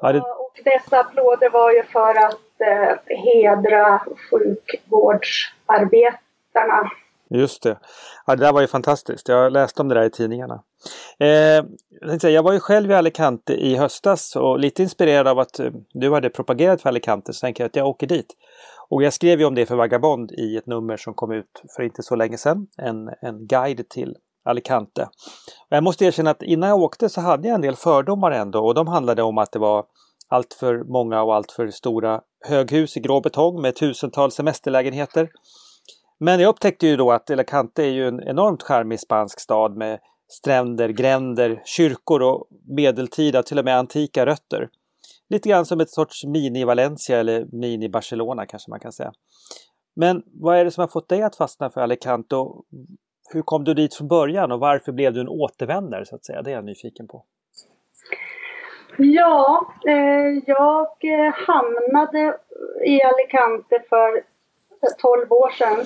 Ja, 0.00 0.12
det... 0.12 0.20
Och 0.20 0.60
dessa 0.64 1.00
applåder 1.00 1.50
var 1.50 1.72
ju 1.72 1.82
för 1.82 2.26
att 2.26 2.60
eh, 2.60 2.92
hedra 3.16 4.00
sjukvårdsarbetarna 4.30 6.90
Just 7.30 7.62
det. 7.62 7.78
Ja, 8.26 8.36
det 8.36 8.44
där 8.44 8.52
var 8.52 8.60
ju 8.60 8.66
fantastiskt. 8.66 9.28
Jag 9.28 9.52
läste 9.52 9.82
om 9.82 9.88
det 9.88 9.94
där 9.94 10.04
i 10.04 10.10
tidningarna. 10.10 10.62
Eh, 11.18 11.64
jag 12.30 12.42
var 12.42 12.52
ju 12.52 12.60
själv 12.60 12.90
i 12.90 12.94
Alicante 12.94 13.52
i 13.52 13.76
höstas 13.76 14.36
och 14.36 14.58
lite 14.58 14.82
inspirerad 14.82 15.28
av 15.28 15.38
att 15.38 15.60
eh, 15.60 15.70
du 15.92 16.12
hade 16.12 16.30
propagerat 16.30 16.82
för 16.82 16.88
Alicante 16.88 17.32
så 17.32 17.40
tänkte 17.40 17.62
jag 17.62 17.68
att 17.68 17.76
jag 17.76 17.88
åker 17.88 18.06
dit. 18.06 18.36
Och 18.88 19.02
jag 19.02 19.12
skrev 19.12 19.40
ju 19.40 19.46
om 19.46 19.54
det 19.54 19.66
för 19.66 19.76
Vagabond 19.76 20.32
i 20.32 20.56
ett 20.56 20.66
nummer 20.66 20.96
som 20.96 21.14
kom 21.14 21.32
ut 21.32 21.62
för 21.76 21.82
inte 21.82 22.02
så 22.02 22.16
länge 22.16 22.38
sedan. 22.38 22.66
En, 22.76 23.10
en 23.20 23.46
guide 23.46 23.88
till 23.88 24.16
Alicante. 24.44 25.02
Och 25.70 25.76
jag 25.76 25.84
måste 25.84 26.04
erkänna 26.04 26.30
att 26.30 26.42
innan 26.42 26.68
jag 26.68 26.78
åkte 26.78 27.08
så 27.08 27.20
hade 27.20 27.48
jag 27.48 27.54
en 27.54 27.60
del 27.60 27.76
fördomar 27.76 28.30
ändå 28.30 28.66
och 28.66 28.74
de 28.74 28.88
handlade 28.88 29.22
om 29.22 29.38
att 29.38 29.52
det 29.52 29.58
var 29.58 29.84
allt 30.28 30.54
för 30.54 30.84
många 30.84 31.22
och 31.22 31.34
allt 31.34 31.52
för 31.52 31.70
stora 31.70 32.20
höghus 32.40 32.96
i 32.96 33.00
grå 33.00 33.20
betong 33.20 33.62
med 33.62 33.76
tusentals 33.76 34.34
semesterlägenheter. 34.34 35.30
Men 36.20 36.40
jag 36.40 36.48
upptäckte 36.48 36.86
ju 36.86 36.96
då 36.96 37.12
att 37.12 37.30
Alicante 37.30 37.82
är 37.82 37.90
ju 37.90 38.08
en 38.08 38.22
enormt 38.22 38.62
charmig 38.62 39.00
spansk 39.00 39.40
stad 39.40 39.76
med 39.76 39.98
stränder, 40.28 40.88
gränder, 40.88 41.62
kyrkor 41.64 42.22
och 42.22 42.46
medeltida, 42.68 43.42
till 43.42 43.58
och 43.58 43.64
med 43.64 43.78
antika 43.78 44.26
rötter. 44.26 44.68
Lite 45.30 45.48
grann 45.48 45.66
som 45.66 45.80
ett 45.80 45.90
sorts 45.90 46.24
mini-Valencia 46.24 47.16
eller 47.16 47.44
mini-Barcelona 47.44 48.46
kanske 48.46 48.70
man 48.70 48.80
kan 48.80 48.92
säga. 48.92 49.12
Men 49.96 50.22
vad 50.26 50.56
är 50.58 50.64
det 50.64 50.70
som 50.70 50.80
har 50.80 50.88
fått 50.88 51.08
dig 51.08 51.22
att 51.22 51.36
fastna 51.36 51.70
för 51.70 51.80
Alicante 51.80 52.36
och 52.36 52.64
hur 53.32 53.42
kom 53.42 53.64
du 53.64 53.74
dit 53.74 53.94
från 53.94 54.08
början 54.08 54.52
och 54.52 54.60
varför 54.60 54.92
blev 54.92 55.12
du 55.12 55.20
en 55.20 55.28
återvändare 55.28 56.04
så 56.06 56.16
att 56.16 56.24
säga? 56.24 56.42
Det 56.42 56.50
är 56.50 56.54
jag 56.54 56.64
nyfiken 56.64 57.08
på. 57.08 57.24
Ja, 58.98 59.66
eh, 59.86 60.42
jag 60.46 60.86
eh, 61.04 61.34
hamnade 61.46 62.38
i 62.86 63.02
Alicante 63.02 63.82
för 63.88 64.33
12 64.98 65.32
år 65.32 65.48
sedan. 65.48 65.80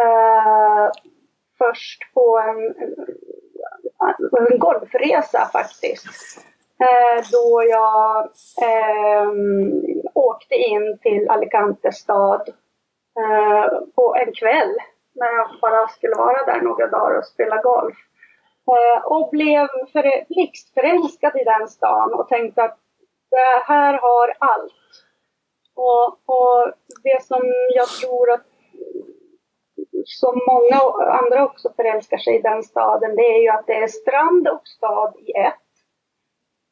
Eh, 0.00 0.90
först 1.58 2.14
på 2.14 2.38
en, 2.38 2.74
en 4.50 4.58
golfresa 4.58 5.50
faktiskt. 5.52 6.06
Eh, 6.80 7.24
då 7.32 7.62
jag 7.68 8.24
eh, 8.68 9.28
åkte 10.14 10.54
in 10.54 10.98
till 11.02 11.30
Alicante 11.30 11.92
stad 11.92 12.48
eh, 13.18 13.66
på 13.94 14.16
en 14.16 14.32
kväll 14.32 14.76
när 15.14 15.32
jag 15.36 15.48
bara 15.62 15.88
skulle 15.88 16.14
vara 16.14 16.46
där 16.46 16.60
några 16.60 16.86
dagar 16.86 17.18
och 17.18 17.24
spela 17.24 17.62
golf. 17.62 17.96
Eh, 18.68 19.04
och 19.04 19.30
blev 19.30 19.68
blixtförälskad 20.28 21.36
i 21.36 21.44
den 21.44 21.68
stan 21.68 22.14
och 22.14 22.28
tänkte 22.28 22.62
att 22.62 22.78
det 23.30 23.62
här 23.64 23.98
har 23.98 24.34
allt. 24.38 24.72
Och, 25.80 26.06
och 26.26 26.72
det 27.02 27.22
som 27.22 27.42
jag 27.74 27.88
tror 27.88 28.30
att 28.30 28.46
som 30.04 30.40
många 30.46 30.76
andra 31.20 31.44
också 31.44 31.72
förälskar 31.76 32.18
sig 32.18 32.36
i 32.36 32.42
den 32.42 32.62
staden, 32.62 33.16
det 33.16 33.22
är 33.22 33.42
ju 33.42 33.48
att 33.48 33.66
det 33.66 33.74
är 33.74 33.86
strand 33.86 34.48
och 34.48 34.68
stad 34.68 35.14
i 35.18 35.32
ett. 35.32 35.70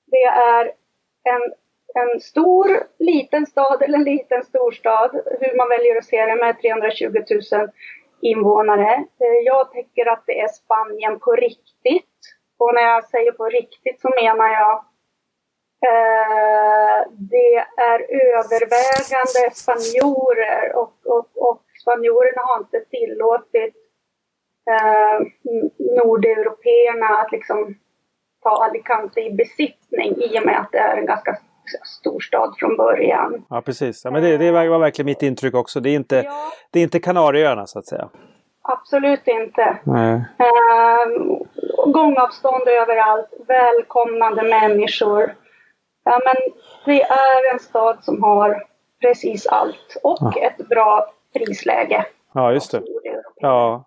Det 0.06 0.24
är 0.24 0.72
en, 1.24 1.42
en 1.94 2.20
stor 2.20 2.86
liten 2.98 3.46
stad 3.46 3.82
eller 3.82 3.98
en 3.98 4.04
liten 4.04 4.44
storstad, 4.44 5.11
hur 5.40 5.56
man 5.56 5.68
väljer 5.68 5.96
att 5.96 6.04
se 6.04 6.26
det 6.26 6.36
med 6.36 6.61
320 6.61 7.22
000 7.52 7.68
invånare. 8.20 8.94
Eh, 8.94 9.38
jag 9.44 9.72
tycker 9.72 10.06
att 10.06 10.22
det 10.26 10.40
är 10.40 10.48
Spanien 10.48 11.20
på 11.20 11.32
riktigt. 11.32 12.18
Och 12.59 12.74
när 12.74 12.82
jag 12.82 13.04
säger 13.04 13.32
på 13.32 13.44
riktigt 13.44 14.00
så 14.00 14.09
menar 14.22 14.48
jag 14.48 14.84
det 17.11 17.55
är 17.76 17.99
övervägande 18.29 19.55
spanjorer 19.55 20.76
och, 20.76 20.93
och, 21.05 21.51
och 21.51 21.62
spanjorerna 21.83 22.43
har 22.43 22.59
inte 22.59 22.81
tillåtit 22.81 23.74
eh, 24.70 25.26
nordeuropeerna 25.97 27.07
att 27.07 27.33
liksom 27.33 27.74
ta 28.43 28.64
Alicante 28.64 29.20
i 29.20 29.31
besittning 29.31 30.16
i 30.16 30.39
och 30.39 30.47
med 30.47 30.61
att 30.61 30.72
det 30.72 30.79
är 30.79 30.97
en 30.97 31.07
ganska 31.07 31.37
stor 31.85 32.20
stad 32.20 32.55
från 32.59 32.76
början. 32.76 33.45
Ja 33.51 33.62
precis, 33.62 34.05
ja, 34.05 34.11
men 34.11 34.22
det, 34.22 34.37
det 34.37 34.51
var 34.51 34.79
verkligen 34.79 35.07
mitt 35.07 35.22
intryck 35.22 35.55
också. 35.55 35.81
Det 35.81 35.91
är 35.91 35.95
inte, 35.95 36.16
ja. 36.16 36.53
det 36.70 36.79
är 36.79 36.83
inte 36.83 37.01
Kanarieöarna 37.01 37.66
så 37.66 37.79
att 37.79 37.87
säga. 37.87 38.09
Absolut 38.62 39.26
inte. 39.26 39.79
Nej. 39.85 40.24
Eh, 40.39 41.07
gångavstånd 41.93 42.68
överallt, 42.68 43.29
välkomnande 43.47 44.43
människor. 44.43 45.35
Ja, 46.09 46.20
men 46.24 46.36
det 46.84 47.02
är 47.02 47.52
en 47.52 47.59
stad 47.59 48.04
som 48.04 48.22
har 48.22 48.64
precis 49.00 49.46
allt 49.46 49.96
och 50.02 50.18
ja. 50.20 50.32
ett 50.40 50.68
bra 50.68 51.12
prisläge. 51.32 52.06
Ja, 52.34 52.52
just 52.52 52.70
det. 52.70 52.82
Ja. 53.36 53.84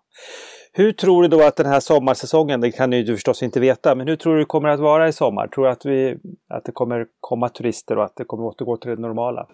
Hur 0.72 0.92
tror 0.92 1.22
du 1.22 1.28
då 1.28 1.42
att 1.42 1.56
den 1.56 1.66
här 1.66 1.80
sommarsäsongen, 1.80 2.60
det 2.60 2.72
kan 2.72 2.90
du 2.90 3.06
förstås 3.06 3.42
inte 3.42 3.60
veta, 3.60 3.94
men 3.94 4.08
hur 4.08 4.16
tror 4.16 4.34
du 4.34 4.38
det 4.38 4.46
kommer 4.46 4.68
att 4.68 4.80
vara 4.80 5.08
i 5.08 5.12
sommar? 5.12 5.46
Tror 5.46 5.64
du 5.64 5.70
att, 5.70 5.86
vi, 5.86 6.18
att 6.48 6.64
det 6.64 6.72
kommer 6.72 7.06
komma 7.20 7.48
turister 7.48 7.98
och 7.98 8.04
att 8.04 8.16
det 8.16 8.24
kommer 8.24 8.44
återgå 8.44 8.76
till 8.76 8.90
det 8.90 9.02
normala? 9.02 9.46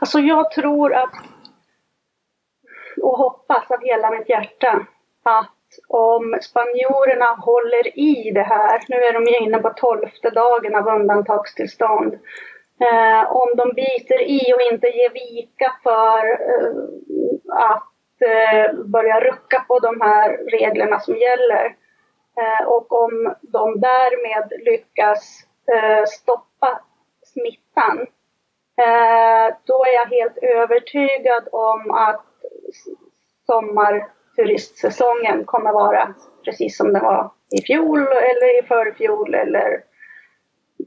Alltså 0.00 0.18
jag 0.18 0.50
tror 0.50 0.94
att 0.94 1.12
och 3.02 3.18
hoppas 3.18 3.70
av 3.70 3.78
hela 3.82 4.10
mitt 4.10 4.28
hjärta 4.28 4.86
att 5.22 5.55
om 5.88 6.38
spanjorerna 6.42 7.26
håller 7.26 7.98
i 7.98 8.30
det 8.30 8.42
här, 8.42 8.84
nu 8.88 8.96
är 8.96 9.12
de 9.12 9.24
ju 9.24 9.38
inne 9.38 9.58
på 9.58 9.70
tolfte 9.70 10.30
dagen 10.30 10.74
av 10.74 10.88
undantagstillstånd, 10.88 12.14
eh, 12.80 13.32
om 13.32 13.48
de 13.56 13.72
biter 13.74 14.22
i 14.22 14.54
och 14.54 14.72
inte 14.72 14.86
ger 14.86 15.10
vika 15.10 15.72
för 15.82 16.30
eh, 16.30 16.72
att 17.72 17.92
eh, 18.20 18.74
börja 18.84 19.20
rucka 19.20 19.64
på 19.68 19.78
de 19.78 20.00
här 20.00 20.30
reglerna 20.50 21.00
som 21.00 21.16
gäller. 21.16 21.76
Eh, 22.40 22.66
och 22.66 22.92
om 23.04 23.34
de 23.40 23.80
därmed 23.80 24.52
lyckas 24.64 25.40
eh, 25.72 26.04
stoppa 26.06 26.80
smittan, 27.24 27.98
eh, 28.76 29.56
då 29.64 29.84
är 29.84 29.94
jag 29.94 30.06
helt 30.06 30.38
övertygad 30.38 31.48
om 31.52 31.90
att 31.90 32.24
sommar 33.46 34.06
turistsäsongen 34.36 35.44
kommer 35.44 35.72
vara 35.72 36.14
precis 36.44 36.76
som 36.76 36.92
det 36.92 37.00
var 37.00 37.30
i 37.50 37.62
fjol 37.62 37.98
eller 38.00 38.58
i 38.58 38.66
förfjol 38.66 39.34
eller 39.34 39.82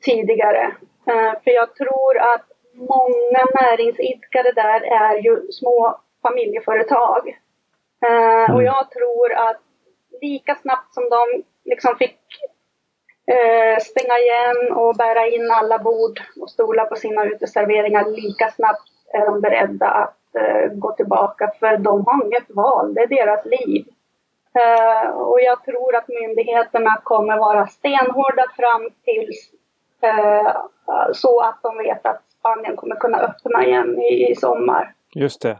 tidigare. 0.02 0.64
Eh, 1.08 1.34
för 1.44 1.52
jag 1.52 1.76
tror 1.76 2.18
att 2.18 2.46
många 2.74 3.46
näringsidkare 3.62 4.52
där 4.52 4.82
är 4.82 5.18
ju 5.18 5.52
små 5.52 6.00
familjeföretag. 6.22 7.38
Mm. 8.08 8.56
Och 8.56 8.64
jag 8.64 8.92
tror 8.92 9.34
att 9.34 9.62
lika 10.22 10.56
snabbt 10.56 10.94
som 10.94 11.10
de 11.10 11.44
liksom 11.66 11.96
fick 11.98 12.20
eh, 13.28 13.80
stänga 13.82 14.18
igen 14.18 14.72
och 14.72 14.96
bära 14.96 15.28
in 15.28 15.52
alla 15.52 15.80
bord 15.80 16.22
och 16.42 16.50
stolar 16.50 16.86
på 16.86 16.96
sina 16.96 17.26
uteserveringar, 17.26 18.06
lika 18.06 18.52
snabbt 18.52 18.90
är 19.14 19.26
de 19.26 19.42
beredda 19.42 19.88
att 19.88 20.19
Eh, 20.36 20.74
gå 20.74 20.92
tillbaka 20.92 21.52
för 21.60 21.78
de 21.78 22.06
har 22.06 22.26
inget 22.26 22.50
val, 22.50 22.94
det 22.94 23.02
är 23.02 23.08
deras 23.08 23.46
liv. 23.46 23.86
Eh, 24.54 25.10
och 25.10 25.42
jag 25.42 25.64
tror 25.64 25.96
att 25.96 26.08
myndigheterna 26.08 27.02
kommer 27.04 27.38
vara 27.38 27.68
stenhårda 27.68 28.46
fram 28.58 28.90
tills 29.04 29.52
eh, 30.02 30.52
så 31.14 31.42
att 31.42 31.60
de 31.64 31.78
vet 31.78 32.06
att 32.06 32.22
Spanien 32.40 32.76
kommer 32.76 32.96
kunna 32.96 33.18
öppna 33.18 33.66
igen 33.66 34.00
i, 34.00 34.32
i 34.32 34.36
sommar. 34.36 34.94
Just 35.16 35.42
det. 35.42 35.60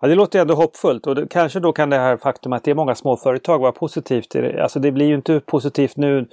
Ja, 0.00 0.08
det 0.08 0.14
låter 0.14 0.40
ändå 0.40 0.54
hoppfullt 0.54 1.06
och 1.06 1.14
det, 1.14 1.26
kanske 1.30 1.60
då 1.60 1.72
kan 1.72 1.90
det 1.90 1.96
här 1.96 2.16
faktum 2.16 2.52
att 2.52 2.64
det 2.64 2.70
är 2.70 2.74
många 2.74 2.94
småföretag 2.94 3.58
vara 3.58 3.72
positivt. 3.72 4.36
Alltså 4.62 4.78
det 4.78 4.92
blir 4.92 5.06
ju 5.06 5.14
inte 5.14 5.40
positivt 5.40 5.96
nu 5.96 6.28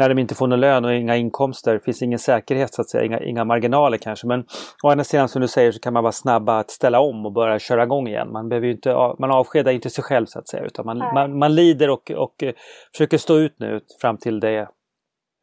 när 0.00 0.08
de 0.08 0.18
inte 0.18 0.34
får 0.34 0.46
någon 0.46 0.60
lön 0.60 0.84
och 0.84 0.94
inga 0.94 1.16
inkomster. 1.16 1.74
Det 1.74 1.80
finns 1.80 2.02
ingen 2.02 2.18
säkerhet 2.18 2.74
så 2.74 2.82
att 2.82 2.90
säga, 2.90 3.04
inga, 3.04 3.20
inga 3.20 3.44
marginaler 3.44 3.98
kanske. 3.98 4.26
Men 4.26 4.44
å 4.82 4.90
andra 4.90 5.04
sidan 5.04 5.28
som 5.28 5.42
du 5.42 5.48
säger 5.48 5.72
så 5.72 5.80
kan 5.80 5.92
man 5.92 6.02
vara 6.02 6.12
snabba 6.12 6.58
att 6.58 6.70
ställa 6.70 7.00
om 7.00 7.26
och 7.26 7.32
börja 7.32 7.58
köra 7.58 7.82
igång 7.82 8.08
igen. 8.08 8.32
Man, 8.32 8.48
behöver 8.48 8.68
inte, 8.68 8.94
man 9.18 9.30
avskedar 9.30 9.72
inte 9.72 9.90
sig 9.90 10.04
själv 10.04 10.26
så 10.26 10.38
att 10.38 10.48
säga 10.48 10.64
utan 10.64 10.86
man, 10.86 10.98
man, 10.98 11.38
man, 11.38 11.54
lider 11.54 11.90
och, 11.90 12.10
och 12.10 12.42
eh, 12.42 12.52
försöker 12.92 13.18
stå 13.18 13.38
ut 13.38 13.54
nu 13.58 13.80
fram 14.00 14.16
till 14.16 14.40
det 14.40 14.58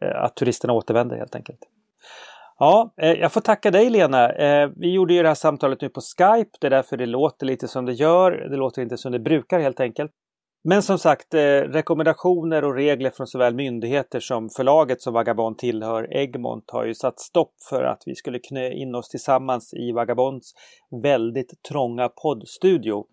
eh, 0.03 0.24
att 0.24 0.36
turisterna 0.36 0.74
återvänder 0.74 1.18
helt 1.18 1.36
enkelt. 1.36 1.60
Ja, 2.60 2.93
eh, 3.01 3.12
jag 3.12 3.32
får 3.32 3.41
tacka 3.41 3.72
dig 3.72 3.89
Lena. 3.89 4.32
Vi 4.76 4.93
gjorde 4.93 5.14
ju 5.14 5.22
det 5.22 5.28
här 5.28 5.36
samtalet 5.36 5.82
nu 5.82 5.89
på 5.89 6.01
Skype. 6.01 6.58
Det 6.62 6.68
är 6.68 6.72
därför 6.72 6.97
det 6.97 7.05
låter 7.05 7.45
lite 7.45 7.68
som 7.68 7.86
det 7.86 7.93
gör. 7.93 8.32
Det 8.32 8.58
låter 8.58 8.82
inte 8.82 8.97
som 8.97 9.12
det 9.12 9.20
brukar 9.20 9.60
helt 9.60 9.80
enkelt. 9.80 10.12
Men 10.64 10.84
som 10.84 10.99
sagt, 10.99 11.34
eh, 11.34 11.39
rekommendationer 11.39 12.64
och 12.64 12.76
regler 12.76 13.10
från 13.10 13.28
såväl 13.28 13.55
myndigheter 13.55 14.20
som 14.20 14.49
förlaget 14.49 15.01
som 15.01 15.14
Vagabond 15.14 15.58
tillhör, 15.58 16.18
Egmont, 16.18 16.72
har 16.72 16.86
ju 16.86 16.95
satt 16.95 17.20
stopp 17.20 17.53
för 17.70 17.84
att 17.84 18.03
vi 18.05 18.16
skulle 18.16 18.39
knö 18.39 18.70
in 18.72 18.95
oss 18.95 19.10
tillsammans 19.10 19.74
i 19.74 19.91
Vagabonds 19.91 20.53
väldigt 21.03 21.64
trånga 21.70 22.10
poddstudio. 22.10 23.05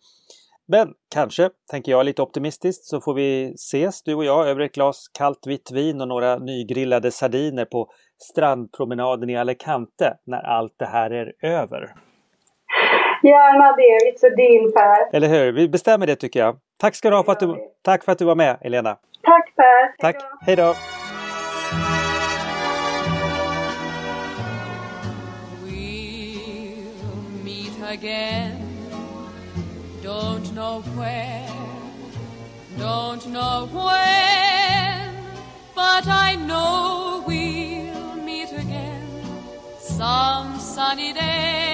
Men 0.66 0.88
kanske, 1.14 1.50
tänker 1.70 1.92
jag 1.92 2.06
lite 2.06 2.22
optimistiskt, 2.22 2.84
så 2.84 3.00
får 3.00 3.14
vi 3.14 3.52
ses 3.54 4.02
du 4.02 4.14
och 4.14 4.24
jag 4.24 4.48
över 4.48 4.60
ett 4.60 4.74
glas 4.74 5.10
kallt 5.18 5.46
vitt 5.46 5.70
vin 5.72 6.00
och 6.00 6.08
några 6.08 6.38
nygrillade 6.38 7.10
sardiner 7.10 7.64
på 7.64 7.90
strandpromenaden 8.18 9.30
i 9.30 9.36
Alicante 9.36 10.16
när 10.26 10.42
allt 10.42 10.74
det 10.76 10.86
här 10.86 11.10
är 11.10 11.32
över. 11.42 11.94
Gärna 13.24 13.76
det, 13.76 14.10
it's 14.10 14.24
a 14.26 14.30
deal 14.36 14.72
Per. 14.72 15.16
Eller 15.16 15.28
hur, 15.28 15.52
vi 15.52 15.68
bestämmer 15.68 16.06
det 16.06 16.16
tycker 16.16 16.40
jag. 16.40 16.56
Tack 16.80 16.94
ska 16.94 17.10
du 17.10 17.16
ha 17.16 17.24
för 17.24 17.32
att 17.32 17.40
du, 17.40 17.56
tack 17.82 18.04
för 18.04 18.12
att 18.12 18.18
du 18.18 18.24
var 18.24 18.34
med 18.34 18.58
Elena. 18.60 18.96
Tack 19.22 19.56
Per. 19.56 19.96
Tack, 19.98 20.16
hej 20.46 20.56
då. 20.56 20.74
We'll 25.64 27.44
meet 27.44 27.92
again 27.92 28.60
Don't 30.02 30.54
know 30.54 30.82
where 30.96 31.48
Don't 32.78 33.26
know 33.26 33.68
when 33.72 35.14
But 35.74 36.06
I 36.06 36.36
know 36.36 37.22
we'll 37.26 38.16
meet 38.24 38.52
again 38.52 39.08
Some 39.80 40.58
sunny 40.58 41.12
day 41.12 41.73